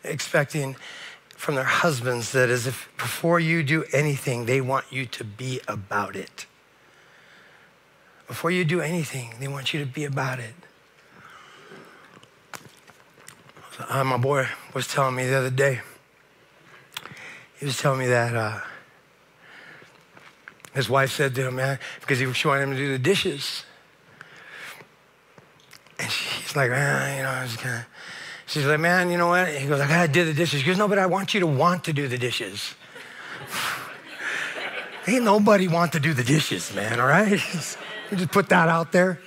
expecting 0.04 0.76
from 1.30 1.54
their 1.54 1.64
husbands 1.64 2.32
that 2.32 2.50
is 2.50 2.66
if 2.66 2.90
before 2.98 3.40
you 3.40 3.62
do 3.62 3.84
anything, 3.92 4.44
they 4.44 4.60
want 4.60 4.84
you 4.90 5.06
to 5.06 5.24
be 5.24 5.60
about 5.66 6.14
it. 6.14 6.46
Before 8.30 8.52
you 8.52 8.64
do 8.64 8.80
anything, 8.80 9.34
they 9.40 9.48
want 9.48 9.74
you 9.74 9.80
to 9.80 9.86
be 9.86 10.04
about 10.04 10.38
it. 10.38 10.54
Uh, 13.88 14.04
my 14.04 14.18
boy 14.18 14.46
was 14.72 14.86
telling 14.86 15.16
me 15.16 15.26
the 15.26 15.36
other 15.36 15.50
day, 15.50 15.80
he 17.58 17.64
was 17.64 17.76
telling 17.76 17.98
me 17.98 18.06
that 18.06 18.36
uh, 18.36 18.60
his 20.74 20.88
wife 20.88 21.10
said 21.10 21.34
to 21.34 21.48
him, 21.48 21.56
man, 21.56 21.80
because 21.98 22.20
he 22.20 22.26
was 22.26 22.44
wanted 22.44 22.62
him 22.62 22.70
to 22.70 22.76
do 22.76 22.92
the 22.92 23.00
dishes. 23.00 23.64
And 25.98 26.08
she's 26.08 26.54
like, 26.54 26.70
man, 26.70 27.16
you 27.16 27.24
know, 27.24 27.30
I 27.30 27.42
was 27.42 27.58
she's 28.46 28.64
like, 28.64 28.78
man, 28.78 29.10
you 29.10 29.18
know 29.18 29.26
what? 29.26 29.48
He 29.48 29.66
goes, 29.66 29.80
I 29.80 29.88
gotta 29.88 30.06
do 30.06 30.24
the 30.24 30.34
dishes. 30.34 30.60
He 30.60 30.66
goes, 30.68 30.78
no, 30.78 30.86
but 30.86 30.98
I 31.00 31.06
want 31.06 31.34
you 31.34 31.40
to 31.40 31.48
want 31.48 31.82
to 31.82 31.92
do 31.92 32.06
the 32.06 32.16
dishes. 32.16 32.76
Ain't 35.08 35.24
nobody 35.24 35.66
want 35.66 35.90
to 35.94 35.98
do 35.98 36.14
the 36.14 36.22
dishes, 36.22 36.72
man, 36.72 37.00
all 37.00 37.08
right? 37.08 37.42
just 38.18 38.32
put 38.32 38.48
that 38.48 38.68
out 38.68 38.92
there. 38.92 39.20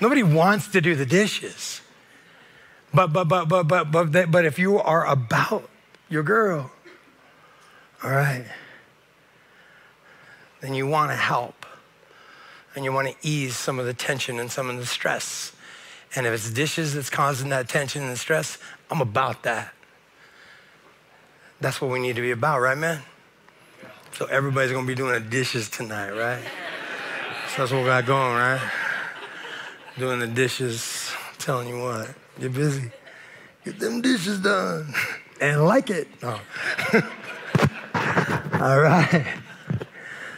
Nobody 0.00 0.22
wants 0.22 0.68
to 0.68 0.80
do 0.80 0.94
the 0.94 1.06
dishes. 1.06 1.82
But, 2.92 3.08
but, 3.12 3.24
but, 3.28 3.48
but, 3.48 3.64
but, 3.64 3.92
but, 3.92 4.30
but 4.30 4.44
if 4.44 4.58
you 4.58 4.78
are 4.78 5.06
about 5.06 5.68
your 6.08 6.22
girl, 6.22 6.72
all 8.02 8.10
right, 8.10 8.46
then 10.60 10.74
you 10.74 10.86
want 10.86 11.10
to 11.10 11.16
help 11.16 11.66
and 12.74 12.84
you 12.84 12.92
want 12.92 13.08
to 13.08 13.14
ease 13.22 13.56
some 13.56 13.78
of 13.78 13.86
the 13.86 13.94
tension 13.94 14.38
and 14.38 14.50
some 14.50 14.70
of 14.70 14.76
the 14.76 14.86
stress. 14.86 15.52
And 16.16 16.26
if 16.26 16.32
it's 16.32 16.50
dishes 16.50 16.94
that's 16.94 17.10
causing 17.10 17.50
that 17.50 17.68
tension 17.68 18.02
and 18.02 18.18
stress, 18.18 18.58
I'm 18.90 19.00
about 19.00 19.42
that. 19.44 19.72
That's 21.60 21.80
what 21.80 21.90
we 21.90 22.00
need 22.00 22.16
to 22.16 22.22
be 22.22 22.30
about, 22.30 22.60
right, 22.60 22.78
man? 22.78 23.02
So 24.12 24.26
everybody's 24.26 24.72
gonna 24.72 24.86
be 24.86 24.94
doing 24.94 25.12
the 25.12 25.20
dishes 25.20 25.68
tonight, 25.68 26.10
right? 26.10 26.42
So 27.50 27.62
that's 27.62 27.72
what 27.72 27.80
we 27.80 27.86
got 27.86 28.06
going, 28.06 28.36
right? 28.36 28.70
Doing 29.98 30.20
the 30.20 30.28
dishes, 30.28 31.10
I'm 31.28 31.36
telling 31.38 31.66
you 31.66 31.80
what. 31.80 32.14
Get 32.38 32.54
busy. 32.54 32.92
Get 33.64 33.80
them 33.80 34.00
dishes 34.00 34.38
done. 34.38 34.94
And 35.40 35.64
like 35.64 35.90
it. 35.90 36.06
Oh. 36.22 36.40
All 38.54 38.80
right. 38.80 39.26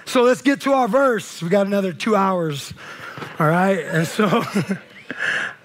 So 0.06 0.22
let's 0.22 0.40
get 0.40 0.62
to 0.62 0.72
our 0.72 0.88
verse. 0.88 1.42
We 1.42 1.50
got 1.50 1.66
another 1.66 1.92
two 1.92 2.16
hours. 2.16 2.72
All 3.38 3.46
right. 3.46 3.80
And 3.80 4.06
so 4.06 4.42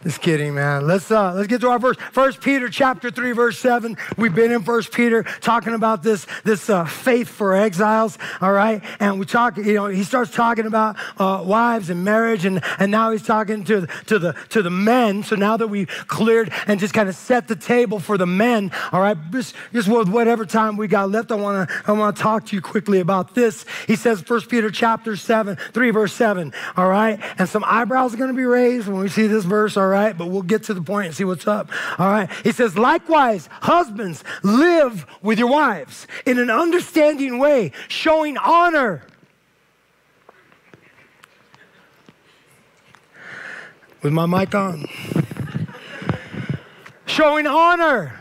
Just 0.04 0.22
kidding, 0.22 0.54
man. 0.54 0.86
Let's 0.86 1.10
uh, 1.10 1.34
let's 1.34 1.48
get 1.48 1.62
to 1.62 1.70
our 1.70 1.80
verse. 1.80 1.98
First 2.12 2.40
Peter 2.40 2.70
chapter 2.70 3.10
three, 3.10 3.32
verse 3.32 3.58
seven. 3.58 3.98
We've 4.16 4.34
been 4.34 4.52
in 4.52 4.62
First 4.62 4.92
Peter 4.92 5.24
talking 5.42 5.74
about 5.74 6.04
this 6.04 6.28
this 6.44 6.70
uh, 6.70 6.86
faith 6.86 7.28
for 7.28 7.56
exiles. 7.56 8.18
All 8.40 8.52
right, 8.52 8.84
and 9.00 9.20
we 9.20 9.26
talk. 9.26 9.58
You 9.58 9.74
know, 9.74 9.88
he 9.88 10.04
starts 10.04 10.32
talking 10.32 10.68
about 10.68 10.98
uh, 11.18 11.44
wives 11.44 11.90
and 11.90 12.04
marriage, 12.04 12.46
and 12.46 12.62
and 12.78 12.92
now 12.92 13.10
he's 13.10 13.24
talking 13.24 13.64
to 13.66 13.88
to 14.06 14.20
the 14.20 14.34
to 14.50 14.62
the 14.62 14.70
men. 14.70 15.24
So 15.24 15.36
now 15.36 15.58
that 15.58 15.68
we 15.68 15.88
cleared 15.88 16.54
and 16.68 16.80
just 16.80 16.94
kind 16.94 17.10
of 17.10 17.16
set 17.16 17.48
the 17.48 17.56
table 17.56 18.00
for 18.00 18.20
the 18.20 18.28
men. 18.28 18.72
All 18.92 19.02
right, 19.02 19.18
just 19.32 19.56
just 19.74 19.88
with 19.88 20.10
whatever 20.10 20.46
time 20.46 20.78
we 20.78 20.88
got 20.88 21.10
left, 21.10 21.32
I 21.32 21.36
want 21.36 21.68
to 21.68 21.76
I 21.88 21.92
want 21.94 22.16
to 22.16 22.22
talk 22.22 22.46
to 22.46 22.56
you 22.56 22.62
quickly 22.62 23.00
about 23.00 23.34
this. 23.34 23.66
He 23.88 23.96
says 23.96 24.22
First 24.22 24.48
Peter 24.48 24.70
chapter 24.70 25.16
seven, 25.16 25.58
three, 25.74 25.90
verse 25.90 26.14
seven. 26.14 26.54
All 26.78 26.88
right, 26.88 27.20
and 27.40 27.50
some 27.50 27.64
eyebrows 27.66 28.14
are 28.14 28.18
to 28.28 28.34
be 28.34 28.46
raised 28.46 28.88
when 28.88 29.02
we 29.02 29.10
see 29.10 29.26
this 29.26 29.44
verse. 29.44 29.76
All 29.76 29.87
right 29.88 30.08
right? 30.08 30.18
But 30.18 30.28
we'll 30.28 30.42
get 30.42 30.64
to 30.64 30.74
the 30.74 30.82
point 30.82 31.08
and 31.08 31.16
see 31.16 31.24
what's 31.24 31.48
up. 31.48 31.70
All 32.00 32.10
right. 32.10 32.30
He 32.44 32.52
says, 32.52 32.78
likewise, 32.78 33.50
husbands, 33.62 34.24
live 34.44 35.06
with 35.22 35.40
your 35.40 35.50
wives 35.50 36.08
in 36.26 36.40
an 36.40 36.50
understanding 36.50 37.40
way, 37.40 37.72
showing 37.88 38.38
honor. 38.38 39.04
With 44.02 44.14
my 44.14 44.26
mic 44.26 44.54
on. 44.54 44.86
showing 47.06 47.48
honor. 47.48 48.14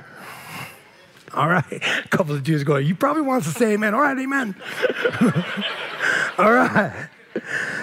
All 1.35 1.49
right. 1.49 1.65
A 1.71 2.09
couple 2.09 2.35
of 2.35 2.43
Jews 2.43 2.65
going, 2.65 2.87
you 2.87 2.95
probably 2.95 3.23
want 3.23 3.45
to 3.45 3.51
say 3.51 3.75
amen. 3.75 3.95
All 3.95 4.01
right, 4.01 4.19
amen. 4.19 4.55
All 6.39 6.53
right 6.53 7.09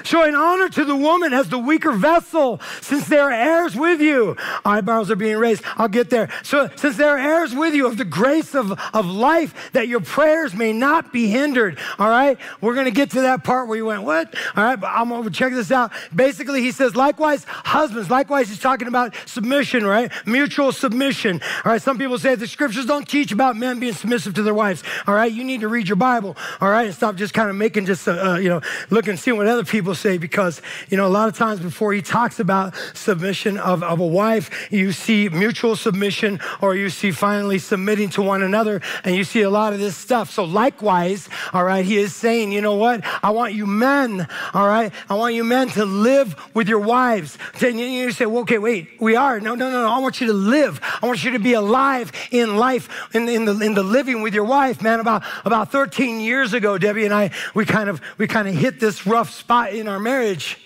showing 0.04 0.36
honor 0.36 0.70
to 0.70 0.86
the 0.86 0.95
woman 0.95 1.34
as 1.34 1.49
the 1.49 1.60
weaker 1.60 1.91
vessel, 1.91 2.60
since 2.82 3.08
they 3.08 3.20
are 3.20 3.32
heirs 3.32 3.76
with 3.76 4.01
you. 4.01 4.36
Eyebrows 4.66 5.12
are 5.12 5.16
being 5.16 5.38
raised. 5.38 5.64
I'll 5.78 5.88
get 5.88 6.10
there. 6.10 6.30
So, 6.43 6.70
since 6.76 6.97
they 6.97 7.04
are 7.04 7.18
heirs 7.18 7.54
with 7.54 7.74
you 7.74 7.88
of 7.88 7.97
the 7.97 8.06
grace 8.06 8.56
of, 8.56 8.72
of 8.93 9.06
life, 9.06 9.72
that 9.74 9.88
your 9.88 10.01
prayers 10.01 10.54
may 10.54 10.74
not 10.74 11.12
be 11.12 11.28
hindered. 11.28 11.78
All 11.99 12.10
right? 12.10 12.38
We're 12.62 12.74
going 12.74 12.86
to 12.86 12.91
get 12.91 13.12
to 13.12 13.22
that 13.22 13.43
part 13.43 13.68
where 13.68 13.78
you 13.78 13.86
went, 13.86 14.04
What? 14.04 14.34
All 14.56 14.64
right, 14.64 14.80
but 14.80 14.88
I'm 14.88 15.10
going 15.10 15.24
to 15.24 15.30
check 15.30 15.54
this 15.54 15.72
out. 15.72 15.91
Basically, 16.14 16.62
he 16.62 16.72
says, 16.72 16.95
Likewise, 16.95 17.45
husbands, 17.47 18.10
likewise, 18.10 18.49
he's 18.49 18.60
talking 18.60 18.88
about 18.88 19.16
submission, 19.26 19.86
right? 19.86 20.12
Mutual 20.26 20.72
submission. 20.72 21.41
All 21.66 21.72
right, 21.72 21.82
some 21.82 21.97
people 21.97 22.18
say 22.18 22.36
the 22.36 22.47
scriptures 22.47 22.86
don't 22.86 23.08
teach 23.08 23.32
about 23.32 23.56
men 23.56 23.80
being 23.80 23.93
submissive 23.93 24.34
to 24.36 24.43
their 24.43 24.54
wives. 24.54 24.84
All 25.08 25.16
right, 25.16 25.32
you 25.32 25.43
need 25.43 25.62
to 25.62 25.68
read 25.68 25.88
your 25.88 25.95
Bible. 25.95 26.38
All 26.62 26.70
right, 26.70 26.86
and 26.86 26.95
stop 26.95 27.16
just 27.16 27.34
kind 27.34 27.49
of 27.49 27.56
making 27.56 27.86
just, 27.86 28.08
uh, 28.08 28.38
you 28.41 28.49
know, 28.49 28.62
looking, 28.89 29.18
seeing 29.18 29.38
what 29.38 29.43
other 29.48 29.64
people 29.64 29.96
say 29.96 30.18
because, 30.18 30.62
you 30.89 30.98
know, 30.98 31.08
a 31.08 31.10
lot 31.10 31.28
of 31.28 31.38
times 31.38 31.60
before 31.60 31.94
he 31.94 32.02
talks 32.02 32.39
about 32.39 32.74
submission 32.94 33.58
of, 33.58 33.84
of 33.84 34.00
a 34.00 34.06
wife, 34.06 34.72
you 34.72 34.91
see 34.91 35.30
mutual 35.30 35.76
submission 35.76 36.39
or 36.62 36.76
you 36.76 36.89
see 36.89 37.12
finally 37.12 37.60
submitting 37.60 38.10
to 38.10 38.22
one 38.22 38.44
another 38.44 38.82
and 39.04 39.16
you 39.16 39.24
see 39.24 39.41
a 39.41 39.50
lot 39.50 39.74
of 39.74 39.80
this 39.80 39.96
stuff. 39.96 40.30
So, 40.30 40.44
likewise, 40.44 41.30
all 41.54 41.64
right, 41.64 41.86
he 41.86 41.98
is 41.98 42.16
saying, 42.16 42.52
you 42.52 42.62
know 42.62 42.76
what? 42.76 43.02
I 43.24 43.32
want 43.32 43.54
you 43.54 43.66
men, 43.66 44.28
all 44.54 44.68
right, 44.68 44.91
I 45.10 45.16
want 45.16 45.36
you 45.36 45.44
men 45.44 45.70
to 45.70 45.86
live 45.86 46.36
with 46.54 46.68
your 46.68 46.80
wives. 46.80 47.38
And 47.62 47.80
you 47.80 48.12
say, 48.12 48.26
well, 48.26 48.41
okay, 48.41 48.58
wait, 48.58 48.89
we 49.00 49.16
are. 49.16 49.39
No, 49.39 49.56
no, 49.56 49.70
no, 49.72 49.84
no. 49.84 49.89
I 49.89 50.00
want 50.00 50.22
you 50.22 50.28
to 50.28 50.34
live. 50.34 50.80
I 51.02 51.08
want 51.08 51.24
you 51.24 51.32
to 51.32 51.39
be 51.39 51.54
alive 51.54 52.12
in 52.32 52.58
life, 52.58 52.89
in, 53.14 53.28
in, 53.28 53.46
the, 53.46 53.60
in 53.60 53.74
the 53.74 53.84
living 53.84 54.22
with 54.22 54.34
your 54.34 54.44
wife, 54.44 54.82
man. 54.82 55.00
About, 55.00 55.24
about 55.46 55.72
13 55.72 56.20
years 56.20 56.54
ago, 56.54 56.78
Debbie 56.78 57.06
and 57.06 57.14
I, 57.14 57.32
we 57.54 57.66
kind 57.66 57.89
of, 57.89 58.02
we 58.18 58.28
kind 58.28 58.48
of 58.48 58.56
hit 58.56 58.80
this 58.80 59.08
rough 59.08 59.33
spot 59.34 59.74
in 59.74 59.88
our 59.88 60.00
marriage. 60.00 60.60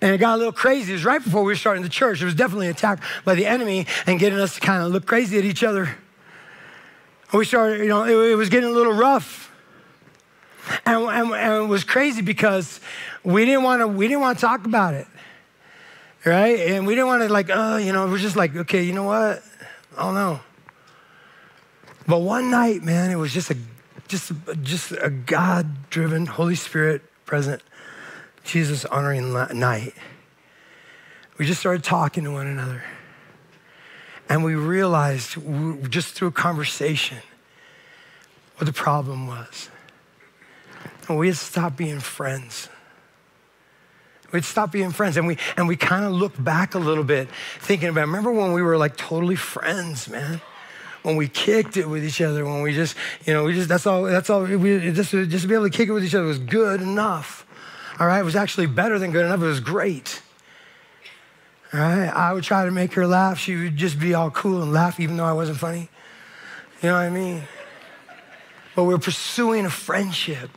And 0.00 0.14
it 0.14 0.18
got 0.18 0.36
a 0.36 0.38
little 0.38 0.52
crazy. 0.52 0.92
It 0.92 0.94
was 0.94 1.04
right 1.04 1.22
before 1.22 1.42
we 1.42 1.52
were 1.52 1.56
starting 1.56 1.82
the 1.82 1.88
church. 1.88 2.22
It 2.22 2.24
was 2.24 2.34
definitely 2.34 2.68
attacked 2.68 3.02
by 3.24 3.34
the 3.34 3.46
enemy 3.46 3.86
and 4.06 4.18
getting 4.20 4.38
us 4.38 4.54
to 4.54 4.60
kind 4.60 4.82
of 4.82 4.92
look 4.92 5.06
crazy 5.06 5.36
at 5.38 5.44
each 5.44 5.64
other. 5.64 5.96
We 7.32 7.44
started, 7.44 7.80
you 7.80 7.88
know, 7.88 8.04
it, 8.04 8.32
it 8.32 8.34
was 8.36 8.48
getting 8.48 8.70
a 8.70 8.72
little 8.72 8.92
rough. 8.92 9.52
And, 10.86 11.02
and, 11.04 11.32
and, 11.32 11.64
it 11.64 11.66
was 11.66 11.84
crazy 11.84 12.22
because 12.22 12.80
we 13.24 13.44
didn't 13.44 13.62
want 13.62 13.80
to, 13.80 13.88
we 13.88 14.06
didn't 14.06 14.20
want 14.20 14.38
to 14.38 14.46
talk 14.46 14.64
about 14.64 14.94
it. 14.94 15.06
Right? 16.24 16.60
And 16.60 16.86
we 16.86 16.94
didn't 16.94 17.08
want 17.08 17.22
to 17.22 17.32
like, 17.32 17.50
oh, 17.50 17.76
you 17.76 17.92
know, 17.92 18.06
we're 18.06 18.18
just 18.18 18.36
like, 18.36 18.54
okay, 18.54 18.82
you 18.82 18.92
know 18.92 19.04
what? 19.04 19.42
I 19.96 20.02
don't 20.02 20.14
know. 20.14 20.40
But 22.06 22.18
one 22.18 22.50
night, 22.50 22.82
man, 22.82 23.10
it 23.10 23.16
was 23.16 23.32
just 23.32 23.50
a 23.50 23.56
just 24.08 24.32
just 24.62 24.90
a 24.92 25.10
God-driven, 25.10 26.26
Holy 26.26 26.56
Spirit 26.56 27.02
present 27.24 27.62
Jesus 28.44 28.84
honoring 28.84 29.32
night, 29.32 29.94
we 31.38 31.46
just 31.46 31.60
started 31.60 31.84
talking 31.84 32.24
to 32.24 32.32
one 32.32 32.46
another. 32.46 32.82
And 34.28 34.44
we 34.44 34.54
realized 34.54 35.36
just 35.90 36.14
through 36.14 36.28
a 36.28 36.32
conversation 36.32 37.18
what 38.56 38.66
the 38.66 38.72
problem 38.72 39.26
was. 39.26 39.70
And 41.08 41.18
we 41.18 41.28
had 41.28 41.36
stopped 41.36 41.76
being 41.76 41.98
friends. 41.98 42.68
We'd 44.32 44.44
stop 44.44 44.70
being 44.70 44.90
friends. 44.90 45.16
And 45.16 45.26
we, 45.26 45.38
and 45.56 45.66
we 45.66 45.76
kind 45.76 46.04
of 46.04 46.12
looked 46.12 46.42
back 46.42 46.74
a 46.74 46.78
little 46.78 47.04
bit, 47.04 47.28
thinking 47.58 47.88
about, 47.88 48.02
remember 48.02 48.30
when 48.30 48.52
we 48.52 48.62
were 48.62 48.76
like 48.76 48.96
totally 48.96 49.36
friends, 49.36 50.08
man? 50.08 50.40
When 51.02 51.16
we 51.16 51.28
kicked 51.28 51.76
it 51.76 51.88
with 51.88 52.04
each 52.04 52.20
other, 52.20 52.44
when 52.44 52.62
we 52.62 52.74
just, 52.74 52.94
you 53.24 53.32
know, 53.32 53.44
we 53.44 53.54
just, 53.54 53.68
that's 53.68 53.86
all, 53.86 54.02
that's 54.02 54.28
all, 54.28 54.42
we 54.42 54.92
just, 54.92 55.10
just 55.10 55.42
to 55.42 55.48
be 55.48 55.54
able 55.54 55.64
to 55.64 55.76
kick 55.76 55.88
it 55.88 55.92
with 55.92 56.04
each 56.04 56.14
other 56.14 56.26
was 56.26 56.38
good 56.38 56.82
enough. 56.82 57.39
All 58.00 58.06
right, 58.06 58.20
it 58.20 58.24
was 58.24 58.34
actually 58.34 58.66
better 58.66 58.98
than 58.98 59.10
good 59.10 59.26
enough. 59.26 59.42
It 59.42 59.46
was 59.46 59.60
great. 59.60 60.22
All 61.74 61.80
right, 61.80 62.08
I 62.08 62.32
would 62.32 62.42
try 62.42 62.64
to 62.64 62.70
make 62.70 62.94
her 62.94 63.06
laugh. 63.06 63.38
She 63.38 63.54
would 63.54 63.76
just 63.76 64.00
be 64.00 64.14
all 64.14 64.30
cool 64.30 64.62
and 64.62 64.72
laugh, 64.72 64.98
even 64.98 65.18
though 65.18 65.26
I 65.26 65.34
wasn't 65.34 65.58
funny. 65.58 65.90
You 66.82 66.88
know 66.88 66.94
what 66.94 67.02
I 67.02 67.10
mean? 67.10 67.42
But 68.74 68.84
we 68.84 68.94
we're 68.94 68.98
pursuing 68.98 69.66
a 69.66 69.70
friendship. 69.70 70.48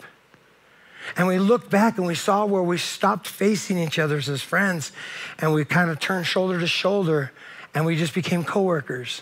And 1.18 1.28
we 1.28 1.38
looked 1.38 1.70
back 1.70 1.98
and 1.98 2.08
we 2.08 2.16
saw 2.16 2.46
where 2.46 2.64
we 2.64 2.78
stopped 2.78 3.28
facing 3.28 3.78
each 3.78 4.00
other 4.00 4.16
as 4.16 4.42
friends 4.42 4.94
and 5.38 5.54
we 5.54 5.66
kind 5.66 5.92
of 5.92 6.00
turned 6.00 6.26
shoulder 6.26 6.62
to 6.62 6.68
shoulder 6.68 7.34
and 7.76 7.86
we 7.86 7.98
just 7.98 8.14
became 8.14 8.46
coworkers. 8.46 9.22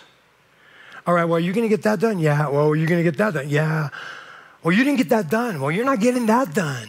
All 1.08 1.14
right, 1.14 1.24
well, 1.24 1.40
you're 1.40 1.54
going 1.54 1.68
to 1.68 1.74
get 1.74 1.82
that 1.82 1.98
done? 1.98 2.20
Yeah. 2.20 2.48
Well, 2.48 2.76
you're 2.76 2.86
going 2.86 3.04
to 3.04 3.10
get 3.10 3.18
that 3.18 3.34
done? 3.34 3.48
Yeah. 3.48 3.88
Well, 4.62 4.72
you 4.72 4.84
didn't 4.84 4.98
get 4.98 5.08
that 5.08 5.28
done. 5.28 5.60
Well, 5.60 5.72
you're 5.72 5.84
not 5.84 5.98
getting 5.98 6.26
that 6.26 6.54
done. 6.54 6.88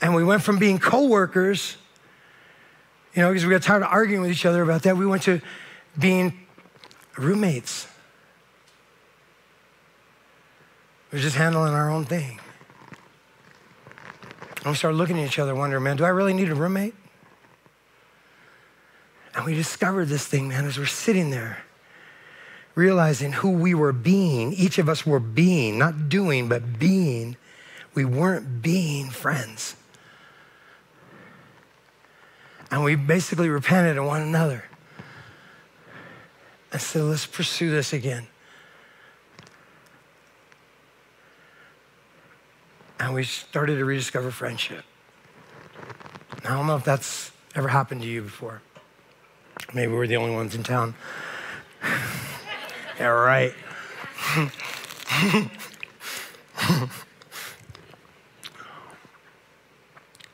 And 0.00 0.14
we 0.14 0.24
went 0.24 0.42
from 0.42 0.58
being 0.58 0.78
coworkers, 0.78 1.76
you 3.14 3.22
know, 3.22 3.28
because 3.28 3.44
we 3.44 3.50
got 3.50 3.62
tired 3.62 3.82
of 3.82 3.88
arguing 3.88 4.22
with 4.22 4.30
each 4.30 4.46
other 4.46 4.62
about 4.62 4.82
that, 4.82 4.96
we 4.96 5.06
went 5.06 5.22
to 5.24 5.40
being 5.98 6.46
roommates. 7.18 7.86
We 11.10 11.18
are 11.18 11.22
just 11.22 11.36
handling 11.36 11.74
our 11.74 11.90
own 11.90 12.04
thing. 12.04 12.38
And 14.62 14.66
we 14.66 14.74
started 14.74 14.96
looking 14.96 15.18
at 15.18 15.26
each 15.26 15.38
other, 15.38 15.54
wondering, 15.54 15.82
man, 15.82 15.96
do 15.96 16.04
I 16.04 16.08
really 16.08 16.34
need 16.34 16.50
a 16.50 16.54
roommate? 16.54 16.94
And 19.34 19.44
we 19.44 19.54
discovered 19.54 20.06
this 20.06 20.26
thing, 20.26 20.48
man, 20.48 20.66
as 20.66 20.78
we're 20.78 20.86
sitting 20.86 21.30
there, 21.30 21.64
realizing 22.74 23.32
who 23.32 23.50
we 23.50 23.74
were 23.74 23.92
being. 23.92 24.52
Each 24.52 24.78
of 24.78 24.88
us 24.88 25.06
were 25.06 25.20
being, 25.20 25.78
not 25.78 26.08
doing, 26.08 26.48
but 26.48 26.78
being. 26.78 27.36
We 27.94 28.04
weren't 28.04 28.62
being 28.62 29.10
friends. 29.10 29.76
And 32.70 32.84
we 32.84 32.94
basically 32.94 33.48
repented 33.48 33.96
to 33.96 34.04
one 34.04 34.22
another. 34.22 34.64
I 36.72 36.78
said, 36.78 37.02
let's 37.02 37.26
pursue 37.26 37.70
this 37.70 37.92
again. 37.92 38.28
And 43.00 43.12
we 43.14 43.24
started 43.24 43.76
to 43.76 43.84
rediscover 43.84 44.30
friendship. 44.30 44.84
Now, 46.44 46.52
I 46.52 46.56
don't 46.56 46.66
know 46.68 46.76
if 46.76 46.84
that's 46.84 47.32
ever 47.56 47.68
happened 47.68 48.02
to 48.02 48.08
you 48.08 48.22
before. 48.22 48.62
Maybe 49.74 49.92
we're 49.92 50.06
the 50.06 50.16
only 50.16 50.34
ones 50.34 50.54
in 50.54 50.62
town. 50.62 50.94
yeah, 52.98 53.06
right. 53.06 53.52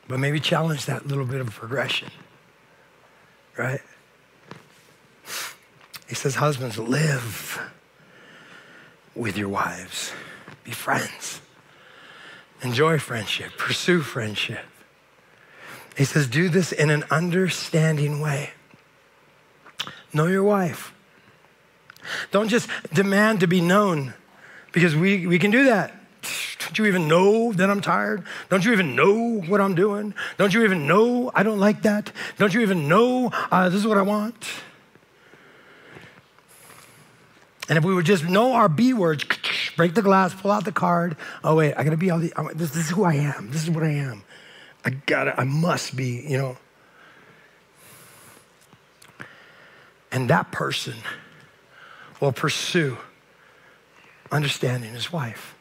but 0.07 0.19
maybe 0.19 0.39
challenge 0.39 0.85
that 0.85 1.07
little 1.07 1.25
bit 1.25 1.41
of 1.41 1.49
progression 1.49 2.09
right? 3.57 3.81
He 6.07 6.15
says, 6.15 6.35
Husbands, 6.35 6.77
live 6.77 7.59
with 9.15 9.37
your 9.37 9.49
wives, 9.49 10.13
be 10.63 10.71
friends, 10.71 11.41
enjoy 12.61 12.99
friendship, 12.99 13.51
pursue 13.57 14.01
friendship. 14.01 14.65
He 15.97 16.05
says, 16.05 16.27
Do 16.27 16.49
this 16.49 16.71
in 16.71 16.89
an 16.89 17.03
understanding 17.09 18.21
way. 18.21 18.51
Know 20.13 20.27
your 20.27 20.43
wife. 20.43 20.93
Don't 22.31 22.47
just 22.47 22.69
demand 22.93 23.41
to 23.41 23.47
be 23.47 23.59
known 23.59 24.13
because 24.71 24.95
we, 24.95 25.27
we 25.27 25.39
can 25.39 25.51
do 25.51 25.65
that. 25.65 25.96
Don't 26.67 26.79
you 26.79 26.85
even 26.87 27.07
know 27.07 27.53
that 27.53 27.69
I'm 27.69 27.79
tired? 27.79 28.25
Don't 28.49 28.65
you 28.65 28.73
even 28.73 28.93
know 28.93 29.39
what 29.39 29.61
I'm 29.61 29.73
doing? 29.73 30.13
Don't 30.37 30.53
you 30.53 30.65
even 30.65 30.85
know 30.85 31.31
I 31.33 31.43
don't 31.43 31.59
like 31.59 31.83
that? 31.83 32.11
Don't 32.37 32.53
you 32.53 32.59
even 32.59 32.89
know 32.89 33.31
uh, 33.49 33.69
this 33.69 33.79
is 33.79 33.87
what 33.87 33.97
I 33.97 34.01
want? 34.01 34.45
And 37.69 37.77
if 37.77 37.85
we 37.85 37.93
would 37.93 38.05
just 38.05 38.25
know 38.25 38.51
our 38.51 38.67
B 38.67 38.93
words, 38.93 39.23
break 39.77 39.93
the 39.93 40.01
glass, 40.01 40.33
pull 40.33 40.51
out 40.51 40.65
the 40.65 40.73
card. 40.73 41.15
Oh 41.41 41.55
wait, 41.55 41.73
I 41.75 41.85
gotta 41.85 41.95
be 41.95 42.11
all 42.11 42.19
the. 42.19 42.33
This, 42.53 42.71
this 42.71 42.85
is 42.85 42.89
who 42.89 43.05
I 43.05 43.13
am. 43.13 43.49
This 43.49 43.63
is 43.63 43.69
what 43.69 43.85
I 43.85 43.91
am. 43.91 44.23
I 44.83 44.89
gotta. 44.89 45.39
I 45.39 45.45
must 45.45 45.95
be. 45.95 46.25
You 46.27 46.37
know. 46.37 46.57
And 50.11 50.29
that 50.29 50.51
person 50.51 50.95
will 52.19 52.33
pursue 52.33 52.97
understanding 54.33 54.93
his 54.93 55.13
wife. 55.13 55.56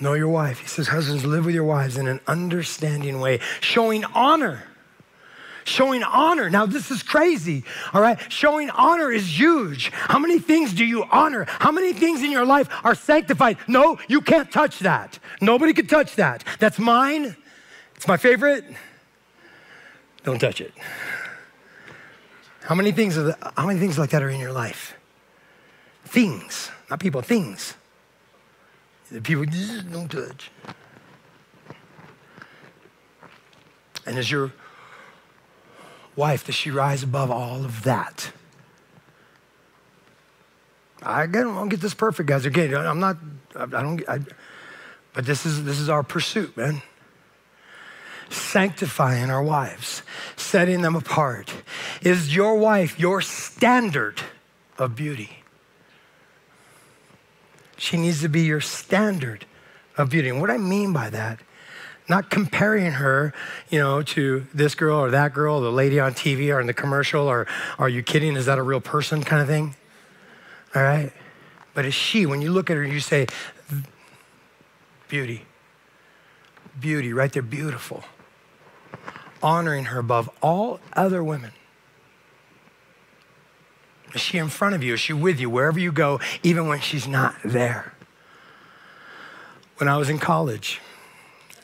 Know 0.00 0.14
your 0.14 0.28
wife. 0.28 0.60
He 0.60 0.66
says, 0.66 0.88
Husbands, 0.88 1.24
live 1.26 1.44
with 1.44 1.54
your 1.54 1.64
wives 1.64 1.96
in 1.98 2.08
an 2.08 2.20
understanding 2.26 3.20
way, 3.20 3.40
showing 3.60 4.04
honor. 4.04 4.64
Showing 5.64 6.02
honor. 6.02 6.48
Now, 6.48 6.64
this 6.64 6.90
is 6.90 7.02
crazy, 7.02 7.64
all 7.92 8.00
right? 8.00 8.18
Showing 8.32 8.70
honor 8.70 9.12
is 9.12 9.38
huge. 9.38 9.90
How 9.92 10.18
many 10.18 10.38
things 10.38 10.72
do 10.72 10.84
you 10.84 11.04
honor? 11.12 11.44
How 11.46 11.70
many 11.70 11.92
things 11.92 12.22
in 12.22 12.30
your 12.30 12.46
life 12.46 12.68
are 12.82 12.94
sanctified? 12.94 13.58
No, 13.68 13.98
you 14.08 14.22
can't 14.22 14.50
touch 14.50 14.78
that. 14.80 15.18
Nobody 15.42 15.74
can 15.74 15.86
touch 15.86 16.16
that. 16.16 16.44
That's 16.58 16.78
mine. 16.78 17.36
It's 17.94 18.08
my 18.08 18.16
favorite. 18.16 18.64
Don't 20.24 20.38
touch 20.38 20.62
it. 20.62 20.72
How 22.62 22.74
many 22.74 22.92
things, 22.92 23.16
the, 23.16 23.36
how 23.56 23.66
many 23.66 23.78
things 23.80 23.98
like 23.98 24.10
that 24.10 24.22
are 24.22 24.30
in 24.30 24.40
your 24.40 24.52
life? 24.52 24.94
Things, 26.04 26.70
not 26.88 27.00
people, 27.00 27.20
things. 27.20 27.74
The 29.10 29.20
people 29.20 29.44
don't 29.90 30.10
touch. 30.10 30.50
And 34.06 34.18
as 34.18 34.30
your 34.30 34.52
wife, 36.16 36.46
does 36.46 36.54
she 36.54 36.70
rise 36.70 37.02
above 37.02 37.30
all 37.30 37.64
of 37.64 37.82
that? 37.82 38.32
I 41.02 41.26
don't 41.26 41.68
get 41.68 41.80
this 41.80 41.94
perfect, 41.94 42.28
guys. 42.28 42.44
Again, 42.44 42.74
I'm 42.74 43.00
not. 43.00 43.16
I 43.56 43.66
don't. 43.66 44.08
I, 44.08 44.20
but 45.12 45.26
this 45.26 45.46
is 45.46 45.64
this 45.64 45.80
is 45.80 45.88
our 45.88 46.02
pursuit, 46.02 46.56
man. 46.56 46.82
Sanctifying 48.28 49.30
our 49.30 49.42
wives, 49.42 50.02
setting 50.36 50.82
them 50.82 50.94
apart. 50.94 51.52
Is 52.02 52.34
your 52.34 52.56
wife 52.56 53.00
your 53.00 53.20
standard 53.22 54.20
of 54.78 54.94
beauty? 54.94 55.39
She 57.80 57.96
needs 57.96 58.20
to 58.20 58.28
be 58.28 58.42
your 58.42 58.60
standard 58.60 59.46
of 59.96 60.10
beauty. 60.10 60.28
And 60.28 60.38
what 60.38 60.50
I 60.50 60.58
mean 60.58 60.92
by 60.92 61.08
that, 61.08 61.40
not 62.10 62.28
comparing 62.28 62.92
her, 62.92 63.32
you 63.70 63.78
know, 63.78 64.02
to 64.02 64.46
this 64.52 64.74
girl 64.74 64.98
or 64.98 65.10
that 65.10 65.32
girl, 65.32 65.56
or 65.56 65.62
the 65.62 65.72
lady 65.72 65.98
on 65.98 66.12
TV 66.12 66.54
or 66.54 66.60
in 66.60 66.66
the 66.66 66.74
commercial, 66.74 67.26
or 67.26 67.46
are 67.78 67.88
you 67.88 68.02
kidding? 68.02 68.36
Is 68.36 68.44
that 68.44 68.58
a 68.58 68.62
real 68.62 68.82
person 68.82 69.22
kind 69.22 69.40
of 69.40 69.48
thing? 69.48 69.76
All 70.74 70.82
right? 70.82 71.10
But 71.72 71.86
is 71.86 71.94
she, 71.94 72.26
when 72.26 72.42
you 72.42 72.52
look 72.52 72.68
at 72.68 72.76
her, 72.76 72.84
you 72.84 73.00
say, 73.00 73.26
beauty. 75.08 75.46
Beauty, 76.78 77.14
right 77.14 77.32
there, 77.32 77.40
beautiful. 77.42 78.04
Honoring 79.42 79.86
her 79.86 80.00
above 80.00 80.28
all 80.42 80.80
other 80.92 81.24
women. 81.24 81.52
Is 84.14 84.20
she 84.20 84.38
in 84.38 84.48
front 84.48 84.74
of 84.74 84.82
you? 84.82 84.94
Is 84.94 85.00
she 85.00 85.12
with 85.12 85.40
you 85.40 85.48
wherever 85.48 85.78
you 85.78 85.92
go, 85.92 86.20
even 86.42 86.66
when 86.66 86.80
she's 86.80 87.06
not 87.06 87.34
there? 87.44 87.94
When 89.78 89.88
I 89.88 89.96
was 89.96 90.08
in 90.10 90.18
college, 90.18 90.80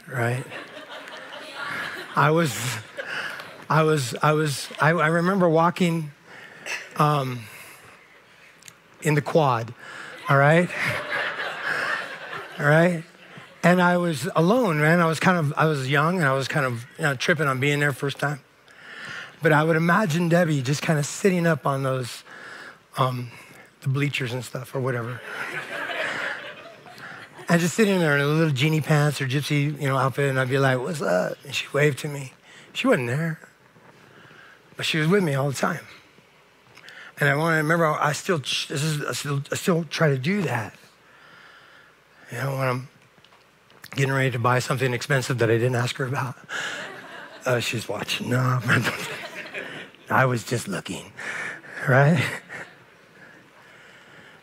right? 0.07 0.45
I 2.15 2.31
was, 2.31 2.59
I 3.69 3.83
was, 3.83 4.15
I 4.23 4.33
was, 4.33 4.69
I, 4.81 4.91
I 4.91 5.09
remember 5.09 5.49
walking 5.49 6.13
um, 6.97 7.41
in 9.03 9.15
the 9.15 9.21
quad, 9.21 9.75
all 10.29 10.39
right? 10.39 10.71
all 12.59 12.67
right? 12.67 13.03
And 13.63 13.83
I 13.83 13.97
was 13.97 14.29
alone, 14.37 14.81
man. 14.81 15.01
I 15.01 15.07
was 15.07 15.19
kind 15.19 15.37
of, 15.37 15.53
I 15.57 15.67
was 15.67 15.91
young 15.91 16.19
and 16.19 16.27
I 16.27 16.33
was 16.33 16.49
kind 16.49 16.65
of 16.65 16.87
you 16.97 17.03
know, 17.03 17.15
tripping 17.15 17.49
on 17.49 17.61
being 17.61 17.81
there 17.81 17.93
first 17.93 18.19
time. 18.19 18.41
But 19.43 19.53
I 19.53 19.65
would 19.65 19.77
imagine 19.77 20.29
Debbie 20.29 20.63
just 20.63 20.83
kind 20.83 20.99
of 20.99 21.05
sitting 21.05 21.47
up 21.47 21.67
on 21.67 21.83
those 21.83 22.25
um, 22.97 23.31
the 23.81 23.89
bleachers 23.89 24.33
and 24.33 24.45
stuff 24.45 24.75
or 24.75 24.81
whatever. 24.81 25.21
I 27.49 27.59
just 27.59 27.75
sit 27.75 27.89
in 27.89 28.01
there 28.01 28.17
in 28.17 28.21
a 28.21 28.27
little 28.27 28.53
genie 28.53 28.81
pants 28.81 29.21
or 29.21 29.27
gypsy, 29.27 29.81
you 29.81 29.89
know, 29.89 29.97
outfit, 29.97 30.31
and 30.31 30.41
I'd 30.41 30.49
be 30.49 30.59
like, 30.59 30.81
"What's 30.81 31.01
up?" 31.01 31.39
And 31.45 31.55
she 31.55 31.67
waved 31.73 31.99
to 32.01 32.09
me. 32.09 32.33
She 32.73 32.89
wasn't 32.89 33.07
there, 33.07 33.39
but 34.77 34.85
she 34.85 34.99
was 34.99 35.07
with 35.09 35.23
me 35.23 35.35
all 35.35 35.49
the 35.49 35.55
time. 35.55 35.87
And 37.19 37.31
I 37.31 37.35
want 37.35 37.55
to 37.55 37.57
remember, 37.57 37.87
I 37.87 38.13
still, 38.13 38.39
this 38.39 38.71
is, 38.71 39.03
I 39.03 39.13
still, 39.13 39.43
I 39.51 39.55
still 39.55 39.85
try 39.85 40.09
to 40.11 40.19
do 40.19 40.43
that. 40.43 40.75
You 42.31 42.39
know, 42.39 42.59
when 42.59 42.69
I'm 42.69 42.89
getting 43.95 44.13
ready 44.13 44.31
to 44.33 44.39
buy 44.39 44.59
something 44.59 44.93
expensive 44.93 45.39
that 45.39 45.49
I 45.49 45.55
didn't 45.55 45.77
ask 45.77 45.97
her 45.97 46.05
about, 46.05 46.35
uh, 47.47 47.61
she's 47.61 47.89
watching. 47.89 48.29
No, 48.29 48.61
I 50.11 50.27
was 50.27 50.45
just 50.45 50.69
looking, 50.69 51.13
right? 51.89 52.23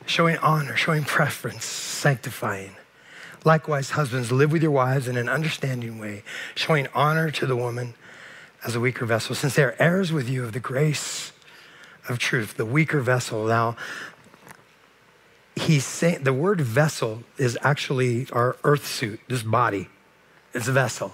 Showing 0.06 0.38
honor, 0.38 0.76
showing 0.76 1.04
preference, 1.04 1.66
sanctifying. 1.66 2.76
Likewise, 3.46 3.92
husbands, 3.92 4.32
live 4.32 4.52
with 4.52 4.62
your 4.62 4.72
wives 4.72 5.08
in 5.08 5.18
an 5.18 5.28
understanding 5.28 6.00
way, 6.00 6.24
showing 6.56 6.88
honor 6.94 7.30
to 7.32 7.46
the 7.46 7.56
woman 7.56 7.94
as 8.66 8.76
a 8.76 8.80
weaker 8.80 9.06
vessel, 9.06 9.36
since 9.36 9.56
they 9.56 9.64
are 9.64 9.76
heirs 9.80 10.14
with 10.14 10.30
you 10.30 10.44
of 10.44 10.54
the 10.54 10.60
grace 10.60 11.34
of 12.08 12.20
truth, 12.20 12.56
the 12.56 12.66
weaker 12.66 13.02
vessel. 13.02 13.46
Now, 13.46 13.76
he's 15.56 15.86
saying 15.86 16.24
the 16.24 16.34
word 16.34 16.62
vessel 16.62 17.24
is 17.38 17.58
actually 17.62 18.28
our 18.32 18.56
earth 18.64 18.88
suit, 18.88 19.20
this 19.28 19.44
body. 19.44 19.90
It's 20.54 20.68
a 20.68 20.72
vessel. 20.72 21.14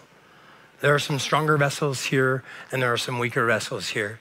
There 0.82 0.94
are 0.94 1.00
some 1.00 1.20
stronger 1.20 1.58
vessels 1.58 2.06
here, 2.06 2.44
and 2.72 2.82
there 2.82 2.94
are 2.94 2.98
some 2.98 3.20
weaker 3.20 3.46
vessels 3.46 3.90
here 3.90 4.20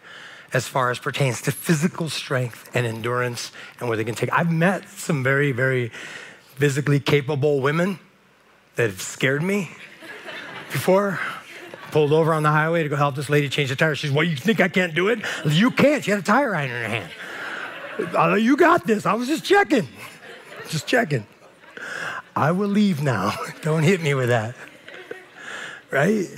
as 0.52 0.66
far 0.66 0.90
as 0.90 0.98
pertains 0.98 1.42
to 1.42 1.52
physical 1.52 2.08
strength 2.08 2.70
and 2.74 2.86
endurance 2.86 3.52
and 3.80 3.88
where 3.88 3.96
they 3.96 4.04
can 4.04 4.14
take. 4.14 4.32
I've 4.32 4.50
met 4.50 4.88
some 4.88 5.22
very, 5.22 5.52
very 5.52 5.90
physically 6.56 7.00
capable 7.00 7.60
women 7.60 7.98
that 8.76 8.90
have 8.90 9.00
scared 9.00 9.42
me 9.42 9.70
before. 10.72 11.20
Pulled 11.90 12.12
over 12.12 12.34
on 12.34 12.42
the 12.42 12.50
highway 12.50 12.82
to 12.82 12.88
go 12.88 12.96
help 12.96 13.14
this 13.14 13.30
lady 13.30 13.48
change 13.48 13.70
the 13.70 13.76
tire. 13.76 13.94
She's, 13.94 14.10
Well, 14.10 14.24
you 14.24 14.36
think 14.36 14.60
I 14.60 14.68
can't 14.68 14.94
do 14.94 15.08
it? 15.08 15.20
You 15.46 15.70
can't. 15.70 16.04
She 16.04 16.10
had 16.10 16.20
a 16.20 16.22
tire 16.22 16.54
iron 16.54 16.70
in 16.70 16.82
her 16.82 16.88
hand. 16.88 17.10
Uh, 18.14 18.34
you 18.34 18.56
got 18.56 18.86
this. 18.86 19.06
I 19.06 19.14
was 19.14 19.26
just 19.26 19.44
checking. 19.44 19.88
Just 20.68 20.86
checking. 20.86 21.26
I 22.36 22.52
will 22.52 22.68
leave 22.68 23.02
now. 23.02 23.32
Don't 23.62 23.82
hit 23.82 24.02
me 24.02 24.14
with 24.14 24.28
that. 24.28 24.54
Right? 25.90 26.28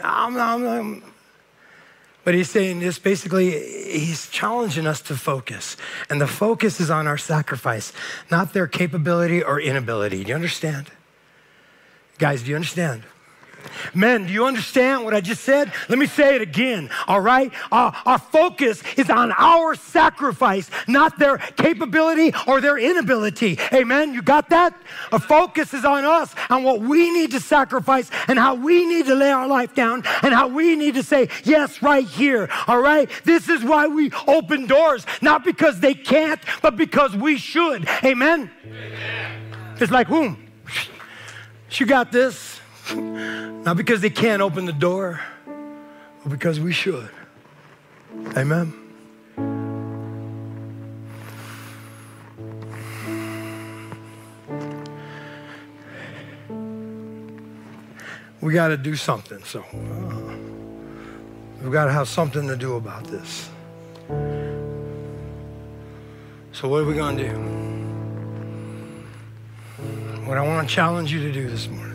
I'm, 0.00 0.36
I'm, 0.38 0.66
I'm 0.66 1.11
but 2.24 2.34
he's 2.34 2.50
saying 2.50 2.80
this 2.80 2.98
basically, 2.98 3.50
he's 3.50 4.28
challenging 4.28 4.86
us 4.86 5.00
to 5.02 5.16
focus. 5.16 5.76
And 6.08 6.20
the 6.20 6.26
focus 6.26 6.80
is 6.80 6.90
on 6.90 7.06
our 7.06 7.18
sacrifice, 7.18 7.92
not 8.30 8.52
their 8.52 8.66
capability 8.66 9.42
or 9.42 9.60
inability. 9.60 10.22
Do 10.24 10.28
you 10.28 10.34
understand? 10.34 10.90
Guys, 12.18 12.42
do 12.42 12.50
you 12.50 12.56
understand? 12.56 13.02
Men, 13.94 14.26
do 14.26 14.32
you 14.32 14.46
understand 14.46 15.04
what 15.04 15.14
I 15.14 15.20
just 15.20 15.42
said? 15.44 15.72
Let 15.88 15.98
me 15.98 16.06
say 16.06 16.36
it 16.36 16.42
again, 16.42 16.90
all 17.06 17.20
right? 17.20 17.52
Uh, 17.70 17.92
our 18.06 18.18
focus 18.18 18.82
is 18.96 19.10
on 19.10 19.32
our 19.32 19.74
sacrifice, 19.74 20.70
not 20.86 21.18
their 21.18 21.38
capability 21.38 22.32
or 22.46 22.60
their 22.60 22.78
inability. 22.78 23.58
Amen? 23.72 24.14
You 24.14 24.22
got 24.22 24.48
that? 24.50 24.74
Our 25.10 25.18
focus 25.18 25.74
is 25.74 25.84
on 25.84 26.04
us, 26.04 26.34
on 26.50 26.62
what 26.62 26.80
we 26.80 27.10
need 27.10 27.30
to 27.32 27.40
sacrifice 27.40 28.10
and 28.28 28.38
how 28.38 28.54
we 28.54 28.86
need 28.86 29.06
to 29.06 29.14
lay 29.14 29.30
our 29.30 29.46
life 29.46 29.74
down 29.74 30.02
and 30.22 30.32
how 30.34 30.48
we 30.48 30.76
need 30.76 30.94
to 30.94 31.02
say, 31.02 31.28
yes, 31.44 31.82
right 31.82 32.06
here, 32.06 32.48
all 32.66 32.80
right? 32.80 33.10
This 33.24 33.48
is 33.48 33.62
why 33.64 33.86
we 33.86 34.10
open 34.26 34.66
doors, 34.66 35.04
not 35.20 35.44
because 35.44 35.80
they 35.80 35.94
can't, 35.94 36.40
but 36.62 36.76
because 36.76 37.14
we 37.16 37.36
should. 37.36 37.88
Amen? 38.04 38.50
Amen. 38.64 39.76
It's 39.80 39.92
like, 39.92 40.06
whom? 40.06 40.38
You 41.72 41.86
got 41.86 42.12
this. 42.12 42.60
Not 42.90 43.76
because 43.76 44.00
they 44.00 44.10
can't 44.10 44.42
open 44.42 44.64
the 44.64 44.72
door, 44.72 45.20
but 45.46 46.30
because 46.30 46.58
we 46.58 46.72
should. 46.72 47.08
Amen. 48.36 48.72
We 58.40 58.52
got 58.52 58.68
to 58.68 58.76
do 58.76 58.96
something. 58.96 59.42
So 59.44 59.60
uh, 59.60 60.36
we've 61.62 61.72
got 61.72 61.84
to 61.84 61.92
have 61.92 62.08
something 62.08 62.48
to 62.48 62.56
do 62.56 62.74
about 62.74 63.04
this. 63.04 63.48
So, 66.52 66.68
what 66.68 66.82
are 66.82 66.84
we 66.84 66.94
going 66.94 67.16
to 67.16 67.28
do? 67.28 67.62
what 70.26 70.38
I 70.38 70.46
want 70.46 70.68
to 70.68 70.74
challenge 70.74 71.12
you 71.12 71.20
to 71.20 71.32
do 71.32 71.48
this 71.50 71.68
morning 71.68 71.91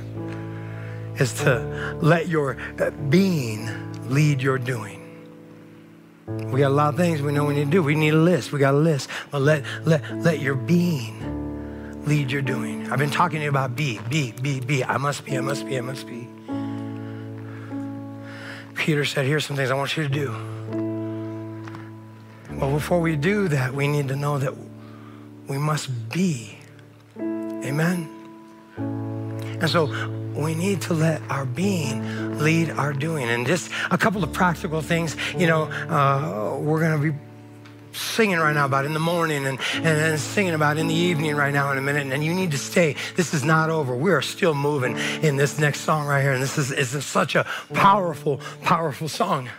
is 1.20 1.34
to 1.44 1.98
let 2.02 2.28
your 2.28 2.58
uh, 2.80 2.92
being 3.10 3.70
lead 4.10 4.42
your 4.42 4.58
doing. 4.58 5.04
We 6.28 6.60
got 6.60 6.68
a 6.68 6.76
lot 6.76 6.90
of 6.94 6.98
things 6.98 7.22
we 7.22 7.32
know 7.32 7.46
we 7.46 7.56
need 7.56 7.66
to 7.66 7.72
do. 7.72 7.82
We 7.82 7.96
need 7.96 8.14
a 8.14 8.18
list. 8.18 8.52
We 8.52 8.60
got 8.60 8.74
a 8.74 8.78
list. 8.78 9.10
But 9.32 9.42
let, 9.42 9.64
let, 9.86 10.18
let 10.18 10.40
your 10.40 10.56
being 10.56 12.04
lead 12.06 12.32
your 12.32 12.42
doing. 12.42 12.92
I've 12.92 13.00
been 13.00 13.10
talking 13.10 13.40
to 13.40 13.44
you 13.44 13.50
about 13.50 13.76
be, 13.76 14.00
be, 14.10 14.34
be, 14.34 14.60
be. 14.60 14.84
I 14.84 14.98
must 14.98 15.24
be, 15.26 15.38
I 15.38 15.42
must 15.42 15.66
be, 15.66 15.78
I 15.78 15.82
must 15.82 16.06
be. 16.06 16.28
Peter 18.76 19.06
said, 19.06 19.26
Here's 19.26 19.46
some 19.46 19.56
things 19.56 19.72
I 19.72 19.76
want 19.76 19.96
you 19.96 20.04
to 20.04 20.10
do. 20.10 20.32
Well, 22.58 22.72
before 22.72 23.00
we 23.00 23.16
do 23.16 23.48
that, 23.50 23.74
we 23.74 23.88
need 23.88 24.08
to 24.10 24.16
know 24.16 24.38
that 24.38 24.54
we 25.48 25.58
must 25.58 26.10
be. 26.10 26.58
Amen? 27.18 28.10
And 28.78 29.70
so 29.70 29.88
we 30.38 30.56
need 30.56 30.82
to 30.84 30.94
let 30.94 31.22
our 31.30 31.46
being 31.46 32.40
lead 32.40 32.70
our 32.72 32.94
doing. 32.94 33.30
And 33.30 33.46
just 33.46 33.72
a 33.92 33.98
couple 33.98 34.24
of 34.24 34.32
practical 34.34 34.82
things, 34.82 35.16
you 35.38 35.48
know, 35.48 35.64
uh, 35.64 36.58
we're 36.60 36.80
going 36.80 37.02
to 37.02 37.12
be 37.12 37.18
singing 37.94 38.38
right 38.38 38.54
now 38.54 38.66
about 38.66 38.86
in 38.86 38.94
the 38.94 39.00
morning 39.00 39.46
and, 39.48 39.60
and, 39.76 39.88
and 39.88 40.20
singing 40.20 40.54
about 40.54 40.78
in 40.78 40.88
the 40.88 40.94
evening 40.94 41.36
right 41.36 41.54
now 41.54 41.72
in 41.72 41.78
a 41.78 41.82
minute. 41.82 42.14
And 42.14 42.24
you 42.24 42.34
need 42.34 42.52
to 42.52 42.58
stay. 42.58 42.96
This 43.16 43.34
is 43.34 43.44
not 43.44 43.70
over. 43.70 43.96
We 43.96 44.12
are 44.12 44.22
still 44.22 44.54
moving 44.54 44.98
in 45.24 45.36
this 45.36 45.60
next 45.60 45.82
song 45.82 46.08
right 46.08 46.22
here. 46.22 46.34
And 46.34 46.44
this 46.44 46.58
is, 46.58 46.72
is 46.72 47.06
such 47.06 47.36
a 47.36 47.46
powerful, 47.74 48.40
powerful 48.62 49.08
song. 49.08 49.50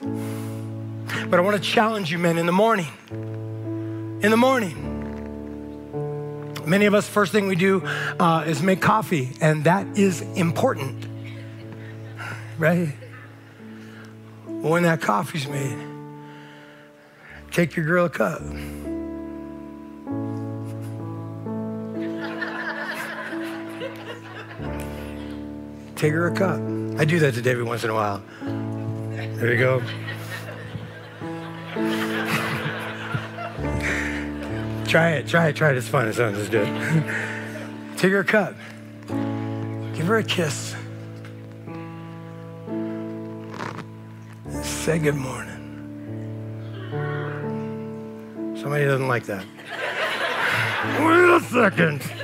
But 0.00 1.38
I 1.38 1.40
want 1.40 1.56
to 1.56 1.62
challenge 1.62 2.12
you, 2.12 2.18
men, 2.18 2.38
in 2.38 2.46
the 2.46 2.52
morning. 2.52 2.92
In 3.10 4.30
the 4.30 4.36
morning 4.36 4.87
Many 6.68 6.84
of 6.84 6.92
us, 6.92 7.08
first 7.08 7.32
thing 7.32 7.46
we 7.46 7.56
do 7.56 7.82
uh, 8.20 8.44
is 8.46 8.62
make 8.62 8.82
coffee, 8.82 9.30
and 9.40 9.64
that 9.64 9.86
is 9.96 10.20
important, 10.20 11.06
right? 12.58 12.94
When 14.46 14.82
that 14.82 15.00
coffee's 15.00 15.48
made, 15.48 15.78
take 17.52 17.74
your 17.74 17.86
girl 17.86 18.04
a 18.04 18.10
cup. 18.10 18.42
Take 25.96 26.12
her 26.12 26.26
a 26.26 26.34
cup. 26.34 26.60
I 27.00 27.06
do 27.06 27.18
that 27.20 27.32
to 27.32 27.40
David 27.40 27.64
once 27.64 27.82
in 27.82 27.88
a 27.88 27.94
while. 27.94 28.22
There 28.42 29.54
you 29.54 29.58
go. 29.58 29.82
Try 34.88 35.10
it, 35.10 35.28
try 35.28 35.48
it, 35.48 35.56
try 35.56 35.70
it. 35.70 35.76
It's 35.76 35.86
fun. 35.86 36.08
It 36.08 36.14
sounds 36.14 36.48
good. 36.48 36.66
Take 37.98 38.10
her 38.10 38.20
a 38.20 38.24
cup. 38.24 38.54
Give 39.06 40.06
her 40.06 40.16
a 40.16 40.24
kiss. 40.24 40.74
Say 44.62 44.98
good 44.98 45.14
morning. 45.14 45.56
Somebody 48.58 48.86
doesn't 48.86 49.08
like 49.08 49.24
that. 49.24 49.44
Wait 51.00 51.28
a 51.28 51.40
second. 51.50 52.00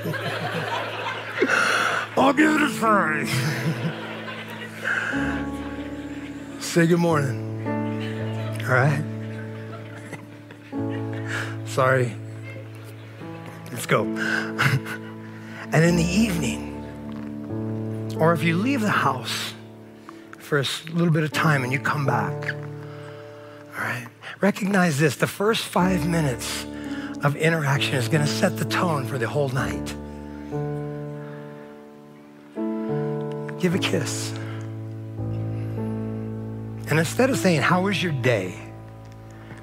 I'll 2.16 2.32
give 2.32 2.54
it 2.54 2.62
a 2.62 2.70
try. 2.70 3.26
Say 6.60 6.86
good 6.86 6.98
morning. 6.98 7.42
All 8.62 8.70
right? 8.70 9.04
Sorry, 11.66 12.14
Let's 13.84 13.92
go. 13.92 14.04
and 15.72 15.84
in 15.84 15.96
the 15.96 16.04
evening, 16.04 16.72
or 18.18 18.32
if 18.32 18.42
you 18.42 18.56
leave 18.56 18.80
the 18.80 18.88
house 18.88 19.52
for 20.38 20.58
a 20.58 20.64
little 20.94 21.12
bit 21.12 21.22
of 21.22 21.32
time 21.32 21.64
and 21.64 21.70
you 21.70 21.78
come 21.78 22.06
back, 22.06 22.50
all 23.76 23.84
right, 23.84 24.06
recognize 24.40 24.98
this 24.98 25.16
the 25.16 25.26
first 25.26 25.66
five 25.66 26.08
minutes 26.08 26.64
of 27.24 27.36
interaction 27.36 27.96
is 27.96 28.08
going 28.08 28.24
to 28.24 28.30
set 28.30 28.56
the 28.56 28.64
tone 28.64 29.04
for 29.04 29.18
the 29.18 29.28
whole 29.28 29.50
night. 29.50 29.94
Give 33.60 33.74
a 33.74 33.78
kiss. 33.78 34.32
And 36.88 36.98
instead 36.98 37.28
of 37.28 37.36
saying, 37.36 37.60
How 37.60 37.82
was 37.82 38.02
your 38.02 38.12
day? 38.12 38.58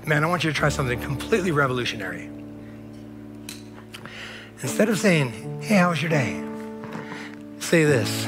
Man, 0.05 0.23
I 0.23 0.27
want 0.27 0.43
you 0.43 0.51
to 0.51 0.55
try 0.55 0.69
something 0.69 1.01
completely 1.01 1.49
revolutionary. 1.49 2.29
Instead 4.61 4.89
of 4.89 4.99
saying, 4.99 5.61
hey, 5.61 5.77
how 5.77 5.89
was 5.89 6.01
your 6.01 6.09
day? 6.09 6.43
Say 7.59 7.83
this 7.83 8.27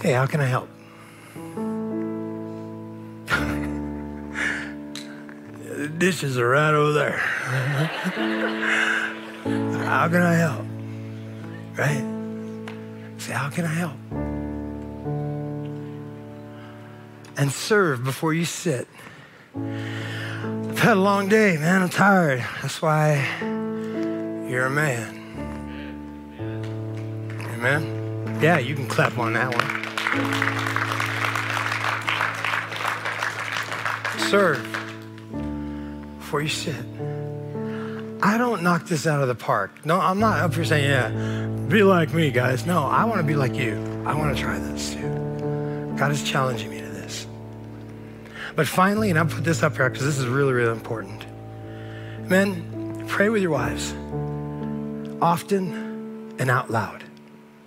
Hey, 0.00 0.12
how 0.12 0.26
can 0.26 0.40
I 0.40 0.46
help? 0.46 0.68
the 5.66 5.88
dishes 5.98 6.38
are 6.38 6.48
right 6.48 6.72
over 6.72 6.92
there. 6.92 7.18
how 9.84 10.08
can 10.08 10.22
I 10.22 10.34
help? 10.34 10.64
Right? 11.76 12.04
Say, 13.18 13.32
how 13.32 13.50
can 13.50 13.64
I 13.64 13.74
help? 13.74 13.96
And 17.36 17.52
serve 17.52 18.04
before 18.04 18.32
you 18.32 18.44
sit. 18.44 18.86
I've 19.56 20.78
had 20.78 20.96
a 20.96 21.00
long 21.00 21.28
day, 21.28 21.56
man. 21.56 21.82
I'm 21.82 21.88
tired. 21.88 22.44
That's 22.62 22.80
why 22.80 23.57
you're 24.48 24.66
a 24.66 24.70
man. 24.70 25.14
Amen? 27.52 28.38
Yeah, 28.40 28.58
you 28.58 28.74
can 28.74 28.86
clap 28.86 29.18
on 29.18 29.34
that 29.34 29.52
one. 29.54 29.78
Serve 34.30 34.62
before 36.18 36.40
you 36.40 36.48
sit. 36.48 36.76
I 38.22 38.36
don't 38.38 38.62
knock 38.62 38.86
this 38.86 39.06
out 39.06 39.20
of 39.20 39.28
the 39.28 39.34
park. 39.34 39.84
No, 39.84 40.00
I'm 40.00 40.18
not 40.18 40.40
up 40.40 40.54
here 40.54 40.64
saying, 40.64 40.84
yeah, 40.84 41.08
be 41.68 41.82
like 41.82 42.12
me, 42.14 42.30
guys. 42.30 42.64
No, 42.64 42.84
I 42.84 43.04
want 43.04 43.20
to 43.20 43.26
be 43.26 43.36
like 43.36 43.54
you. 43.54 43.74
I 44.06 44.14
want 44.14 44.34
to 44.34 44.42
try 44.42 44.58
this 44.58 44.94
too. 44.94 45.94
God 45.96 46.10
is 46.10 46.22
challenging 46.22 46.70
me 46.70 46.80
to 46.80 46.86
this. 46.86 47.26
But 48.56 48.66
finally, 48.66 49.10
and 49.10 49.18
I 49.18 49.24
put 49.24 49.44
this 49.44 49.62
up 49.62 49.76
here 49.76 49.90
because 49.90 50.04
this 50.04 50.18
is 50.18 50.26
really, 50.26 50.52
really 50.52 50.72
important. 50.72 51.26
Men, 52.28 53.04
pray 53.08 53.28
with 53.28 53.42
your 53.42 53.50
wives 53.50 53.94
often 55.20 56.36
and 56.38 56.50
out 56.50 56.70
loud. 56.70 57.04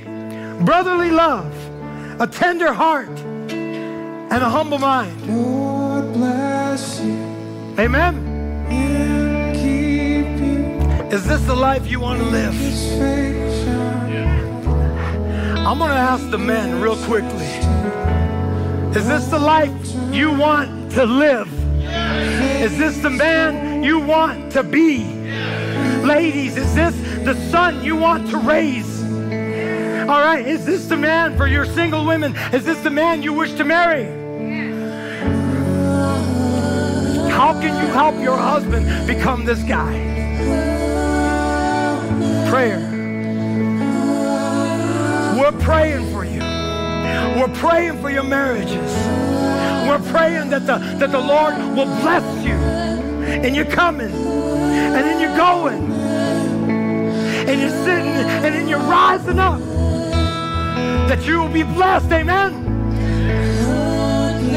brotherly 0.66 1.12
love, 1.12 1.54
a 2.20 2.26
tender 2.26 2.74
heart, 2.74 3.10
and 3.10 4.32
a 4.32 4.50
humble 4.50 4.80
mind. 4.80 5.63
Amen. 7.78 8.16
Is 11.12 11.24
this 11.28 11.42
the 11.42 11.54
life 11.54 11.86
you 11.86 12.00
want 12.00 12.20
to 12.20 12.26
live? 12.26 12.56
I'm 15.68 15.78
going 15.78 15.92
to 15.92 15.96
ask 15.96 16.28
the 16.32 16.40
men 16.40 16.82
real 16.82 16.96
quickly. 17.06 17.46
Is 18.98 19.08
this 19.08 19.28
the 19.28 19.38
life 19.38 19.72
you 20.12 20.32
want 20.32 20.92
to 20.94 21.06
live? 21.06 21.48
Is 22.60 22.76
this 22.80 22.98
the 22.98 23.10
man 23.12 23.84
you 23.84 24.00
want 24.00 24.52
to 24.54 24.64
be? 24.64 25.04
Ladies, 26.04 26.58
is 26.58 26.74
this 26.74 26.96
the 27.24 27.36
son 27.52 27.84
you 27.84 27.96
want 27.96 28.32
to 28.32 28.38
raise? 28.38 29.04
All 30.10 30.22
right, 30.22 30.44
is 30.44 30.66
this 30.66 30.88
the 30.88 30.98
man 30.98 31.38
for 31.38 31.46
your 31.46 31.66
single 31.66 32.04
women? 32.04 32.36
Is 32.52 32.66
this 32.66 32.80
the 32.80 32.90
man 32.90 33.22
you 33.22 33.32
wish 33.32 33.54
to 33.54 33.64
marry? 33.64 34.23
How 37.44 37.52
can 37.60 37.76
you 37.76 37.92
help 37.92 38.16
your 38.22 38.38
husband 38.38 39.06
become 39.06 39.44
this 39.44 39.62
guy? 39.64 39.92
Prayer. 42.50 42.80
We're 45.38 45.52
praying 45.60 46.10
for 46.14 46.24
you. 46.24 46.40
We're 46.40 47.54
praying 47.56 48.00
for 48.00 48.10
your 48.10 48.24
marriages. 48.24 48.90
We're 49.90 50.02
praying 50.10 50.52
that 50.52 50.66
the, 50.66 50.78
that 51.00 51.12
the 51.12 51.20
Lord 51.20 51.58
will 51.76 51.94
bless 52.00 52.46
you. 52.46 52.54
And 52.54 53.54
you're 53.54 53.66
coming. 53.66 54.14
And 54.14 55.04
then 55.06 55.20
you're 55.20 55.36
going. 55.36 55.92
And 57.50 57.60
you're 57.60 57.84
sitting 57.84 58.14
and 58.46 58.56
then 58.56 58.70
you're 58.70 58.80
rising 58.80 59.38
up. 59.38 59.60
That 61.10 61.28
you 61.28 61.42
will 61.42 61.52
be 61.52 61.64
blessed. 61.64 62.10
Amen. 62.10 62.54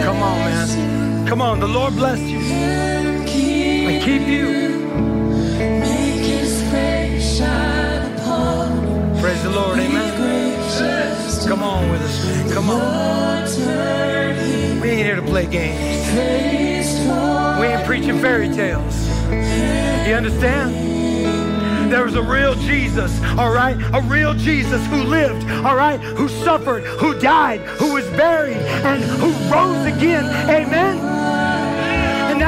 Come 0.04 0.22
on, 0.22 0.38
man. 0.38 0.95
Come 1.26 1.42
on. 1.42 1.60
The 1.60 1.66
Lord 1.66 1.94
bless 1.94 2.20
you. 2.20 2.38
And 2.38 4.02
keep 4.02 4.26
you. 4.28 4.46
Praise 9.20 9.42
the 9.42 9.50
Lord. 9.50 9.78
Amen. 9.78 11.48
Come 11.48 11.62
on 11.62 11.90
with 11.90 12.02
us. 12.02 12.52
Come 12.52 12.70
on. 12.70 13.42
We 14.80 14.88
ain't 14.90 15.06
here 15.06 15.16
to 15.16 15.22
play 15.22 15.46
games. 15.46 16.12
We 17.60 17.66
ain't 17.66 17.84
preaching 17.84 18.18
fairy 18.20 18.48
tales. 18.48 19.08
You 20.06 20.14
understand? 20.14 21.92
There 21.92 22.04
was 22.04 22.16
a 22.16 22.22
real 22.22 22.54
Jesus, 22.54 23.20
all 23.38 23.52
right? 23.52 23.76
A 23.94 24.00
real 24.02 24.34
Jesus 24.34 24.84
who 24.86 25.02
lived, 25.04 25.48
all 25.64 25.76
right? 25.76 26.00
Who 26.00 26.28
suffered, 26.28 26.82
who 26.84 27.18
died, 27.20 27.60
who 27.60 27.94
was 27.94 28.06
buried, 28.10 28.56
and 28.56 29.02
who 29.02 29.32
rose 29.52 29.86
again. 29.86 30.24
Amen? 30.50 31.05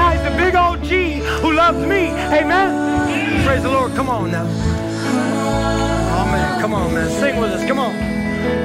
Now 0.09 0.33
a 0.33 0.37
big 0.39 0.55
old 0.55 0.83
G 0.83 1.19
who 1.43 1.53
loves 1.53 1.85
me. 1.85 2.09
Amen? 2.33 3.45
Praise 3.45 3.63
the 3.63 3.69
Lord. 3.69 3.95
Come 3.95 4.09
on 4.09 4.31
now. 4.31 4.45
Man. 4.45 6.61
Come 6.61 6.73
on, 6.73 6.95
man. 6.95 7.11
Sing 7.21 7.39
with 7.39 7.51
us. 7.51 7.63
Come 7.67 7.79
on. 7.79 7.93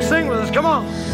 Sing 0.02 0.28
with 0.28 0.40
us. 0.40 0.52
Come 0.52 0.66
on. 0.66 1.13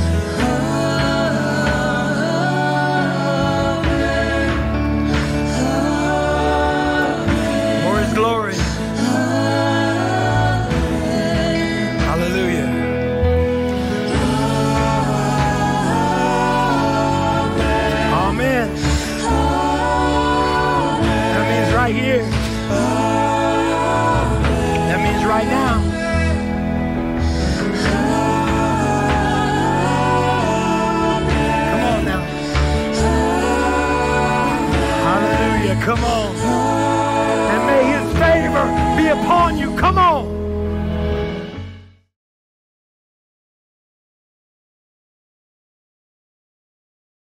Come 35.82 36.04
on. 36.04 36.36
And 36.36 37.66
may 37.66 37.84
his 37.94 38.14
favor 38.20 38.66
be 38.98 39.08
upon 39.08 39.58
you. 39.58 39.76
Come 39.78 39.98
on. 39.98 40.29